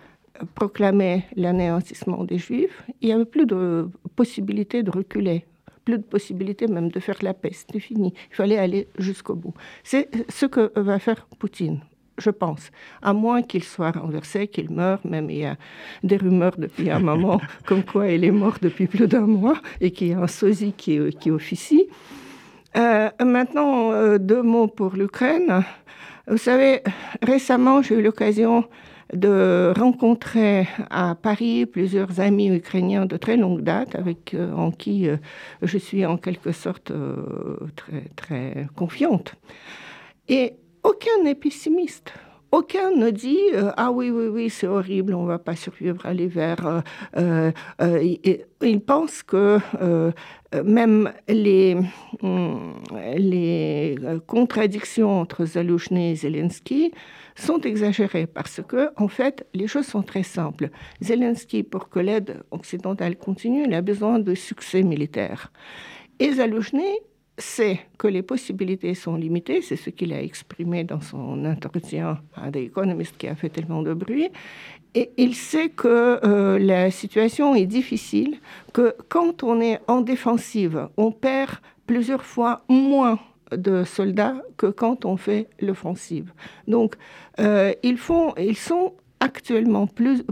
proclamé 0.56 1.26
l'anéantissement 1.36 2.24
des 2.24 2.38
Juifs, 2.38 2.84
il 3.02 3.08
n'y 3.08 3.14
avait 3.14 3.26
plus 3.26 3.46
de 3.46 3.88
possibilité 4.16 4.84
de 4.84 4.92
reculer 4.92 5.46
plus 5.84 5.98
de 5.98 6.04
possibilité 6.04 6.68
même 6.68 6.90
de 6.90 7.00
faire 7.02 7.18
la 7.22 7.34
paix. 7.34 7.52
C'était 7.52 7.82
fini. 7.82 8.14
Il 8.32 8.36
fallait 8.36 8.58
aller 8.58 8.88
jusqu'au 8.98 9.36
bout. 9.36 9.54
C'est 9.84 10.10
ce 10.30 10.46
que 10.46 10.72
va 10.80 10.98
faire 10.98 11.28
Poutine 11.40 11.82
je 12.18 12.30
pense, 12.30 12.72
à 13.02 13.14
moins 13.14 13.42
qu'il 13.42 13.64
soit 13.64 13.92
renversé, 13.92 14.48
qu'il 14.48 14.72
meure, 14.72 15.00
même 15.04 15.30
il 15.30 15.38
y 15.40 15.46
a 15.46 15.56
des 16.04 16.18
rumeurs 16.18 16.56
depuis 16.58 16.90
un 16.90 17.00
moment 17.00 17.42
comme 17.66 17.84
quoi 17.84 18.10
il 18.10 18.24
est 18.24 18.32
mort 18.32 18.58
depuis 18.62 18.88
plus 18.88 19.08
d'un 19.08 19.28
mois 19.28 19.60
et 19.82 19.92
qu'il 19.92 20.10
y 20.10 20.14
a 20.14 20.20
un 20.20 20.28
sosie 20.28 20.74
qui, 20.74 21.00
qui 21.20 21.32
officie. 21.32 21.88
Euh, 22.76 23.10
maintenant, 23.24 23.92
euh, 23.92 24.18
deux 24.18 24.42
mots 24.42 24.68
pour 24.68 24.96
l'Ukraine. 24.96 25.64
Vous 26.28 26.38
savez, 26.38 26.82
récemment, 27.22 27.82
j'ai 27.82 27.96
eu 27.96 28.02
l'occasion 28.02 28.66
de 29.14 29.72
rencontrer 29.78 30.68
à 30.90 31.14
Paris 31.14 31.68
plusieurs 31.68 32.20
amis 32.20 32.50
ukrainiens 32.50 33.06
de 33.06 33.18
très 33.18 33.38
longue 33.38 33.62
date 33.62 33.94
avec 33.94 34.34
euh, 34.34 34.52
en 34.54 34.72
qui 34.72 35.08
je 35.62 35.78
suis 35.78 36.06
en 36.06 36.18
quelque 36.18 36.52
sorte 36.52 36.92
très, 37.76 38.06
très 38.16 38.68
confiante. 38.76 39.36
Et 40.30 40.54
aucun 40.84 41.24
n'est 41.24 41.36
pessimiste. 41.36 42.14
Aucun 42.52 42.92
ne 42.92 43.10
dit 43.10 43.40
ah 43.78 43.92
oui 43.92 44.12
oui 44.12 44.28
oui 44.28 44.48
c'est 44.48 44.68
horrible 44.68 45.16
on 45.16 45.26
va 45.26 45.40
pas 45.40 45.56
survivre 45.56 46.06
à 46.06 46.14
l'hiver. 46.14 46.84
ils 47.18 48.82
pensent 48.86 49.24
que 49.24 49.58
même 50.64 51.12
les, 51.28 51.78
hum, 52.22 52.76
les 53.18 53.96
contradictions 54.28 55.20
entre 55.22 55.46
Zalouchny 55.46 56.12
et 56.12 56.16
Zelensky 56.16 56.92
sont 57.36 57.60
exagérées 57.62 58.28
parce 58.28 58.62
que, 58.62 58.90
en 58.98 59.08
fait, 59.08 59.48
les 59.54 59.68
choses 59.68 59.88
sont 59.88 60.04
très 60.04 60.24
simples. 60.24 60.70
Zelensky, 61.02 61.64
pour 61.64 61.90
que 61.90 62.00
l'aide 62.00 62.44
occidentale 62.52 63.18
continue, 63.18 63.66
il 63.66 63.74
a 63.74 63.82
besoin 63.82 64.20
de 64.20 64.36
succès 64.36 64.84
militaire. 64.84 65.52
Et 66.20 66.34
Zaloujny 66.34 67.00
sait 67.38 67.80
que 67.98 68.08
les 68.08 68.22
possibilités 68.22 68.94
sont 68.94 69.16
limitées, 69.16 69.62
c'est 69.62 69.76
ce 69.76 69.90
qu'il 69.90 70.14
a 70.14 70.22
exprimé 70.22 70.84
dans 70.84 71.02
son 71.02 71.46
entretien 71.46 72.20
à 72.36 72.52
The 72.52 72.58
Economist 72.58 73.18
qui 73.18 73.28
a 73.28 73.36
fait 73.36 73.50
tellement 73.50 73.82
de 73.82 73.94
bruit, 73.94 74.30
et 74.96 75.12
il 75.18 75.34
sait 75.34 75.70
que 75.70 76.20
euh, 76.24 76.60
la 76.60 76.92
situation 76.92 77.56
est 77.56 77.66
difficile, 77.66 78.38
que 78.74 78.96
quand 79.10 79.44
on 79.44 79.60
est 79.60 79.80
en 79.88 80.02
défensive, 80.02 80.88
on 80.98 81.12
perd 81.12 81.52
plusieurs 81.88 82.24
fois 82.24 82.64
moins 82.70 83.20
de 83.52 83.84
soldats 83.84 84.36
que 84.58 84.68
quand 84.68 85.06
on 85.06 85.18
fait 85.18 85.48
l'offensive. 85.60 86.32
Donc, 86.68 86.96
euh, 87.40 87.74
ils, 87.84 87.98
font, 87.98 88.34
ils 88.38 88.58
sont 88.58 88.94
actuellement 89.20 89.88
plus, 89.88 90.24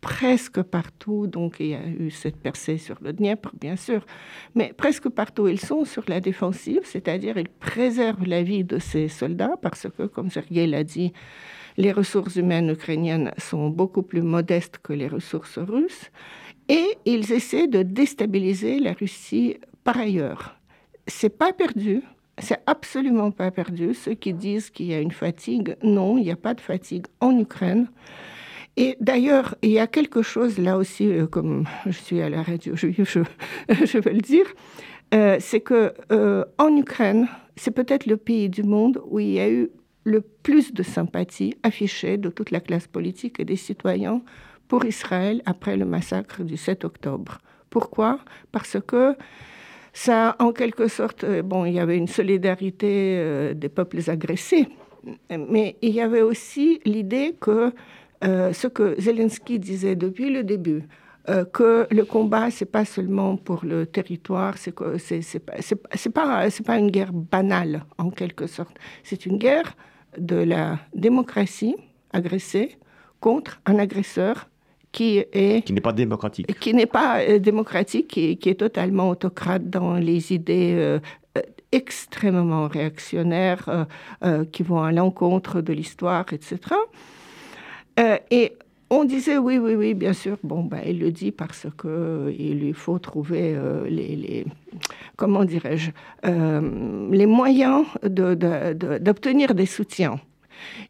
presque 0.00 0.62
partout, 0.62 1.26
donc 1.26 1.56
il 1.60 1.66
y 1.66 1.74
a 1.74 1.86
eu 1.86 2.10
cette 2.10 2.36
percée 2.36 2.78
sur 2.78 2.96
le 3.02 3.12
Dniepr, 3.12 3.50
bien 3.60 3.76
sûr, 3.76 4.04
mais 4.54 4.72
presque 4.76 5.08
partout, 5.08 5.48
ils 5.48 5.60
sont 5.60 5.84
sur 5.84 6.04
la 6.08 6.20
défensive, 6.20 6.80
c'est-à-dire 6.84 7.36
ils 7.38 7.48
préservent 7.48 8.26
la 8.26 8.42
vie 8.42 8.64
de 8.64 8.78
ces 8.78 9.08
soldats, 9.08 9.56
parce 9.60 9.86
que, 9.96 10.04
comme 10.04 10.30
Sergei 10.30 10.66
l'a 10.66 10.84
dit, 10.84 11.12
les 11.76 11.92
ressources 11.92 12.36
humaines 12.36 12.70
ukrainiennes 12.70 13.32
sont 13.38 13.68
beaucoup 13.68 14.02
plus 14.02 14.22
modestes 14.22 14.78
que 14.82 14.92
les 14.92 15.08
ressources 15.08 15.58
russes, 15.58 16.10
et 16.68 16.86
ils 17.04 17.32
essaient 17.32 17.68
de 17.68 17.82
déstabiliser 17.82 18.78
la 18.78 18.92
Russie 18.92 19.56
par 19.84 19.98
ailleurs. 19.98 20.56
C'est 21.06 21.36
pas 21.36 21.52
perdu, 21.52 22.02
c'est 22.38 22.62
absolument 22.66 23.32
pas 23.32 23.50
perdu. 23.50 23.92
Ceux 23.92 24.14
qui 24.14 24.32
disent 24.32 24.70
qu'il 24.70 24.86
y 24.86 24.94
a 24.94 25.00
une 25.00 25.10
fatigue, 25.10 25.76
non, 25.82 26.16
il 26.16 26.24
n'y 26.24 26.30
a 26.30 26.36
pas 26.36 26.54
de 26.54 26.60
fatigue 26.60 27.06
en 27.20 27.38
Ukraine. 27.38 27.88
Et 28.80 28.96
d'ailleurs, 28.98 29.56
il 29.60 29.72
y 29.72 29.78
a 29.78 29.86
quelque 29.86 30.22
chose 30.22 30.56
là 30.58 30.78
aussi, 30.78 31.06
euh, 31.06 31.26
comme 31.26 31.66
je 31.84 31.90
suis 31.90 32.22
à 32.22 32.30
la 32.30 32.42
radio 32.42 32.74
je, 32.74 32.88
je, 33.68 33.98
veux 33.98 34.12
le 34.12 34.22
dire, 34.22 34.46
euh, 35.12 35.36
c'est 35.38 35.60
que 35.60 35.92
euh, 36.10 36.46
en 36.56 36.74
Ukraine, 36.74 37.28
c'est 37.56 37.72
peut-être 37.72 38.06
le 38.06 38.16
pays 38.16 38.48
du 38.48 38.62
monde 38.62 39.02
où 39.04 39.20
il 39.20 39.32
y 39.32 39.38
a 39.38 39.50
eu 39.50 39.68
le 40.04 40.22
plus 40.22 40.72
de 40.72 40.82
sympathie 40.82 41.58
affichée 41.62 42.16
de 42.16 42.30
toute 42.30 42.50
la 42.50 42.60
classe 42.60 42.86
politique 42.86 43.38
et 43.38 43.44
des 43.44 43.56
citoyens 43.56 44.22
pour 44.66 44.86
Israël 44.86 45.42
après 45.44 45.76
le 45.76 45.84
massacre 45.84 46.42
du 46.42 46.56
7 46.56 46.86
octobre. 46.86 47.36
Pourquoi? 47.68 48.20
Parce 48.50 48.78
que 48.80 49.14
ça, 49.92 50.36
en 50.38 50.52
quelque 50.52 50.88
sorte, 50.88 51.26
bon, 51.42 51.66
il 51.66 51.74
y 51.74 51.80
avait 51.80 51.98
une 51.98 52.08
solidarité 52.08 53.52
des 53.54 53.68
peuples 53.68 54.08
agressés, 54.08 54.68
mais 55.28 55.76
il 55.82 55.90
y 55.90 56.00
avait 56.00 56.22
aussi 56.22 56.80
l'idée 56.86 57.36
que 57.38 57.74
euh, 58.24 58.52
ce 58.52 58.66
que 58.66 59.00
Zelensky 59.00 59.58
disait 59.58 59.96
depuis 59.96 60.30
le 60.30 60.44
début, 60.44 60.84
que 61.52 61.86
le 61.92 62.04
combat, 62.04 62.50
c'est 62.50 62.64
pas 62.64 62.84
seulement 62.84 63.36
pour 63.36 63.64
le 63.64 63.86
territoire, 63.86 64.58
c'est 64.58 64.74
c'est, 65.22 65.38
pas, 66.12 66.48
pas 66.66 66.78
une 66.78 66.90
guerre 66.90 67.12
banale 67.12 67.84
en 67.98 68.10
quelque 68.10 68.48
sorte. 68.48 68.76
C'est 69.04 69.26
une 69.26 69.38
guerre 69.38 69.76
de 70.18 70.34
la 70.34 70.80
démocratie 70.92 71.76
agressée 72.12 72.78
contre 73.20 73.60
un 73.66 73.78
agresseur 73.78 74.50
qui 74.92 75.18
est 75.18 75.64
qui 75.64 75.72
n'est 75.72 75.80
pas 75.80 75.92
démocratique, 75.92 76.58
qui 76.58 76.74
n'est 76.74 76.86
pas 76.86 77.20
euh, 77.20 77.38
démocratique, 77.38 78.08
qui, 78.08 78.36
qui, 78.36 78.48
est 78.48 78.54
totalement 78.54 79.10
autocrate 79.10 79.70
dans 79.70 79.94
les 79.94 80.32
idées 80.32 80.74
euh, 80.76 80.98
euh, 81.38 81.42
extrêmement 81.70 82.66
réactionnaires 82.66 83.86
qui 84.50 84.64
vont 84.64 84.82
à 84.82 84.90
l'encontre 84.90 85.60
de 85.60 85.72
l'histoire, 85.72 86.26
etc. 86.32 86.58
et 88.30 88.52
on 88.90 89.04
disait 89.04 89.38
oui, 89.38 89.58
oui, 89.58 89.74
oui, 89.74 89.94
bien 89.94 90.12
sûr. 90.12 90.38
Bon, 90.42 90.64
ben, 90.64 90.80
il 90.86 90.98
le 90.98 91.12
dit 91.12 91.30
parce 91.30 91.66
que 91.76 92.34
il 92.36 92.60
lui 92.60 92.72
faut 92.72 92.98
trouver 92.98 93.56
les, 93.88 94.16
les, 94.16 94.46
comment 95.16 95.44
dirais-je, 95.44 95.90
les 96.24 97.26
moyens 97.26 97.84
d'obtenir 98.02 99.48
de, 99.48 99.52
de, 99.54 99.58
des 99.58 99.66
soutiens. 99.66 100.20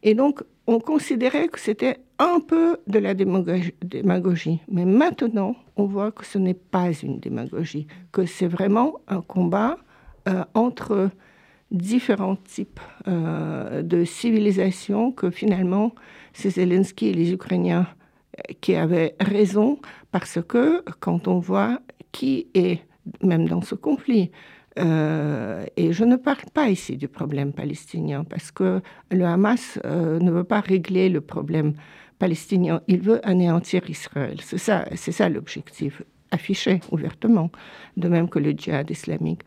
Et 0.03 0.15
donc, 0.15 0.41
on 0.67 0.79
considérait 0.79 1.47
que 1.47 1.59
c'était 1.59 1.97
un 2.19 2.39
peu 2.39 2.77
de 2.87 2.99
la 2.99 3.13
démagogie. 3.13 4.59
Mais 4.69 4.85
maintenant, 4.85 5.55
on 5.75 5.85
voit 5.85 6.11
que 6.11 6.25
ce 6.25 6.37
n'est 6.37 6.53
pas 6.53 6.91
une 6.91 7.19
démagogie, 7.19 7.87
que 8.11 8.25
c'est 8.25 8.47
vraiment 8.47 8.99
un 9.07 9.21
combat 9.21 9.77
euh, 10.29 10.43
entre 10.53 11.09
différents 11.71 12.35
types 12.35 12.79
euh, 13.07 13.81
de 13.81 14.03
civilisations, 14.03 15.11
que 15.11 15.29
finalement, 15.29 15.93
c'est 16.33 16.51
Zelensky 16.51 17.07
et 17.07 17.13
les 17.13 17.31
Ukrainiens 17.31 17.87
euh, 18.37 18.53
qui 18.61 18.75
avaient 18.75 19.15
raison, 19.19 19.79
parce 20.11 20.39
que 20.41 20.83
quand 20.99 21.27
on 21.27 21.39
voit 21.39 21.79
qui 22.11 22.47
est, 22.53 22.81
même 23.21 23.47
dans 23.47 23.61
ce 23.61 23.75
conflit, 23.75 24.31
euh, 24.79 25.65
et 25.75 25.91
je 25.91 26.03
ne 26.05 26.15
parle 26.15 26.49
pas 26.53 26.69
ici 26.69 26.95
du 26.95 27.09
problème 27.09 27.51
palestinien 27.51 28.23
parce 28.23 28.51
que 28.51 28.81
le 29.11 29.25
Hamas 29.25 29.79
euh, 29.83 30.17
ne 30.19 30.31
veut 30.31 30.45
pas 30.45 30.61
régler 30.61 31.09
le 31.09 31.19
problème 31.19 31.73
palestinien, 32.19 32.81
il 32.87 33.01
veut 33.01 33.19
anéantir 33.27 33.89
Israël. 33.89 34.39
C'est 34.41 34.57
ça, 34.57 34.85
c'est 34.95 35.11
ça 35.11 35.27
l'objectif 35.27 36.03
affiché 36.31 36.79
ouvertement, 36.91 37.51
de 37.97 38.07
même 38.07 38.29
que 38.29 38.39
le 38.39 38.51
djihad 38.51 38.89
islamique. 38.89 39.41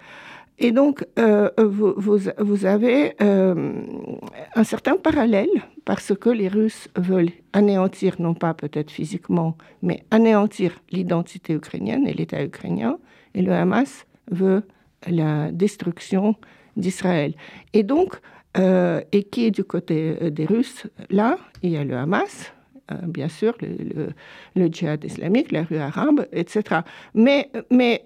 Et 0.58 0.70
donc, 0.70 1.04
euh, 1.18 1.50
vous, 1.58 1.94
vous, 1.96 2.66
avez 2.66 3.14
un 3.20 4.64
certain 4.64 4.96
parallèle 4.96 5.50
parce 5.84 6.14
que 6.14 6.30
les 6.30 6.48
Russes 6.48 6.88
veulent 6.96 7.32
anéantir, 7.52 8.16
non 8.20 8.34
pas 8.34 8.54
peut-être 8.54 8.90
physiquement, 8.90 9.56
mais 9.82 10.04
anéantir 10.10 10.80
l'identité 10.90 11.54
ukrainienne 11.54 12.06
et 12.06 12.14
l'État 12.14 12.42
ukrainien, 12.42 12.98
et 13.34 13.42
le 13.42 13.52
Hamas 13.52 14.06
veut 14.30 14.62
la 15.08 15.50
destruction 15.50 16.36
d'Israël. 16.76 17.34
Et 17.72 17.82
donc, 17.82 18.20
euh, 18.56 19.00
et 19.12 19.24
qui 19.24 19.46
est 19.46 19.50
du 19.50 19.64
côté 19.64 20.16
euh, 20.22 20.30
des 20.30 20.46
Russes 20.46 20.86
Là, 21.10 21.38
il 21.62 21.70
y 21.70 21.76
a 21.76 21.84
le 21.84 21.96
Hamas, 21.96 22.52
euh, 22.52 22.63
bien 23.06 23.28
sûr, 23.28 23.56
le, 23.60 24.66
djihad 24.66 25.04
islamique, 25.04 25.52
la 25.52 25.62
rue 25.62 25.78
arabe, 25.78 26.26
etc. 26.32 26.80
Mais, 27.14 27.50
mais 27.70 28.04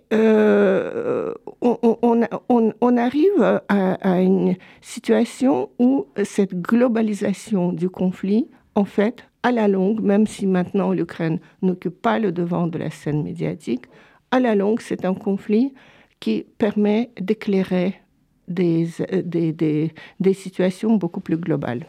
on, 1.61 2.97
arrive 2.97 3.61
à, 3.69 4.21
une 4.21 4.57
situation 4.81 5.71
où 5.79 6.07
cette 6.25 6.55
globalisation 6.61 7.73
du 7.73 7.91
conflit, 7.91 8.49
en 8.75 8.85
fait, 8.85 9.25
à 9.43 9.53
la 9.53 9.69
longue, 9.69 10.01
même 10.01 10.27
si 10.27 10.47
maintenant 10.47 10.93
l'Ukraine 10.93 11.39
n'occupe 11.63 12.01
pas 12.01 12.19
le 12.19 12.33
devant 12.33 12.67
de 12.67 12.79
la 12.79 12.91
scène 12.91 13.23
médiatique, 13.23 13.87
à 14.31 14.41
la 14.41 14.55
longue, 14.55 14.81
c'est 14.81 15.05
un 15.05 15.15
conflit 15.15 15.73
qui 16.21 16.45
permet 16.59 17.11
d'éclairer 17.21 18.01
des, 18.49 18.87
situations 20.35 20.97
beaucoup 20.97 21.21
plus 21.21 21.37
globales. 21.37 21.87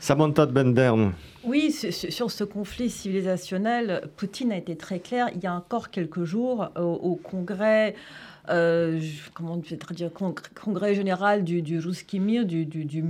Samantha 0.00 0.46
de 0.46 0.52
Bendern. 0.52 1.12
Oui, 1.44 1.72
sur 1.72 2.30
ce 2.30 2.44
conflit 2.44 2.90
civilisationnel, 2.90 4.08
Poutine 4.16 4.52
a 4.52 4.56
été 4.56 4.76
très 4.76 5.00
clair. 5.00 5.28
Il 5.34 5.42
y 5.42 5.46
a 5.46 5.54
encore 5.54 5.90
quelques 5.90 6.24
jours, 6.24 6.68
au, 6.76 7.16
congrès, 7.16 7.94
euh, 8.50 9.00
comment 9.34 9.56
dire, 9.56 9.78
congrès 10.60 10.94
général 10.94 11.44
du, 11.44 11.62
du 11.62 11.80
du, 11.80 13.02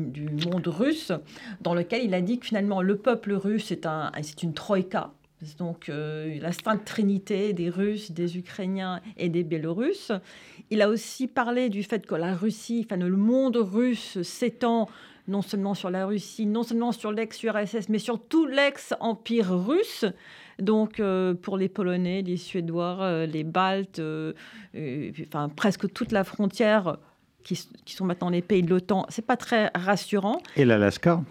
monde 0.46 0.66
russe, 0.66 1.12
dans 1.60 1.74
lequel 1.74 2.04
il 2.04 2.14
a 2.14 2.20
dit 2.20 2.38
que 2.38 2.46
finalement 2.46 2.82
le 2.82 2.96
peuple 2.96 3.32
russe 3.32 3.70
est, 3.70 3.86
une 4.42 4.54
troïka 4.54 5.10
donc 5.56 5.88
la 5.88 6.50
sainte 6.52 6.84
trinité 6.84 7.52
des 7.52 7.70
Russes, 7.70 8.10
des 8.10 8.36
Ukrainiens 8.38 9.00
et 9.16 9.28
des 9.28 9.44
Biélorusses. 9.44 10.10
Il 10.70 10.82
a 10.82 10.88
aussi 10.88 11.28
parlé 11.28 11.68
du 11.68 11.84
fait 11.84 12.06
que 12.06 12.16
la 12.16 12.34
Russie, 12.34 12.84
enfin 12.84 12.96
le 12.96 13.16
monde 13.16 13.56
russe 13.56 14.20
s'étend 14.22 14.88
non 15.28 15.42
seulement 15.42 15.74
sur 15.74 15.90
la 15.90 16.06
Russie, 16.06 16.46
non 16.46 16.62
seulement 16.62 16.92
sur 16.92 17.12
l'ex-URSS, 17.12 17.88
mais 17.88 17.98
sur 17.98 18.18
tout 18.18 18.46
l'ex-empire 18.46 19.50
russe. 19.50 20.04
Donc, 20.58 20.98
euh, 20.98 21.34
pour 21.34 21.56
les 21.56 21.68
Polonais, 21.68 22.22
les 22.22 22.36
Suédois, 22.36 22.98
euh, 23.00 23.26
les 23.26 23.44
Baltes, 23.44 24.00
euh, 24.00 24.32
enfin, 25.26 25.48
presque 25.48 25.92
toute 25.92 26.10
la 26.10 26.24
frontière 26.24 26.96
qui, 27.44 27.56
sont 27.86 28.04
maintenant 28.04 28.30
les 28.30 28.42
pays 28.42 28.62
de 28.62 28.70
l'OTAN, 28.70 29.06
c'est 29.08 29.24
pas 29.24 29.36
très 29.36 29.70
rassurant. 29.74 30.42
Et 30.56 30.64
l'Alaska? 30.64 31.22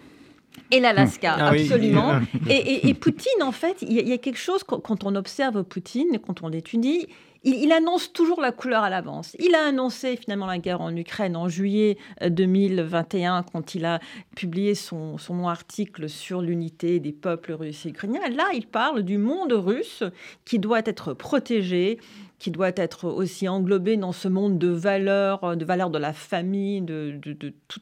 Et 0.70 0.80
l'Alaska, 0.80 1.36
ah 1.38 1.48
absolument. 1.48 2.20
Et, 2.48 2.94
Poutine, 2.94 3.42
en 3.42 3.52
fait, 3.52 3.82
il 3.82 3.92
y, 3.92 4.12
a 4.12 4.18
quelque 4.18 4.38
chose, 4.38 4.64
quand 4.64 5.04
on 5.04 5.14
observe 5.14 5.62
Poutine, 5.64 6.18
quand 6.24 6.42
on 6.42 6.48
l'étudie, 6.48 7.06
il, 7.44 7.72
annonce 7.72 8.12
toujours 8.12 8.40
la 8.40 8.52
couleur 8.52 8.82
à 8.82 8.90
l'avance. 8.90 9.36
Il 9.38 9.54
a 9.54 9.66
annoncé 9.66 10.16
finalement 10.16 10.46
la 10.46 10.58
guerre 10.58 10.80
en 10.80 10.94
Ukraine 10.94 11.36
en 11.36 11.48
juillet 11.48 11.96
2021 12.26 13.38
euh, 13.38 13.42
quand 13.52 13.74
il 13.74 13.84
a 13.84 14.00
publié 14.34 14.74
son, 14.74 15.18
son 15.18 15.46
article 15.46 16.08
sur 16.08 16.42
l'unité 16.42 16.98
des 17.00 17.12
peuples 17.12 17.52
russes 17.52 17.86
et 17.86 17.90
ukrainiens. 17.90 18.28
Là, 18.30 18.48
il 18.54 18.66
parle 18.66 19.02
du 19.02 19.18
monde 19.18 19.52
russe 19.52 20.02
qui 20.44 20.58
doit 20.58 20.82
être 20.84 21.14
protégé, 21.14 21.98
qui 22.38 22.50
doit 22.50 22.72
être 22.76 23.06
aussi 23.06 23.48
englobé 23.48 23.96
dans 23.96 24.12
ce 24.12 24.28
monde 24.28 24.58
de 24.58 24.68
valeurs, 24.68 25.56
de 25.56 25.64
valeurs 25.64 25.90
de 25.90 25.98
la 25.98 26.12
famille, 26.12 26.80
de, 26.80 27.18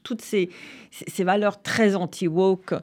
toutes 0.02 0.22
ces, 0.22 0.50
ces, 0.90 1.24
valeurs 1.24 1.60
très 1.60 1.94
anti-woke 1.94 2.74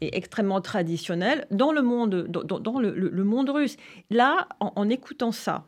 et 0.00 0.16
extrêmement 0.16 0.60
traditionnelles 0.60 1.46
dans 1.50 1.72
le 1.72 1.82
monde, 1.82 2.26
dans, 2.28 2.80
le, 2.80 3.24
monde 3.24 3.48
russe. 3.48 3.76
Là, 4.10 4.48
en 4.60 4.88
écoutant 4.88 5.32
ça, 5.32 5.64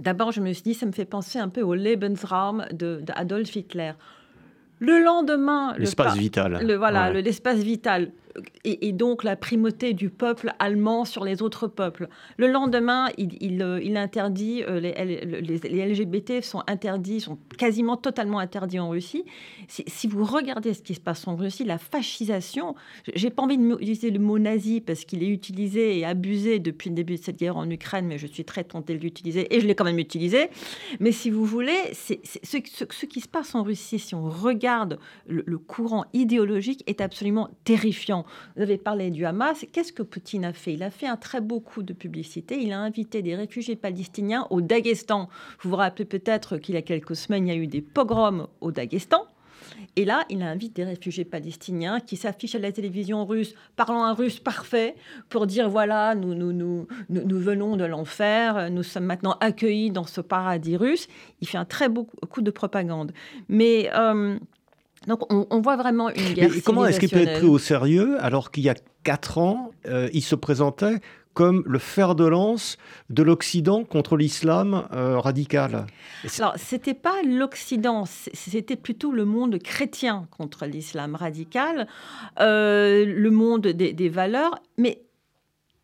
D'abord, 0.00 0.32
je 0.32 0.40
me 0.40 0.52
suis 0.52 0.62
dit, 0.62 0.74
ça 0.74 0.86
me 0.86 0.92
fait 0.92 1.04
penser 1.04 1.38
un 1.38 1.48
peu 1.48 1.62
au 1.62 1.74
Lebensraum 1.74 2.66
d'Adolf 2.70 3.54
Hitler. 3.56 3.92
Le 4.78 5.02
lendemain, 5.02 5.74
l'espace 5.78 6.16
vital. 6.16 6.58
Le, 6.62 6.74
voilà, 6.74 7.12
l'espace 7.12 7.60
vital 7.60 8.12
et, 8.64 8.92
donc 8.92 9.24
la 9.24 9.36
primauté 9.36 9.92
du 9.92 10.10
peuple 10.10 10.52
allemand 10.58 11.04
sur 11.04 11.24
les 11.24 11.42
autres 11.42 11.68
peuples. 11.68 12.08
Le 12.36 12.48
lendemain, 12.48 13.08
il, 13.16 13.62
euh, 13.62 13.96
interdit, 13.96 14.62
euh, 14.62 14.80
les, 14.80 15.86
LGBT 15.86 16.42
sont 16.42 16.62
interdits, 16.66 17.20
sont 17.20 17.38
quasiment 17.58 17.96
totalement 17.96 18.38
interdits 18.38 18.78
en 18.78 18.90
Russie. 18.90 19.24
Si, 19.68 20.06
vous 20.06 20.24
regardez 20.24 20.74
ce 20.74 20.82
qui 20.82 20.94
se 20.94 21.00
passe 21.00 21.26
en 21.26 21.36
Russie, 21.36 21.64
la 21.64 21.78
fascisation, 21.78 22.74
j'ai 23.14 23.30
pas 23.30 23.42
envie 23.42 23.58
d'utiliser 23.58 24.10
le 24.10 24.18
mot 24.18 24.38
nazi 24.38 24.80
parce 24.80 25.04
qu'il 25.04 25.22
est 25.22 25.28
utilisé 25.28 25.98
et 25.98 26.04
abusé 26.04 26.58
depuis 26.58 26.90
le 26.90 26.96
début 26.96 27.16
de 27.16 27.22
cette 27.22 27.38
guerre 27.38 27.56
en 27.56 27.68
Ukraine, 27.70 28.06
mais 28.06 28.18
je 28.18 28.26
suis 28.26 28.44
très 28.44 28.64
tentée 28.64 28.96
de 28.96 29.02
l'utiliser 29.02 29.54
et 29.54 29.60
je 29.60 29.66
l'ai 29.66 29.74
quand 29.74 29.84
même 29.84 29.98
utilisé. 29.98 30.48
Mais 31.00 31.12
si 31.12 31.30
vous 31.30 31.44
voulez, 31.44 31.78
ce, 31.92 32.56
qui 33.06 33.20
se 33.20 33.28
passe 33.28 33.54
en 33.54 33.62
Russie, 33.62 33.98
si 33.98 34.14
on 34.14 34.28
regarde 34.28 34.98
le 35.26 35.58
courant 35.58 36.04
idéologique, 36.12 36.82
est 36.86 37.00
absolument 37.00 37.48
terrifiant. 37.64 38.25
Vous 38.56 38.62
avez 38.62 38.78
parlé 38.78 39.10
du 39.10 39.24
Hamas. 39.24 39.64
Qu'est-ce 39.72 39.92
que 39.92 40.02
Poutine 40.02 40.44
a 40.44 40.52
fait? 40.52 40.74
Il 40.74 40.82
a 40.82 40.90
fait 40.90 41.06
un 41.06 41.16
très 41.16 41.40
beau 41.40 41.60
coup 41.60 41.82
de 41.82 41.92
publicité. 41.92 42.60
Il 42.60 42.72
a 42.72 42.78
invité 42.78 43.22
des 43.22 43.34
réfugiés 43.34 43.76
palestiniens 43.76 44.46
au 44.50 44.60
Daghestan. 44.60 45.28
Vous 45.60 45.70
vous 45.70 45.76
rappelez 45.76 46.04
peut-être 46.04 46.58
qu'il 46.58 46.74
y 46.74 46.78
a 46.78 46.82
quelques 46.82 47.16
semaines, 47.16 47.46
il 47.48 47.54
y 47.54 47.56
a 47.56 47.60
eu 47.60 47.66
des 47.66 47.82
pogroms 47.82 48.48
au 48.60 48.72
Daghestan. 48.72 49.26
Et 49.96 50.04
là, 50.04 50.24
il 50.28 50.42
invite 50.42 50.76
des 50.76 50.84
réfugiés 50.84 51.24
palestiniens 51.24 52.00
qui 52.00 52.16
s'affichent 52.16 52.54
à 52.54 52.58
la 52.58 52.72
télévision 52.72 53.24
russe, 53.24 53.54
parlant 53.76 54.04
un 54.04 54.12
russe 54.12 54.40
parfait, 54.40 54.94
pour 55.28 55.46
dire 55.46 55.68
voilà, 55.68 56.14
nous, 56.14 56.86
venons 57.08 57.76
de 57.76 57.84
l'enfer, 57.84 58.70
nous 58.70 58.82
sommes 58.82 59.04
maintenant 59.04 59.36
accueillis 59.40 59.90
dans 59.90 60.06
ce 60.06 60.20
paradis 60.20 60.76
russe. 60.76 61.08
Il 61.40 61.48
fait 61.48 61.58
un 61.58 61.64
très 61.64 61.88
beau 61.88 62.04
coup 62.04 62.42
de 62.42 62.50
propagande. 62.50 63.12
Mais 63.48 63.90
euh, 63.94 64.38
donc 65.06 65.32
on, 65.32 65.60
voit 65.60 65.76
vraiment 65.76 66.10
une 66.10 66.34
guerre. 66.34 66.50
Mais 66.52 66.60
comment 66.60 66.86
est-ce 66.86 67.00
qu'il 67.00 67.10
peut 67.10 67.18
être 67.18 67.38
pris 67.38 67.46
au 67.46 67.58
sérieux 67.58 68.16
alors 68.20 68.50
qu'il 68.50 68.64
y 68.64 68.68
a 68.68 68.74
quatre 69.04 69.38
ans, 69.38 69.70
euh, 69.86 70.08
il 70.12 70.22
se 70.22 70.34
présentait 70.34 71.00
comme 71.36 71.62
le 71.66 71.78
fer 71.78 72.14
de 72.14 72.24
lance 72.24 72.78
de 73.10 73.22
l'Occident 73.22 73.84
contre 73.84 74.16
l'islam 74.16 74.88
euh, 74.92 75.18
radical? 75.18 75.86
Alors, 76.38 76.54
c'était 76.56 76.94
pas 76.94 77.22
l'Occident, 77.22 78.04
c'était 78.06 78.74
plutôt 78.74 79.12
le 79.12 79.26
monde 79.26 79.58
chrétien 79.58 80.26
contre 80.30 80.64
l'islam 80.64 81.14
radical, 81.14 81.86
euh, 82.40 83.04
le 83.06 83.30
monde 83.30 83.66
des, 83.66 83.92
des, 83.92 84.08
valeurs, 84.08 84.58
mais 84.78 85.05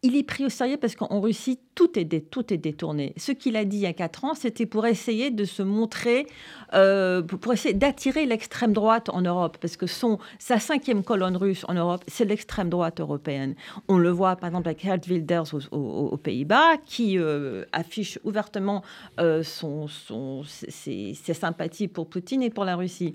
il 0.05 0.17
est 0.17 0.25
pris 0.25 0.45
au 0.45 0.49
sérieux 0.49 0.79
parce 0.79 0.97
qu'en 0.97 1.21
Russie, 1.21 1.61
tout 1.77 1.97
est, 1.97 2.31
tout 2.31 2.53
est 2.53 2.57
détourné. 2.57 3.15
Ce 3.17 3.31
qu'il 3.31 3.57
a 3.57 3.65
dit 3.65 3.77
il 3.77 3.83
y 3.83 3.87
a 3.87 3.93
quatre 3.93 4.25
ans, 4.25 4.35
c'était 4.35 4.67
pour 4.67 4.85
essayer 4.85 5.31
de 5.31 5.45
se 5.45 5.63
montrer, 5.63 6.27
euh, 6.75 7.23
pour 7.23 7.53
essayer 7.53 7.73
d'attirer 7.73 8.27
l'extrême 8.27 8.73
droite 8.73 9.11
en 9.11 9.23
Europe, 9.23 9.59
parce 9.61 9.77
que 9.77 9.87
son, 9.87 10.19
sa 10.41 10.59
cinquième 10.59 11.05
colonne 11.05 11.37
russe 11.37 11.65
en 11.69 11.75
Europe, 11.75 12.03
c'est 12.09 12.25
l'extrême 12.25 12.69
droite 12.69 13.01
européenne. 13.01 13.55
On 13.87 13.97
le 13.97 14.11
voit 14.11 14.35
par 14.35 14.49
exemple 14.49 14.69
avec 14.69 14.83
Geert 14.83 15.01
Wilders 15.09 15.55
aux, 15.71 16.17
Pays-Bas, 16.17 16.79
qui 16.85 17.17
euh, 17.19 17.65
affiche 17.73 18.19
ouvertement 18.25 18.83
euh, 19.21 19.45
son, 19.45 19.87
son, 19.87 20.43
ses, 20.45 21.15
sympathies 21.15 21.89
pour 21.89 22.09
Poutine 22.09 22.43
et 22.43 22.51
pour 22.51 22.65
la 22.65 22.75
Russie. 22.75 23.15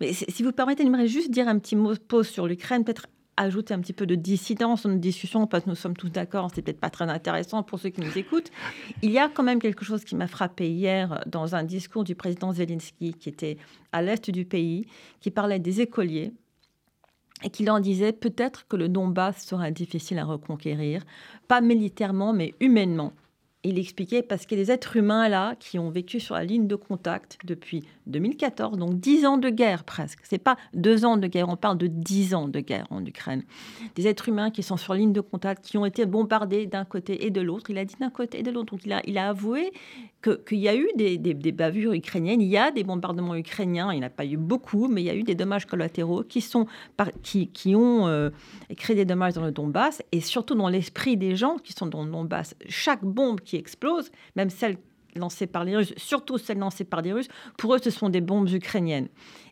Mais 0.00 0.12
si 0.12 0.42
vous 0.42 0.52
permettez, 0.52 0.84
j'aimerais 0.84 1.08
juste 1.08 1.30
dire 1.30 1.48
un 1.48 1.58
petit 1.58 1.76
mot 1.76 1.94
pause 1.96 2.28
sur 2.28 2.46
l'Ukraine, 2.46 2.84
peut-être 2.84 3.08
ajouter 3.38 3.74
un 3.74 3.80
petit 3.80 3.92
peu 3.92 4.06
de 4.06 4.14
dissidence 4.14 4.82
dans 4.82 4.90
notre 4.90 5.00
discussion, 5.00 5.46
parce 5.46 5.64
que 5.64 5.70
nous 5.70 5.76
sommes 5.76 5.96
tous 5.96 6.10
d'accord, 6.10 6.50
c'est 6.54 6.62
peut-être 6.62 6.80
pas 6.80 6.90
très 6.90 7.08
intéressant 7.08 7.62
pour 7.62 7.78
ceux 7.78 7.90
qui 7.90 8.00
nous 8.00 8.18
écoutent. 8.18 8.50
Il 9.02 9.10
y 9.10 9.18
a 9.18 9.28
quand 9.28 9.42
même 9.42 9.60
quelque 9.60 9.84
chose 9.84 10.04
qui 10.04 10.16
m'a 10.16 10.26
frappé 10.26 10.70
hier 10.70 11.22
dans 11.26 11.54
un 11.54 11.64
discours 11.64 12.04
du 12.04 12.14
président 12.14 12.52
Zelensky 12.52 13.14
qui 13.14 13.28
était 13.28 13.56
à 13.92 14.02
l'est 14.02 14.30
du 14.30 14.44
pays, 14.44 14.86
qui 15.20 15.30
parlait 15.30 15.58
des 15.58 15.80
écoliers 15.80 16.32
et 17.44 17.50
qui 17.50 17.64
leur 17.64 17.80
disait 17.80 18.12
peut-être 18.12 18.66
que 18.66 18.76
le 18.76 18.88
Donbass 18.88 19.44
sera 19.44 19.70
difficile 19.70 20.18
à 20.18 20.24
reconquérir, 20.24 21.04
pas 21.46 21.60
militairement, 21.60 22.32
mais 22.32 22.54
humainement. 22.60 23.12
Il 23.64 23.76
expliquait 23.76 24.22
parce 24.22 24.46
qu'il 24.46 24.56
y 24.56 24.60
a 24.60 24.64
des 24.64 24.70
êtres 24.70 24.96
humains 24.96 25.28
là 25.28 25.56
qui 25.58 25.80
ont 25.80 25.90
vécu 25.90 26.20
sur 26.20 26.36
la 26.36 26.44
ligne 26.44 26.68
de 26.68 26.76
contact 26.76 27.38
depuis 27.44 27.82
2014, 28.06 28.78
donc 28.78 29.00
10 29.00 29.26
ans 29.26 29.36
de 29.36 29.50
guerre 29.50 29.82
presque. 29.82 30.20
C'est 30.22 30.38
pas 30.38 30.56
deux 30.74 31.04
ans 31.04 31.16
de 31.16 31.26
guerre, 31.26 31.48
on 31.48 31.56
parle 31.56 31.76
de 31.76 31.88
10 31.88 32.34
ans 32.34 32.46
de 32.46 32.60
guerre 32.60 32.86
en 32.90 33.04
Ukraine. 33.04 33.42
Des 33.96 34.06
êtres 34.06 34.28
humains 34.28 34.52
qui 34.52 34.62
sont 34.62 34.76
sur 34.76 34.92
la 34.92 35.00
ligne 35.00 35.12
de 35.12 35.20
contact, 35.20 35.64
qui 35.64 35.76
ont 35.76 35.84
été 35.84 36.06
bombardés 36.06 36.66
d'un 36.66 36.84
côté 36.84 37.26
et 37.26 37.30
de 37.30 37.40
l'autre. 37.40 37.70
Il 37.70 37.78
a 37.78 37.84
dit 37.84 37.96
d'un 37.98 38.10
côté 38.10 38.38
et 38.38 38.42
de 38.44 38.50
l'autre. 38.52 38.76
Donc 38.76 38.86
il 38.86 39.18
a 39.18 39.28
avoué 39.28 39.72
qu'il 40.22 40.58
y 40.58 40.68
a 40.68 40.74
eu 40.74 40.88
des, 40.96 41.52
bavures 41.52 41.92
ukrainiennes, 41.92 42.40
il 42.40 42.48
y 42.48 42.56
a 42.56 42.70
des 42.70 42.82
bombardements 42.82 43.36
ukrainiens, 43.36 43.92
il 43.92 43.98
n'y 44.00 44.04
en 44.04 44.06
a 44.08 44.10
pas 44.10 44.24
eu 44.24 44.36
beaucoup, 44.36 44.88
mais 44.88 45.02
il 45.02 45.04
y 45.04 45.10
a 45.10 45.14
eu 45.14 45.22
des 45.22 45.34
dommages 45.34 45.66
collatéraux 45.66 46.24
qui, 46.24 46.40
sont, 46.40 46.66
qui, 47.22 47.48
qui 47.48 47.76
ont 47.76 48.08
euh, 48.08 48.30
créé 48.76 48.96
des 48.96 49.04
dommages 49.04 49.34
dans 49.34 49.44
le 49.44 49.52
Donbass 49.52 50.02
et 50.10 50.20
surtout 50.20 50.54
dans 50.54 50.68
l'esprit 50.68 51.16
des 51.16 51.36
gens 51.36 51.56
qui 51.56 51.72
sont 51.72 51.86
dans 51.86 52.04
le 52.04 52.10
Donbass. 52.10 52.56
Chaque 52.68 53.04
bombe 53.04 53.40
qui 53.40 53.56
explose, 53.56 54.10
même 54.34 54.50
celle 54.50 54.78
lancée 55.14 55.46
par 55.46 55.64
les 55.64 55.76
Russes, 55.76 55.94
surtout 55.96 56.38
celle 56.38 56.58
lancée 56.58 56.84
par 56.84 57.02
les 57.02 57.12
Russes, 57.12 57.28
pour 57.56 57.74
eux, 57.74 57.78
ce 57.82 57.90
sont 57.90 58.08
des 58.08 58.20
bombes 58.20 58.48
ukrainiennes. 58.48 59.08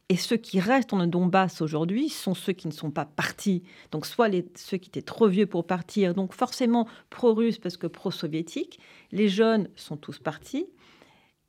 Et 0.08 0.16
ceux 0.16 0.36
qui 0.36 0.60
restent 0.60 0.92
le 0.92 1.06
Donbass 1.06 1.60
aujourd'hui 1.60 2.08
sont 2.08 2.34
ceux 2.34 2.52
qui 2.52 2.68
ne 2.68 2.72
sont 2.72 2.92
pas 2.92 3.04
partis. 3.04 3.64
Donc, 3.90 4.06
soit 4.06 4.30
ceux 4.54 4.76
qui 4.76 4.88
étaient 4.88 5.02
trop 5.02 5.26
vieux 5.26 5.46
pour 5.46 5.66
partir, 5.66 6.14
donc 6.14 6.32
forcément 6.32 6.86
pro-russes 7.10 7.58
parce 7.58 7.76
que 7.76 7.88
pro-soviétiques. 7.88 8.78
Les 9.10 9.28
jeunes 9.28 9.68
sont 9.74 9.96
tous 9.96 10.18
partis. 10.18 10.66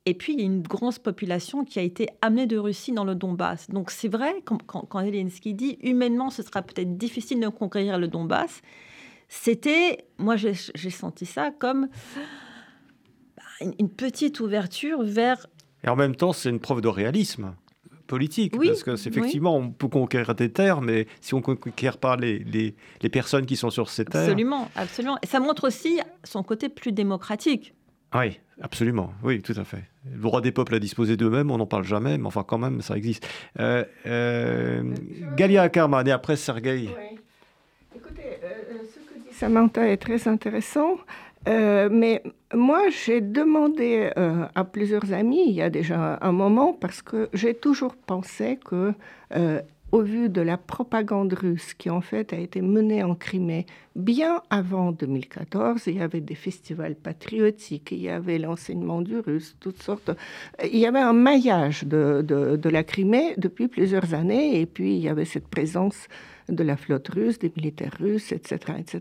Et 0.06 0.14
puis, 0.14 0.32
il 0.32 0.40
y 0.40 0.42
a 0.42 0.46
une 0.46 0.62
grosse 0.62 0.98
population 0.98 1.64
qui 1.64 1.78
a 1.78 1.82
été 1.82 2.08
amenée 2.20 2.46
de 2.46 2.56
Russie 2.56 2.92
dans 2.92 3.04
le 3.04 3.14
Donbass. 3.14 3.70
Donc, 3.70 3.92
c'est 3.92 4.08
vrai, 4.08 4.42
quand, 4.44 4.58
quand, 4.66 5.02
dit 5.02 5.78
humainement, 5.82 6.30
ce 6.30 6.42
sera 6.42 6.62
peut-être 6.62 6.96
difficile 6.96 7.38
de 7.40 7.48
conquérir 7.48 7.98
le 7.98 8.08
Donbass, 8.08 8.62
c'était, 9.28 10.06
moi 10.16 10.36
j'ai 10.36 10.54
senti 10.90 11.26
ça 11.26 11.50
comme 11.50 11.88
bah, 13.36 13.68
une 13.78 13.90
petite 13.90 14.40
ouverture 14.40 15.02
vers. 15.02 15.46
Et 15.84 15.88
en 15.88 15.96
même 15.96 16.16
temps, 16.16 16.32
c'est 16.32 16.48
une 16.48 16.60
preuve 16.60 16.80
de 16.80 16.88
réalisme 16.88 17.54
politique. 18.08 18.54
parce 18.56 18.82
que 18.82 18.90
effectivement, 19.08 19.56
on 19.56 19.70
peut 19.70 19.86
conquérir 19.86 20.34
des 20.34 20.50
terres, 20.50 20.80
mais 20.80 21.06
si 21.20 21.34
on 21.34 21.38
ne 21.38 21.42
conquiert 21.42 21.98
pas 21.98 22.16
les, 22.16 22.40
les, 22.40 22.74
les, 23.02 23.08
personnes 23.08 23.46
qui 23.46 23.54
sont 23.54 23.70
sur 23.70 23.88
ces 23.88 24.04
terres. 24.04 24.22
Absolument, 24.22 24.68
absolument. 24.74 25.18
Et 25.22 25.26
ça 25.26 25.38
montre 25.38 25.68
aussi 25.68 26.00
son 26.24 26.42
côté 26.42 26.68
plus 26.68 26.90
démocratique. 26.90 27.74
Oui, 28.14 28.40
absolument. 28.60 29.12
Oui, 29.22 29.42
tout 29.42 29.54
à 29.56 29.64
fait. 29.64 29.84
Le 30.10 30.18
droit 30.18 30.40
des 30.40 30.50
peuples 30.50 30.74
à 30.74 30.78
disposer 30.78 31.16
d'eux-mêmes, 31.16 31.50
on 31.50 31.58
n'en 31.58 31.66
parle 31.66 31.84
jamais, 31.84 32.16
mais 32.18 32.26
enfin, 32.26 32.42
quand 32.42 32.58
même, 32.58 32.80
ça 32.80 32.96
existe. 32.96 33.26
Euh, 33.60 33.84
euh, 34.06 34.82
Galia 35.36 35.62
Akarman 35.62 36.06
et 36.08 36.10
après 36.10 36.36
Sergueï. 36.36 36.88
Oui. 36.88 37.18
Écoutez, 37.94 38.22
euh, 38.42 38.78
ce 38.94 38.98
que 38.98 39.28
dit 39.28 39.34
Samantha 39.34 39.86
est 39.86 39.98
très 39.98 40.26
intéressant. 40.26 40.96
Euh, 41.48 41.88
mais 41.90 42.22
moi, 42.54 42.88
j'ai 42.90 43.20
demandé 43.20 44.10
euh, 44.16 44.46
à 44.54 44.64
plusieurs 44.64 45.12
amis 45.12 45.44
il 45.46 45.54
y 45.54 45.62
a 45.62 45.70
déjà 45.70 46.18
un 46.20 46.32
moment 46.32 46.72
parce 46.74 47.02
que 47.02 47.28
j'ai 47.32 47.54
toujours 47.54 47.96
pensé 47.96 48.58
que 48.62 48.92
euh, 49.34 49.60
au 49.90 50.02
vu 50.02 50.28
de 50.28 50.42
la 50.42 50.58
propagande 50.58 51.32
russe 51.32 51.72
qui 51.72 51.88
en 51.88 52.02
fait 52.02 52.34
a 52.34 52.36
été 52.38 52.60
menée 52.60 53.02
en 53.02 53.14
Crimée 53.14 53.64
bien 53.96 54.42
avant 54.50 54.92
2014. 54.92 55.86
Il 55.86 55.96
y 55.96 56.00
avait 56.02 56.20
des 56.20 56.34
festivals 56.34 56.94
patriotiques, 56.94 57.92
il 57.92 58.02
y 58.02 58.10
avait 58.10 58.38
l'enseignement 58.38 59.00
du 59.00 59.18
russe, 59.18 59.56
toutes 59.60 59.82
sortes. 59.82 60.10
Il 60.62 60.78
y 60.78 60.86
avait 60.86 61.00
un 61.00 61.14
maillage 61.14 61.84
de, 61.84 62.22
de, 62.22 62.68
la 62.68 62.84
Crimée 62.84 63.34
depuis 63.38 63.68
plusieurs 63.68 64.12
années 64.12 64.60
et 64.60 64.66
puis 64.66 64.94
il 64.94 65.00
y 65.00 65.08
avait 65.08 65.24
cette 65.24 65.48
présence 65.48 66.08
de 66.48 66.62
la 66.64 66.76
flotte 66.76 67.08
russe, 67.08 67.38
des 67.38 67.52
militaires 67.56 67.96
russes, 67.98 68.32
etc. 68.32 68.74
etc. 68.78 69.00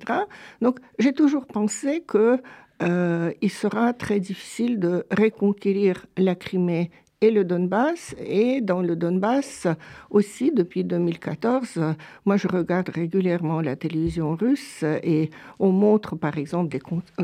Donc 0.62 0.80
j'ai 1.00 1.14
toujours 1.14 1.46
pensé 1.46 2.04
que 2.06 2.42
euh, 2.84 3.32
il 3.42 3.50
sera 3.50 3.94
très 3.94 4.20
difficile 4.20 4.80
de 4.80 5.06
reconquérir 5.12 6.06
la 6.18 6.36
Crimée 6.36 6.92
et 7.22 7.32
le 7.32 7.44
Donbass. 7.44 8.16
Et 8.20 8.62
dans 8.62 8.82
le 8.82 8.96
Donbass 8.96 9.68
aussi, 10.10 10.52
depuis 10.52 10.84
2014, 10.84 11.80
moi 12.26 12.38
je 12.38 12.48
regarde 12.48 12.90
régulièrement 12.90 13.62
la 13.62 13.76
télévision 13.76 14.36
russe 14.36 14.84
et 14.84 15.30
on 15.60 15.72
montre 15.72 16.16
par 16.16 16.38
exemple 16.38 16.78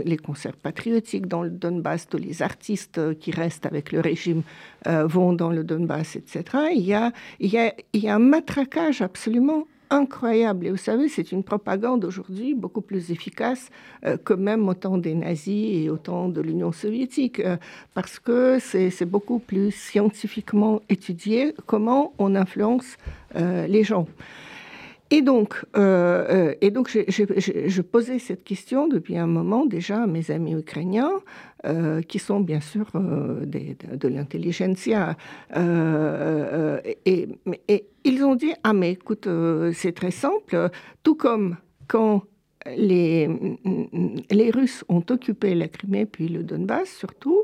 les 0.03 0.17
concerts 0.17 0.57
patriotiques 0.57 1.27
dans 1.27 1.43
le 1.43 1.51
Donbass, 1.51 2.07
tous 2.07 2.17
les 2.17 2.41
artistes 2.41 3.17
qui 3.19 3.31
restent 3.31 3.65
avec 3.65 3.91
le 3.91 3.99
régime 3.99 4.41
euh, 4.87 5.05
vont 5.05 5.33
dans 5.33 5.51
le 5.51 5.63
Donbass, 5.63 6.15
etc. 6.15 6.43
Il 6.73 6.83
y 6.83 6.93
a, 6.93 7.11
un 8.13 8.19
matraquage 8.19 9.01
absolument 9.01 9.65
incroyable. 9.93 10.67
Et 10.67 10.71
vous 10.71 10.77
savez, 10.77 11.07
c'est 11.07 11.31
une 11.31 11.43
propagande 11.43 12.03
aujourd'hui 12.03 12.55
beaucoup 12.55 12.81
plus 12.81 13.11
efficace 13.11 13.69
euh, 14.05 14.17
que 14.17 14.33
même 14.33 14.67
au 14.67 14.73
temps 14.73 14.97
des 14.97 15.13
nazis 15.13 15.85
et 15.85 15.89
au 15.89 15.97
temps 15.97 16.29
de 16.29 16.41
l'Union 16.41 16.71
soviétique, 16.71 17.39
euh, 17.39 17.57
parce 17.93 18.19
que 18.19 18.57
c'est 18.59 19.05
beaucoup 19.05 19.39
plus 19.39 19.71
scientifiquement 19.71 20.81
étudié 20.89 21.53
comment 21.67 22.13
on 22.17 22.35
influence 22.35 22.97
euh, 23.35 23.67
les 23.67 23.83
gens. 23.83 24.07
Et 25.15 25.21
donc, 25.21 25.63
et 25.75 26.71
donc 26.71 26.89
je 26.89 27.81
posais 27.81 28.17
cette 28.17 28.43
question 28.43 28.87
depuis 28.87 29.15
un 29.15 29.27
moment 29.27 29.67
déjà 29.67 30.01
à 30.01 30.07
mes 30.07 30.31
amis 30.31 30.55
ukrainiens, 30.55 31.11
qui 32.07 32.17
sont 32.17 32.39
bien 32.39 32.61
sûr 32.61 32.87
de, 32.95 34.07
l'intelligentsia. 34.07 35.15
et, 37.05 37.27
et, 37.67 37.85
ils 38.03 38.23
ont 38.23 38.35
dit, 38.35 38.53
ah 38.63 38.73
mais 38.73 38.91
écoute, 38.91 39.27
euh, 39.27 39.71
c'est 39.73 39.93
très 39.93 40.11
simple, 40.11 40.69
tout 41.03 41.15
comme 41.15 41.57
quand 41.87 42.23
les, 42.75 43.29
les 44.31 44.51
Russes 44.51 44.83
ont 44.87 45.03
occupé 45.09 45.53
la 45.53 45.67
Crimée 45.67 46.05
puis 46.05 46.29
le 46.29 46.43
Donbass 46.43 46.89
surtout, 46.89 47.43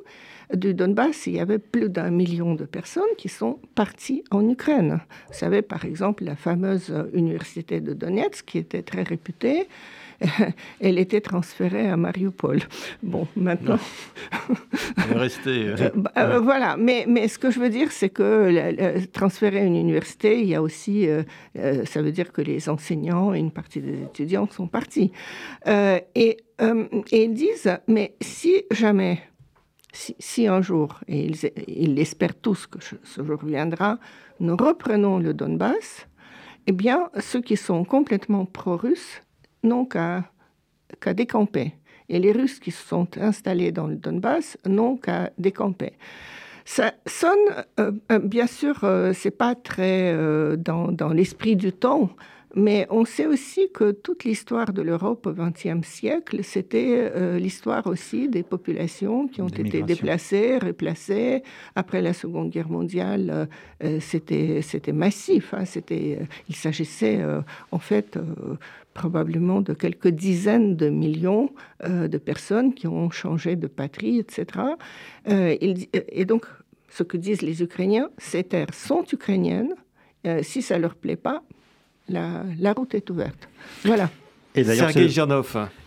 du 0.53 0.73
Donbass, 0.73 1.27
il 1.27 1.33
y 1.33 1.39
avait 1.39 1.59
plus 1.59 1.89
d'un 1.89 2.09
million 2.09 2.55
de 2.55 2.65
personnes 2.65 3.03
qui 3.17 3.29
sont 3.29 3.59
parties 3.75 4.23
en 4.31 4.47
Ukraine. 4.49 4.99
Vous 5.27 5.33
savez, 5.33 5.61
par 5.61 5.85
exemple, 5.85 6.23
la 6.23 6.35
fameuse 6.35 6.93
université 7.13 7.81
de 7.81 7.93
Donetsk, 7.93 8.45
qui 8.45 8.57
était 8.57 8.81
très 8.81 9.03
réputée, 9.03 9.67
elle 10.81 10.99
était 10.99 11.21
transférée 11.21 11.87
à 11.89 11.97
Mariupol. 11.97 12.59
Bon, 13.03 13.27
maintenant. 13.35 13.79
Elle 14.97 15.15
est 15.15 15.19
restée. 15.19 15.67
Euh, 15.67 15.75
euh, 15.79 15.89
bah, 15.95 16.11
euh, 16.17 16.39
voilà, 16.39 16.77
mais, 16.77 17.05
mais 17.07 17.27
ce 17.27 17.39
que 17.39 17.51
je 17.51 17.59
veux 17.59 17.69
dire, 17.69 17.91
c'est 17.91 18.09
que 18.09 19.05
transférer 19.07 19.65
une 19.65 19.75
université, 19.75 20.41
il 20.41 20.47
y 20.47 20.55
a 20.55 20.61
aussi. 20.61 21.07
ça 21.85 22.01
veut 22.01 22.11
dire 22.11 22.31
que 22.31 22.41
les 22.41 22.69
enseignants 22.69 23.33
et 23.33 23.39
une 23.39 23.51
partie 23.51 23.81
des 23.81 24.01
étudiants 24.03 24.47
sont 24.49 24.67
partis. 24.67 25.11
et, 25.67 26.37
et 26.61 27.23
ils 27.23 27.33
disent 27.33 27.77
mais 27.87 28.15
si 28.21 28.63
jamais 28.71 29.19
si, 29.91 30.47
un 30.47 30.61
jour, 30.61 30.99
et 31.07 31.25
ils, 31.25 31.51
ils 31.67 31.95
l'espèrent 31.95 32.35
tous 32.35 32.67
que 32.67 32.79
ce 32.81 33.23
jour 33.23 33.43
viendra, 33.43 33.97
nous 34.39 34.55
reprenons 34.55 35.17
le 35.17 35.33
Donbass, 35.33 36.07
eh 36.67 36.71
bien, 36.71 37.09
ceux 37.19 37.41
qui 37.41 37.57
sont 37.57 37.83
complètement 37.83 38.45
pro-russes 38.45 39.21
n'ont 39.63 39.85
qu'à 39.85 40.23
décamper. 41.15 41.73
Et 42.09 42.19
les 42.19 42.31
Russes 42.31 42.59
qui 42.59 42.71
se 42.71 42.87
sont 42.87 43.07
installés 43.17 43.71
dans 43.71 43.87
le 43.87 43.95
Donbass 43.95 44.57
n'ont 44.67 44.97
qu'à 44.97 45.31
décamper. 45.37 45.93
Ça 46.65 46.93
sonne, 47.07 47.65
euh, 47.79 47.91
euh, 48.11 48.19
bien 48.19 48.45
sûr, 48.45 48.83
euh, 48.83 49.13
c'est 49.13 49.31
pas 49.31 49.55
très 49.55 50.15
dans, 50.57 50.91
dans 50.91 51.09
l'esprit 51.09 51.55
du 51.55 51.71
temps, 51.73 52.11
mais 52.55 52.87
on 52.89 53.05
sait 53.05 53.27
aussi 53.27 53.69
que 53.71 53.91
toute 53.91 54.23
l'histoire 54.23 54.73
de 54.73 54.81
l'Europe 54.81 55.27
au 55.27 55.33
XXe 55.33 55.87
siècle, 55.87 56.43
c'était 56.43 57.11
euh, 57.15 57.37
l'histoire 57.37 57.85
aussi 57.85 58.27
des 58.27 58.41
populations 58.41 59.27
qui 59.27 59.41
ont 59.41 59.47
été 59.47 59.83
déplacées, 59.83 60.57
replacées. 60.57 61.43
Après 61.75 62.01
la 62.01 62.13
Seconde 62.13 62.49
Guerre 62.49 62.69
mondiale, 62.69 63.47
euh, 63.83 63.99
c'était, 63.99 64.61
c'était 64.63 64.93
massif. 64.93 65.53
Hein. 65.53 65.65
c'était, 65.65 66.19
il 66.47 66.55
s'agissait 66.55 67.19
en 67.71 67.79
fait 67.79 68.17
probablement 68.93 69.61
de 69.61 69.73
quelques 69.73 70.07
dizaines 70.07 70.75
de 70.75 70.89
millions 70.89 71.51
de 71.87 72.17
personnes 72.17 72.73
qui 72.73 72.87
ont 72.87 73.09
changé 73.11 73.55
de 73.55 73.67
patrie, 73.67 74.19
etc. 74.19 74.45
et 75.27 76.25
donc, 76.25 76.45
ce 76.89 77.03
que 77.03 77.17
disent 77.17 77.41
les 77.41 77.61
Ukrainiens, 77.61 78.09
ces 78.17 78.43
terres 78.43 78.73
sont 78.73 79.03
ukrainiennes. 79.11 79.75
si 80.41 80.61
ça 80.61 80.79
leur 80.79 80.95
plaît 80.95 81.15
pas, 81.15 81.43
la, 82.09 82.73
route 82.73 82.93
est 82.95 83.09
ouverte. 83.09 83.49
Voilà. 83.83 84.09
Et 84.55 84.63
d'ailleurs, 84.63 84.89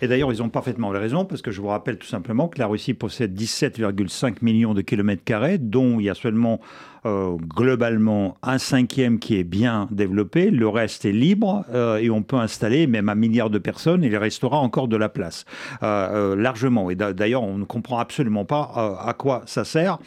Et 0.00 0.08
d'ailleurs, 0.08 0.32
ils 0.32 0.42
ont 0.42 0.48
parfaitement 0.48 0.90
raison, 0.90 1.24
parce 1.24 1.42
que 1.42 1.50
je 1.50 1.60
vous 1.60 1.66
rappelle 1.66 1.98
tout 1.98 2.06
simplement 2.06 2.48
que 2.48 2.58
la 2.58 2.66
Russie 2.66 2.94
possède 2.94 3.38
17,5 3.38 4.36
millions 4.40 4.72
de 4.72 4.82
kilomètres 4.82 5.24
carrés, 5.24 5.58
dont 5.58 5.98
il 5.98 6.04
y 6.04 6.10
a 6.10 6.14
seulement 6.14 6.60
euh, 7.04 7.36
globalement 7.36 8.36
un 8.44 8.58
cinquième 8.58 9.18
qui 9.18 9.36
est 9.36 9.44
bien 9.44 9.88
développé, 9.90 10.50
le 10.50 10.68
reste 10.68 11.04
est 11.04 11.10
libre 11.10 11.64
euh, 11.74 11.96
et 11.96 12.10
on 12.10 12.22
peut 12.22 12.36
installer 12.36 12.86
même 12.86 13.08
un 13.08 13.16
milliard 13.16 13.50
de 13.50 13.58
personnes 13.58 14.04
il 14.04 14.16
restera 14.16 14.58
encore 14.58 14.86
de 14.86 14.96
la 14.96 15.08
place 15.08 15.44
euh, 15.82 16.36
largement. 16.36 16.90
Et 16.90 16.94
d'ailleurs, 16.94 17.42
on 17.42 17.58
ne 17.58 17.64
comprend 17.64 17.98
absolument 17.98 18.44
pas 18.44 18.98
à 19.04 19.14
quoi 19.14 19.42
ça 19.46 19.64
sert, 19.64 19.98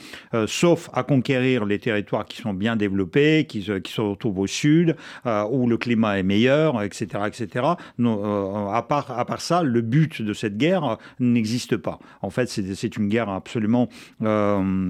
sauf 0.47 0.89
à 0.93 1.03
conquérir 1.03 1.65
les 1.65 1.79
territoires 1.79 2.25
qui 2.25 2.41
sont 2.41 2.53
bien 2.53 2.75
développés, 2.75 3.45
qui, 3.47 3.67
qui 3.83 3.91
se 3.91 4.01
retrouvent 4.01 4.39
au 4.39 4.47
sud, 4.47 4.95
où 5.25 5.67
le 5.67 5.77
climat 5.77 6.19
est 6.19 6.23
meilleur, 6.23 6.81
etc., 6.81 7.23
etc. 7.27 7.65
à 8.03 8.85
part 8.87 9.11
à 9.11 9.25
part 9.25 9.41
ça, 9.41 9.63
le 9.63 9.81
but 9.81 10.21
de 10.21 10.33
cette 10.33 10.57
guerre 10.57 10.97
n'existe 11.19 11.77
pas. 11.77 11.99
En 12.21 12.29
fait, 12.29 12.47
c'est 12.47 12.97
une 12.97 13.07
guerre 13.07 13.29
absolument 13.29 13.89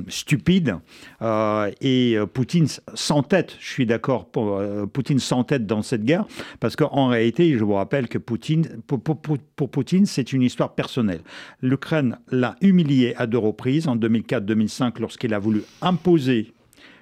stupide 0.09 0.77
et 1.81 1.94
et 1.95 2.17
euh, 2.17 2.25
Poutine 2.25 2.67
s'entête, 2.93 3.55
je 3.59 3.67
suis 3.67 3.85
d'accord, 3.85 4.27
euh, 4.37 4.85
Poutine 4.85 5.19
s'entête 5.19 5.65
dans 5.65 5.81
cette 5.81 6.03
guerre, 6.03 6.25
parce 6.59 6.75
qu'en 6.75 7.07
réalité, 7.07 7.57
je 7.57 7.63
vous 7.63 7.73
rappelle 7.73 8.07
que 8.07 8.17
Poutine, 8.17 8.81
pour, 8.87 9.01
pour 9.01 9.69
Poutine, 9.69 10.05
c'est 10.05 10.33
une 10.33 10.41
histoire 10.41 10.75
personnelle. 10.75 11.21
L'Ukraine 11.61 12.17
l'a 12.31 12.55
humilié 12.61 13.13
à 13.17 13.27
deux 13.27 13.37
reprises, 13.37 13.87
en 13.87 13.95
2004-2005, 13.95 14.99
lorsqu'il 14.99 15.33
a 15.33 15.39
voulu 15.39 15.63
imposer 15.81 16.54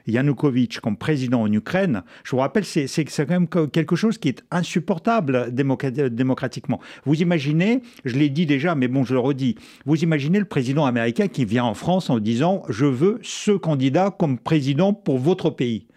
Yanukovych 0.07 0.79
comme 0.79 0.97
président 0.97 1.41
en 1.41 1.51
Ukraine, 1.51 2.03
je 2.23 2.31
vous 2.31 2.37
rappelle, 2.37 2.65
c'est 2.65 2.87
quand 3.05 3.29
même 3.29 3.47
quelque 3.47 3.95
chose 3.95 4.17
qui 4.17 4.29
est 4.29 4.43
insupportable 4.51 5.53
démocratiquement. 5.53 6.79
Vous 7.05 7.21
imaginez, 7.21 7.81
je 8.05 8.15
l'ai 8.15 8.29
dit 8.29 8.45
déjà, 8.45 8.75
mais 8.75 8.87
bon, 8.87 9.03
je 9.03 9.13
le 9.13 9.19
redis, 9.19 9.55
vous 9.85 10.03
imaginez 10.03 10.39
le 10.39 10.45
président 10.45 10.85
américain 10.85 11.27
qui 11.27 11.45
vient 11.45 11.65
en 11.65 11.73
France 11.73 12.09
en 12.09 12.19
disant 12.19 12.63
je 12.69 12.85
veux 12.85 13.19
ce 13.21 13.51
candidat 13.51 14.11
comme 14.17 14.37
président 14.37 14.93
pour 14.93 15.17
votre 15.17 15.49
pays 15.49 15.87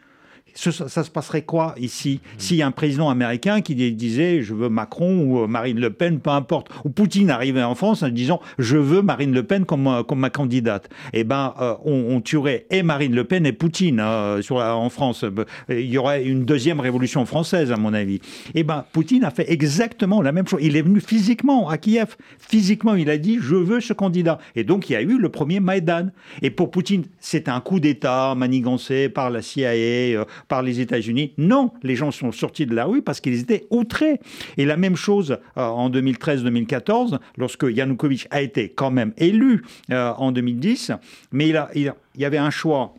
ça, 0.56 1.04
se 1.04 1.10
passerait 1.10 1.42
quoi 1.42 1.74
ici. 1.78 2.20
S'il 2.38 2.56
y 2.56 2.62
a 2.62 2.66
un 2.66 2.70
président 2.70 3.10
américain 3.10 3.60
qui 3.60 3.74
disait 3.74 4.42
je 4.42 4.54
veux 4.54 4.68
Macron 4.68 5.20
ou 5.20 5.40
euh, 5.40 5.46
Marine 5.46 5.78
Le 5.78 5.90
Pen, 5.90 6.18
peu 6.18 6.30
importe, 6.30 6.68
ou 6.84 6.90
Poutine 6.90 7.30
arrivait 7.30 7.62
en 7.62 7.74
France 7.74 8.02
en 8.02 8.08
disant 8.08 8.40
je 8.58 8.76
veux 8.76 9.02
Marine 9.02 9.32
Le 9.32 9.42
Pen 9.42 9.64
comme, 9.64 9.86
euh, 9.86 10.02
ma 10.14 10.30
candidate, 10.30 10.88
eh 11.12 11.24
ben 11.24 11.54
euh, 11.60 11.74
on, 11.84 12.20
tuerait 12.20 12.66
et 12.70 12.82
Marine 12.82 13.14
Le 13.14 13.24
Pen 13.24 13.44
et 13.44 13.52
Poutine 13.52 14.00
hein, 14.00 14.40
en 14.50 14.88
France. 14.88 15.24
Il 15.68 15.86
y 15.86 15.98
aurait 15.98 16.24
une 16.24 16.44
deuxième 16.44 16.80
révolution 16.80 17.26
française 17.26 17.70
à 17.70 17.76
mon 17.76 17.92
avis. 17.92 18.20
Eh 18.54 18.62
ben 18.62 18.84
Poutine 18.92 19.24
a 19.24 19.30
fait 19.30 19.50
exactement 19.50 20.22
la 20.22 20.32
même 20.32 20.48
chose. 20.48 20.60
Il 20.62 20.76
est 20.76 20.82
venu 20.82 21.00
physiquement 21.00 21.68
à 21.68 21.76
Kiev. 21.76 22.16
Physiquement, 22.38 22.94
il 22.94 23.10
a 23.10 23.18
dit 23.18 23.38
je 23.40 23.54
veux 23.54 23.80
ce 23.80 23.92
candidat. 23.92 24.38
Et 24.54 24.64
donc 24.64 24.88
il 24.88 24.94
y 24.94 24.96
a 24.96 25.02
eu 25.02 25.18
le 25.18 25.28
premier 25.28 25.60
Maïdan. 25.60 26.08
Et 26.40 26.50
pour 26.50 26.70
Poutine, 26.70 27.04
c'est 27.20 27.48
un 27.48 27.60
coup 27.60 27.78
d'État 27.78 28.34
manigancé 28.34 29.08
par 29.08 29.30
la 29.30 29.42
CIA, 29.42 30.24
par 30.48 30.62
les 30.62 30.80
États-Unis. 30.80 31.32
Non, 31.38 31.72
les 31.82 31.96
gens 31.96 32.10
sont 32.10 32.32
sortis 32.32 32.66
de 32.66 32.74
la 32.74 32.84
rue 32.84 33.02
parce 33.02 33.20
qu'ils 33.20 33.40
étaient 33.40 33.66
outrés. 33.70 34.20
Et 34.56 34.64
la 34.64 34.76
même 34.76 34.96
chose 34.96 35.38
euh, 35.56 35.62
en 35.62 35.90
2013-2014, 35.90 37.18
lorsque 37.36 37.66
Yanukovych 37.68 38.26
a 38.30 38.42
été 38.42 38.68
quand 38.68 38.90
même 38.90 39.12
élu 39.16 39.64
euh, 39.90 40.12
en 40.16 40.32
2010, 40.32 40.92
mais 41.32 41.48
il, 41.48 41.66
il 41.74 41.92
y 42.16 42.24
avait 42.24 42.38
un 42.38 42.50
choix 42.50 42.94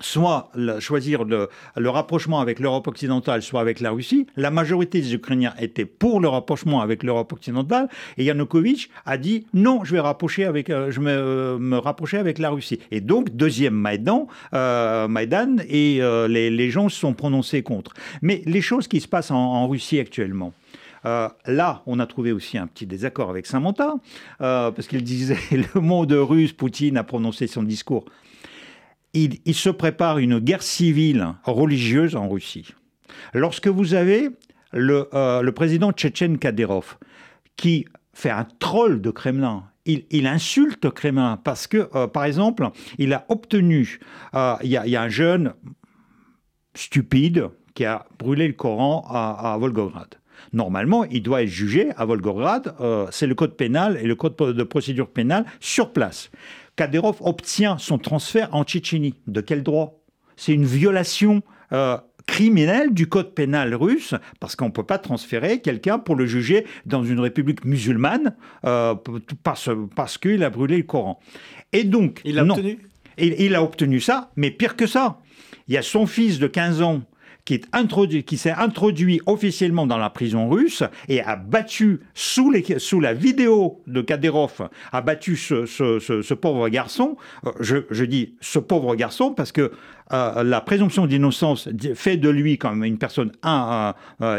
soit 0.00 0.50
choisir 0.80 1.24
le, 1.24 1.48
rapprochement 1.88 2.40
avec 2.40 2.58
l'Europe 2.58 2.88
occidentale, 2.88 3.42
soit 3.42 3.60
avec 3.60 3.80
la 3.80 3.90
Russie. 3.90 4.26
La 4.36 4.50
majorité 4.50 5.00
des 5.00 5.14
Ukrainiens 5.14 5.54
étaient 5.60 5.84
pour 5.84 6.20
le 6.20 6.28
rapprochement 6.28 6.80
avec 6.80 7.02
l'Europe 7.02 7.32
occidentale, 7.32 7.88
et 8.18 8.24
Yanukovych 8.24 8.90
a 9.06 9.16
dit 9.18 9.46
non, 9.54 9.84
je 9.84 9.92
vais 9.92 10.00
rapprocher 10.00 10.44
avec, 10.44 10.70
euh, 10.70 10.90
je 10.90 11.00
me, 11.00 11.10
euh, 11.10 11.58
me, 11.58 11.78
rapprocher 11.78 12.18
avec 12.18 12.38
la 12.38 12.50
Russie. 12.50 12.80
Et 12.90 13.00
donc 13.00 13.30
deuxième 13.30 13.74
Maïdan, 13.74 14.26
euh, 14.52 15.08
et 15.68 16.00
les, 16.28 16.70
gens 16.70 16.88
se 16.88 16.98
sont 16.98 17.14
prononcés 17.14 17.62
contre. 17.62 17.94
Mais 18.22 18.42
les 18.46 18.60
choses 18.60 18.88
qui 18.88 19.00
se 19.00 19.08
passent 19.08 19.30
en, 19.30 19.68
Russie 19.68 20.00
actuellement. 20.00 20.52
là, 21.04 21.82
on 21.86 21.98
a 22.00 22.06
trouvé 22.06 22.32
aussi 22.32 22.58
un 22.58 22.66
petit 22.66 22.86
désaccord 22.86 23.30
avec 23.30 23.46
Samantha, 23.46 23.94
parce 24.38 24.86
qu'il 24.88 25.04
disait 25.04 25.38
le 25.52 25.80
mot 25.80 26.04
de 26.06 26.16
russe, 26.16 26.52
Poutine 26.52 26.96
a 26.96 27.04
prononcé 27.04 27.46
son 27.46 27.62
discours 27.62 28.04
il, 29.14 29.54
se 29.54 29.70
prépare 29.70 30.18
une 30.18 30.38
guerre 30.38 30.62
civile 30.62 31.34
religieuse 31.44 32.16
en 32.16 32.28
Russie. 32.28 32.74
Lorsque 33.32 33.68
vous 33.68 33.94
avez 33.94 34.30
le, 34.72 35.08
euh, 35.14 35.50
président 35.52 35.92
tchétchène 35.92 36.38
Kadyrov 36.38 36.98
qui 37.56 37.86
fait 38.12 38.30
un 38.30 38.46
troll 38.58 39.00
de 39.00 39.10
Kremlin, 39.10 39.64
il, 39.86 40.26
insulte 40.26 40.90
Kremlin 40.90 41.38
parce 41.42 41.66
que, 41.66 41.88
euh, 41.94 42.06
par 42.06 42.24
exemple, 42.24 42.68
il 42.98 43.12
a 43.12 43.24
obtenu, 43.28 44.00
euh, 44.34 44.54
il 44.62 44.70
y, 44.70 44.96
a 44.96 45.02
un 45.02 45.08
jeune 45.08 45.54
stupide 46.74 47.48
qui 47.74 47.84
a 47.84 48.06
brûlé 48.18 48.48
le 48.48 48.54
Coran 48.54 49.06
à, 49.08 49.56
Volgograd. 49.58 50.08
Normalement, 50.52 51.04
il 51.04 51.22
doit 51.22 51.42
être 51.42 51.48
jugé 51.48 51.90
à 51.96 52.04
Volgograd. 52.04 52.74
c'est 53.10 53.26
le 53.26 53.34
code 53.34 53.56
pénal 53.56 53.98
et 54.00 54.06
le 54.06 54.14
code 54.14 54.36
de 54.36 54.62
procédure 54.62 55.08
pénale 55.08 55.44
sur 55.60 55.92
place. 55.92 56.30
Kadyrov 56.76 57.16
obtient 57.20 57.78
son 57.78 57.98
transfert 57.98 58.48
en 58.52 58.64
Tchétchénie. 58.64 59.14
De 59.26 59.40
quel 59.40 59.62
droit? 59.62 60.00
C'est 60.36 60.52
une 60.52 60.64
violation 60.64 61.42
euh, 61.72 61.96
criminelle 62.26 62.92
du 62.92 63.06
code 63.06 63.34
pénal 63.34 63.74
russe, 63.74 64.14
parce 64.40 64.56
qu'on 64.56 64.66
ne 64.66 64.72
peut 64.72 64.84
pas 64.84 64.98
transférer 64.98 65.60
quelqu'un 65.60 65.98
pour 65.98 66.16
le 66.16 66.26
juger 66.26 66.66
dans 66.86 67.04
une 67.04 67.20
république 67.20 67.64
musulmane 67.64 68.34
euh, 68.64 68.94
parce, 69.42 69.70
parce 69.94 70.18
qu'il 70.18 70.42
a 70.42 70.50
brûlé 70.50 70.78
le 70.78 70.82
Coran. 70.82 71.20
Et 71.72 71.84
donc, 71.84 72.20
il 72.24 72.38
a 72.38 72.44
obtenu? 72.44 72.78
Il 73.16 73.54
a 73.54 73.62
obtenu 73.62 74.00
ça, 74.00 74.32
mais 74.34 74.50
pire 74.50 74.74
que 74.74 74.86
ça. 74.86 75.20
Il 75.68 75.74
y 75.74 75.76
a 75.76 75.82
son 75.82 76.06
fils 76.06 76.40
de 76.40 76.48
15 76.48 76.82
ans 76.82 77.02
qui 77.44 77.54
est 77.54 77.66
introduit, 77.72 78.24
s'est 78.36 78.50
introduit 78.50 79.20
officiellement 79.26 79.86
dans 79.86 79.98
la 79.98 80.10
prison 80.10 80.48
russe 80.48 80.82
et 81.08 81.20
a 81.20 81.36
battu 81.36 82.00
sous, 82.14 82.50
les, 82.50 82.78
sous 82.78 83.00
la 83.00 83.12
vidéo 83.12 83.82
de 83.86 84.00
Kadyrov, 84.00 84.68
a 84.92 85.00
battu 85.02 85.36
ce, 85.36 85.66
ce, 85.66 85.98
ce, 85.98 86.34
pauvre 86.34 86.68
garçon. 86.68 87.16
Euh, 87.46 87.52
je, 87.60 87.76
je, 87.90 88.04
dis 88.04 88.34
ce 88.40 88.58
pauvre 88.58 88.94
garçon 88.96 89.32
parce 89.32 89.52
que 89.52 89.72
euh, 90.12 90.42
la 90.42 90.60
présomption 90.60 91.06
d'innocence 91.06 91.68
fait 91.94 92.18
de 92.18 92.28
lui 92.28 92.58
comme 92.58 92.84
une 92.84 92.98
personne 92.98 93.32
euh, 93.46 93.92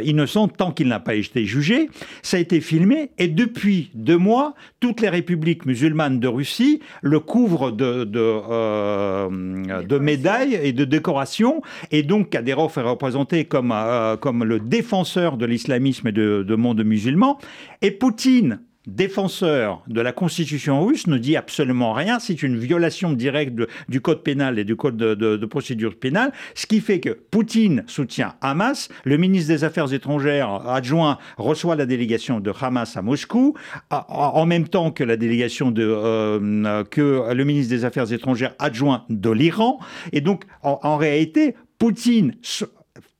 innocente 0.04 0.56
tant 0.58 0.72
qu'il 0.72 0.88
n'a 0.88 1.00
pas 1.00 1.16
été 1.16 1.46
jugé. 1.46 1.90
Ça 2.22 2.38
a 2.38 2.40
été 2.40 2.62
filmé 2.62 3.12
et 3.18 3.28
depuis 3.28 3.90
deux 3.96 4.18
mois, 4.18 4.54
toutes 4.80 5.02
les 5.02 5.10
républiques 5.10 5.66
musulmanes 5.66 6.20
de 6.20 6.28
Russie 6.28 6.82
le 7.02 7.20
couvrent 7.20 7.72
de, 7.72 8.08
euh, 8.16 10.00
médailles 10.00 10.60
et 10.62 10.72
de 10.72 10.86
décorations. 10.86 11.62
Et 11.92 12.04
donc 12.04 12.30
Kadyrov 12.30 12.78
est 12.78 12.82
représenté 12.82 13.46
comme, 13.46 13.74
comme 14.22 14.44
le 14.44 14.60
défenseur 14.60 15.38
de 15.38 15.46
l'islamisme 15.46 16.08
et 16.08 16.12
de, 16.12 16.46
de 16.48 16.56
monde 16.56 16.84
musulman. 16.84 17.40
Et 17.82 17.92
Poutine, 17.92 18.60
défenseur 18.88 19.84
de 19.88 20.02
la 20.02 20.12
constitution 20.12 20.86
russe 20.86 21.08
ne 21.08 21.18
dit 21.18 21.36
absolument 21.36 21.94
rien. 21.94 22.20
C'est 22.20 22.44
une 22.44 22.58
violation 22.58 23.14
directe 23.14 23.58
du 23.90 24.02
code 24.02 24.24
pénal 24.24 24.60
et 24.60 24.64
du 24.64 24.76
code 24.76 24.98
de, 24.98 25.46
procédure 25.46 25.96
pénale, 25.96 26.32
ce 26.56 26.66
qui 26.66 26.82
fait 26.82 27.00
que 27.00 27.10
Poutine 27.10 27.84
soutient 27.88 28.36
Hamas, 28.42 28.90
le 29.04 29.18
ministre 29.18 29.54
des 29.54 29.64
Affaires 29.64 29.94
étrangères 29.94 30.68
adjoint 30.68 31.18
reçoit 31.38 31.76
la 31.76 31.86
délégation 31.86 32.40
de 32.40 32.52
Hamas 32.60 32.98
à 32.98 33.02
Moscou, 33.02 33.56
en 33.90 34.46
même 34.46 34.68
temps 34.68 34.92
que 34.92 35.04
la 35.04 35.18
délégation 35.18 35.72
de 35.72 35.84
euh, 35.86 36.84
que 36.84 37.34
le 37.34 37.44
ministre 37.44 37.70
des 37.70 37.86
Affaires 37.86 38.12
étrangères 38.12 38.54
adjoint 38.60 39.06
de 39.10 39.30
l'Iran. 39.30 39.80
Et 40.12 40.22
donc, 40.22 40.44
en 40.64 40.98
réalité, 40.98 41.56
Poutine 41.78 42.36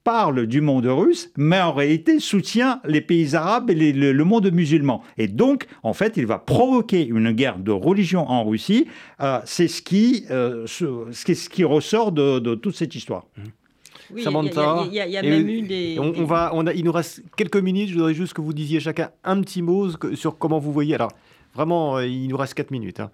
parle 0.06 0.46
du 0.46 0.62
monde 0.62 0.86
russe, 0.86 1.32
mais 1.36 1.60
en 1.60 1.74
réalité 1.74 2.20
soutient 2.20 2.80
les 2.86 3.02
pays 3.02 3.36
arabes 3.36 3.72
et 3.72 3.92
le, 3.92 4.24
monde 4.24 4.50
musulman. 4.52 5.02
Et 5.18 5.28
donc, 5.28 5.66
en 5.84 5.94
fait, 5.94 6.14
il 6.16 6.28
va 6.28 6.38
provoquer 6.38 7.06
une 7.06 7.32
guerre 7.32 7.58
de 7.58 7.72
religion 7.72 8.30
en 8.30 8.46
Russie. 8.46 8.88
Euh, 9.20 9.40
c'est 9.46 9.68
ce 9.68 9.82
qui, 9.82 10.26
euh, 10.30 10.66
ce, 10.68 11.50
qui 11.50 11.64
ressort 11.64 12.12
de, 12.12 12.56
toute 12.56 12.76
cette 12.76 12.96
histoire. 12.96 13.26
Oui, 14.14 14.24
il 14.24 14.94
y, 14.94 15.18
a, 15.18 15.22
même 15.24 15.50
eu 15.50 15.64
des. 15.64 15.98
On, 16.00 16.26
va, 16.26 16.52
on 16.54 16.68
a, 16.68 16.74
il 16.74 16.86
nous 16.86 16.92
reste 16.92 17.24
quelques 17.36 17.58
minutes. 17.58 17.90
Je 17.90 17.96
voudrais 17.96 18.14
juste 18.14 18.34
que 18.34 18.42
vous 18.42 18.54
disiez 18.54 18.80
chacun 18.80 19.10
un 19.24 19.42
petit 19.42 19.64
mot 19.64 19.90
sur 20.14 20.38
comment 20.38 20.60
vous 20.60 20.72
voyez. 20.72 20.94
Alors, 20.94 21.12
Vraiment, 21.56 21.98
euh, 21.98 22.06
il 22.06 22.28
nous 22.28 22.38
reste 22.38 22.54
4 22.54 22.72
minutes. 22.72 23.00
Hein. 23.00 23.12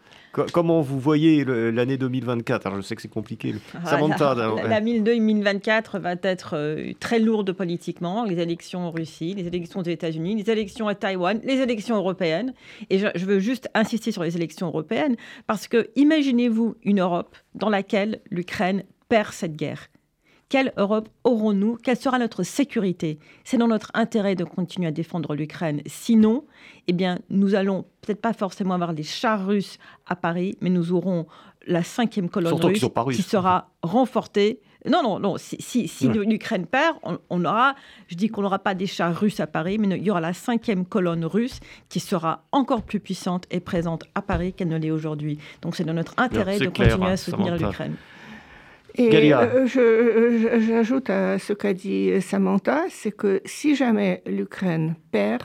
comment 0.52 0.82
vous 0.82 1.00
voyez 1.00 1.46
l'année 1.46 1.98
2024 1.98 2.68
Alors, 2.68 2.82
je 2.82 2.86
sais 2.86 2.96
que 2.96 3.02
c'est 3.02 3.08
compliqué. 3.08 3.56
Samantha, 3.86 4.34
L'année 4.68 5.00
2024 5.00 6.00
va 6.00 6.16
être 6.24 6.56
euh, 6.56 6.92
très 7.00 7.20
lourde 7.20 7.52
politiquement. 7.52 8.24
Les 8.26 8.40
élections 8.40 8.88
en 8.88 8.92
Russie, 8.92 9.36
les 9.36 9.48
élections 9.48 9.82
aux 9.82 9.84
États-Unis, 9.84 10.36
les 10.36 10.52
élections 10.52 10.88
à 10.88 10.96
Taïwan, 10.96 11.40
les 11.44 11.60
élections 11.60 11.96
européennes. 11.96 12.54
Et 12.90 12.98
je, 12.98 13.08
je 13.16 13.26
veux 13.26 13.40
juste 13.40 13.70
insister 13.74 14.12
sur 14.12 14.24
les 14.24 14.36
élections 14.36 14.68
européennes 14.68 15.16
parce 15.46 15.68
que 15.68 15.90
imaginez-vous 15.96 16.76
une 16.84 17.00
Europe 17.00 17.38
dans 17.56 17.70
laquelle 17.70 18.22
l'Ukraine 18.32 18.84
perd 19.08 19.34
cette 19.34 19.56
guerre. 19.56 19.88
Quelle 20.52 20.74
Europe 20.76 21.08
aurons-nous? 21.24 21.78
Quelle 21.82 21.96
sera 21.96 22.20
notre 22.20 22.44
sécurité? 22.44 23.20
C'est 23.46 23.56
dans 23.56 23.70
notre 23.70 23.90
intérêt 23.94 24.36
de 24.36 24.44
continuer 24.44 24.90
à 24.90 24.92
défendre 24.92 25.34
l'Ukraine. 25.34 25.82
Sinon, 25.86 26.44
eh 26.90 26.92
bien, 26.92 27.20
nous 27.30 27.56
allons 27.56 27.86
peut-être 28.02 28.20
pas 28.20 28.34
forcément 28.34 28.74
avoir 28.74 28.92
les 28.92 29.04
chars 29.04 29.48
russes 29.48 29.78
à 30.08 30.18
Paris, 30.18 30.58
mais 30.60 30.70
nous 30.70 30.92
auront 30.92 31.26
la 31.68 31.84
cinquième 31.84 32.28
colonne 32.28 32.62
russe 32.62 32.86
qui 33.14 33.22
sera 33.22 33.70
renforcée. 33.82 34.60
Non, 34.86 35.02
non, 35.02 35.20
non. 35.20 35.38
Si, 35.38 35.88
l'Ukraine 36.10 36.66
perd, 36.66 36.98
on, 37.30 37.46
aura, 37.46 37.76
je 38.10 38.16
dis 38.16 38.28
qu'on 38.28 38.42
n'aura 38.42 38.60
pas 38.60 38.76
des 38.76 38.88
chars 38.88 39.18
russes 39.18 39.40
à 39.40 39.48
Paris, 39.48 39.78
mais 39.78 39.88
il 39.96 40.04
y 40.04 40.12
aura 40.12 40.20
la 40.20 40.34
cinquième 40.34 40.86
colonne 40.86 41.24
russe 41.24 41.62
qui 41.88 42.02
sera 42.02 42.44
encore 42.52 42.82
plus 42.82 43.00
puissante 43.00 43.46
et 43.52 43.62
présente 43.62 44.04
à 44.16 44.22
Paris 44.22 44.52
qu'elle 44.52 44.68
ne 44.68 44.78
l'est 44.78 44.92
aujourd'hui. 44.92 45.38
Donc 45.62 45.78
c'est 45.78 45.86
dans 45.86 45.94
notre 45.94 46.16
intérêt 46.18 46.60
de 46.60 46.68
continuer 46.68 47.12
à 47.12 47.16
soutenir 47.16 47.56
l'Ukraine. 47.56 47.96
Et 49.10 49.34
euh, 49.34 50.60
j'ajoute 50.60 51.10
à 51.10 51.40
ce 51.40 51.54
qu'a 51.54 51.74
dit 51.74 52.22
Samantha, 52.22 52.84
c'est 52.90 53.12
que 53.12 53.42
si 53.46 53.76
jamais 53.76 54.22
l'Ukraine 54.26 54.96
perd, 55.12 55.44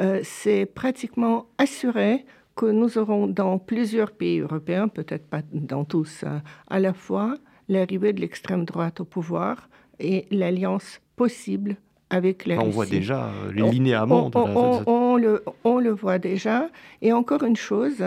euh, 0.00 0.20
c'est 0.22 0.66
pratiquement 0.66 1.46
assuré 1.58 2.24
que 2.54 2.66
nous 2.66 2.98
aurons 2.98 3.26
dans 3.26 3.58
plusieurs 3.58 4.12
pays 4.12 4.40
européens, 4.40 4.88
peut-être 4.88 5.26
pas 5.26 5.42
dans 5.52 5.84
tous 5.84 6.24
hein, 6.24 6.42
à 6.68 6.80
la 6.80 6.92
fois, 6.92 7.36
l'arrivée 7.68 8.12
de 8.12 8.20
l'extrême 8.20 8.64
droite 8.64 9.00
au 9.00 9.04
pouvoir 9.04 9.68
et 9.98 10.26
l'alliance 10.30 11.00
possible 11.16 11.76
avec 12.10 12.46
la 12.46 12.60
On 12.60 12.68
voit 12.68 12.86
déjà 12.86 13.26
euh, 13.26 13.52
les 13.52 13.68
linéaments. 13.68 14.30
On, 14.34 15.16
le, 15.16 15.42
on, 15.64 15.78
le, 15.78 15.90
voit 15.90 16.18
déjà. 16.18 16.68
Et 17.02 17.12
encore 17.12 17.42
une 17.42 17.56
chose, 17.56 18.04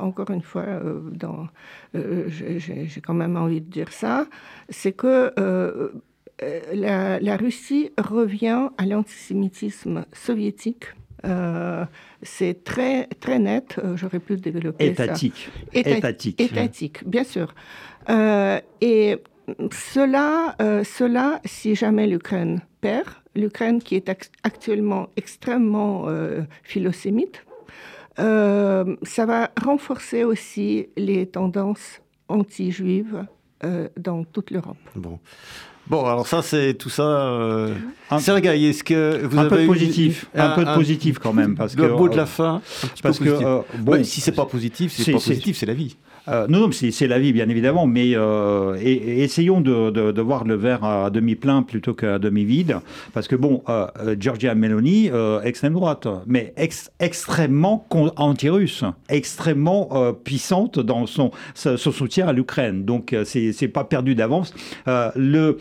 encore 0.00 0.30
une 0.30 0.42
fois, 0.42 0.64
euh, 1.94 2.24
j'ai 2.28 3.00
quand 3.04 3.14
même 3.14 3.36
envie 3.36 3.60
de 3.60 3.70
dire 3.70 3.92
ça, 3.92 4.26
c'est 4.68 4.92
que 4.92 5.32
euh, 5.38 5.90
euh, 6.42 7.18
la, 7.20 7.36
Russie 7.36 7.90
revient 7.98 8.68
à 8.78 8.86
l'antisémitisme 8.86 10.06
soviétique. 10.12 10.86
c'est 12.22 12.64
très, 12.64 13.06
très 13.20 13.38
net, 13.38 13.78
j'aurais 13.94 14.20
pu 14.20 14.36
développer 14.36 14.86
étatique. 14.86 15.50
ça. 15.72 15.78
Étatique. 15.78 16.40
Étatique, 16.40 17.08
bien 17.08 17.24
sûr. 17.24 17.54
et 18.80 19.16
cela, 19.70 20.56
cela, 20.84 21.40
si 21.44 21.74
jamais 21.74 22.06
l'Ukraine 22.06 22.62
perd, 22.80 23.21
l'Ukraine 23.34 23.82
qui 23.82 23.96
est 23.96 24.08
actuellement 24.42 25.08
extrêmement 25.16 26.06
philosémite, 26.62 27.44
euh, 28.18 28.96
ça 29.02 29.26
va 29.26 29.50
renforcer 29.62 30.24
aussi 30.24 30.88
les 30.96 31.26
tendances 31.26 32.00
anti-juives 32.28 33.24
euh, 33.64 33.88
dans 33.96 34.24
toute 34.24 34.50
l'Europe. 34.50 34.76
Bon. 34.94 35.18
Bon, 35.88 36.04
alors 36.04 36.28
ça, 36.28 36.42
c'est 36.42 36.74
tout 36.74 36.90
ça. 36.90 37.02
Euh... 37.02 37.74
Sergei, 38.20 38.68
est-ce 38.68 38.84
que 38.84 39.24
vous 39.24 39.36
un 39.36 39.46
avez 39.46 39.48
peu 39.48 39.62
de 39.62 39.66
positif, 39.66 40.26
un, 40.34 40.50
peu 40.50 40.64
de 40.64 40.74
positif 40.74 41.18
quand 41.18 41.32
même, 41.32 41.56
parce 41.56 41.74
le 41.74 41.88
que 41.88 41.92
mot 41.92 42.08
de 42.08 42.16
la 42.16 42.26
fin. 42.26 42.62
parce 43.02 43.18
que 43.18 43.62
bon, 43.78 44.04
si 44.04 44.20
c'est 44.20 44.32
pas 44.32 44.46
positif, 44.46 44.92
c'est 44.92 45.10
pas 45.10 45.18
positif, 45.18 45.58
c'est 45.58 45.66
la 45.66 45.74
vie. 45.74 45.96
Non, 46.28 46.46
non, 46.48 46.70
c'est 46.72 47.06
la 47.08 47.18
vie, 47.18 47.32
bien 47.32 47.48
évidemment, 47.48 47.86
mais 47.86 48.14
essayons 48.80 49.60
de, 49.60 50.20
voir 50.20 50.44
le 50.44 50.54
verre 50.54 50.84
à 50.84 51.10
demi 51.10 51.34
plein 51.34 51.62
plutôt 51.62 51.94
qu'à 51.94 52.18
demi 52.18 52.44
vide, 52.44 52.76
parce 53.12 53.28
que 53.28 53.36
bon, 53.36 53.62
Giorgia 54.18 54.54
Meloni, 54.54 55.10
extrême 55.42 55.72
droite, 55.74 56.06
mais 56.26 56.54
extrêmement 57.00 57.86
anti-russe, 58.16 58.84
extrêmement 59.08 60.12
puissante 60.24 60.78
dans 60.78 61.06
son, 61.06 61.30
soutien 61.54 62.28
à 62.28 62.32
l'Ukraine. 62.32 62.84
Donc, 62.84 63.14
c'est 63.24 63.68
pas 63.68 63.84
perdu 63.84 64.14
d'avance. 64.14 64.54
le 64.86 65.58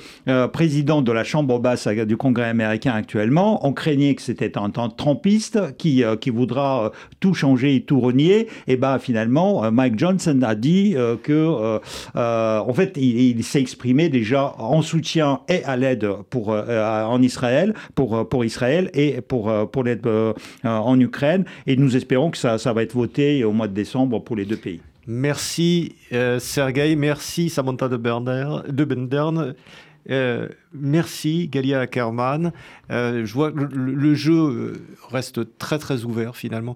président 0.53 1.01
de 1.01 1.11
la 1.11 1.23
Chambre 1.23 1.59
basse 1.59 1.87
du 1.87 2.17
Congrès 2.17 2.49
américain 2.49 2.93
actuellement, 2.93 3.65
on 3.65 3.73
craignait 3.73 4.15
que 4.15 4.21
c'était 4.21 4.57
un 4.57 4.69
temps 4.69 4.89
trumpiste 4.89 5.75
qui, 5.77 6.03
qui 6.19 6.29
voudra 6.29 6.91
tout 7.19 7.33
changer 7.33 7.75
et 7.75 7.81
tout 7.81 7.99
renier. 7.99 8.47
Et 8.67 8.75
ben 8.75 8.99
finalement, 8.99 9.71
Mike 9.71 9.97
Johnson 9.97 10.39
a 10.43 10.50
dit 10.55 10.95
que, 11.23 11.79
en 12.15 12.73
fait, 12.73 12.97
il, 12.97 13.43
s'est 13.43 13.61
exprimé 13.61 14.09
déjà 14.09 14.53
en 14.57 14.81
soutien 14.81 15.41
et 15.49 15.63
à 15.63 15.77
l'aide 15.77 16.07
pour 16.29 16.49
en 16.49 17.21
Israël, 17.21 17.73
pour 17.95 18.27
pour 18.27 18.45
Israël 18.45 18.89
et 18.93 19.21
pour 19.21 19.51
pour 19.71 19.83
l'aide 19.83 20.07
en 20.63 20.99
Ukraine. 20.99 21.45
Et 21.67 21.75
nous 21.75 21.95
espérons 21.95 22.31
que 22.31 22.37
ça, 22.37 22.57
ça 22.57 22.73
va 22.73 22.83
être 22.83 22.93
voté 22.93 23.43
au 23.43 23.51
mois 23.51 23.67
de 23.67 23.73
décembre 23.73 24.19
pour 24.19 24.35
les 24.35 24.45
deux 24.45 24.57
pays. 24.57 24.81
Merci 25.07 25.95
euh, 26.13 26.39
Sergei, 26.39 26.95
merci 26.95 27.49
Samantha 27.49 27.87
de, 27.89 27.97
de 27.97 28.85
Bendern. 28.85 29.55
Euh, 30.09 30.47
merci 30.73 31.47
Galia 31.47 31.81
Ackerman. 31.81 32.51
Euh, 32.89 33.25
je 33.25 33.33
vois 33.33 33.51
que 33.51 33.59
le, 33.59 34.15
jeu 34.15 34.33
euh, 34.33 34.73
reste 35.09 35.57
très 35.57 35.77
très 35.77 36.03
ouvert 36.03 36.35
finalement. 36.35 36.75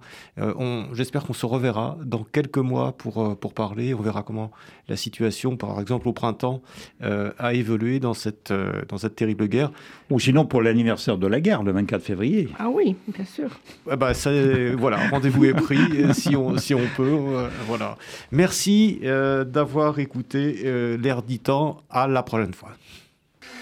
J'espère 0.94 1.24
qu'on 1.24 1.34
se 1.34 1.46
reverra 1.46 1.98
dans 2.04 2.24
quelques 2.24 2.58
mois 2.58 2.94
pour, 2.94 3.38
pour 3.38 3.54
parler. 3.54 3.94
On 3.94 4.02
verra 4.02 4.24
comment 4.24 4.52
la 4.88 4.96
situation, 4.96 5.58
par 5.58 5.80
exemple 5.80 6.08
au 6.08 6.14
printemps, 6.14 6.62
a 7.02 7.54
évolué 7.54 8.00
dans 8.00 8.14
cette, 8.14 8.54
dans 8.88 8.98
cette 8.98 9.16
terrible 9.16 9.48
guerre. 9.48 9.72
Ou 10.12 10.20
sinon 10.20 10.46
pour 10.46 10.62
l'anniversaire 10.62 11.18
de 11.18 11.28
la 11.28 11.40
guerre, 11.40 11.64
le 11.64 11.72
24 11.72 12.02
février. 12.02 12.50
Ah 12.60 12.70
oui, 12.70 12.96
bien 13.08 13.26
sûr. 13.26 13.50
Eh 13.92 13.96
ben, 13.96 14.14
voilà, 14.78 14.98
rendez-vous 15.10 15.46
est 15.46 15.54
pris 15.54 16.14
si 16.14 16.36
on, 16.36 16.58
si 16.58 16.74
on 16.74 16.86
peut. 16.96 17.50
voilà. 17.68 17.98
Merci 18.32 19.00
d'avoir 19.02 20.00
écouté 20.00 20.98
l'air 20.98 21.22
dit 21.24 21.40
temps. 21.40 21.82
À 21.90 22.08
la 22.08 22.24
prochaine 22.24 22.54
fois. 22.54 22.72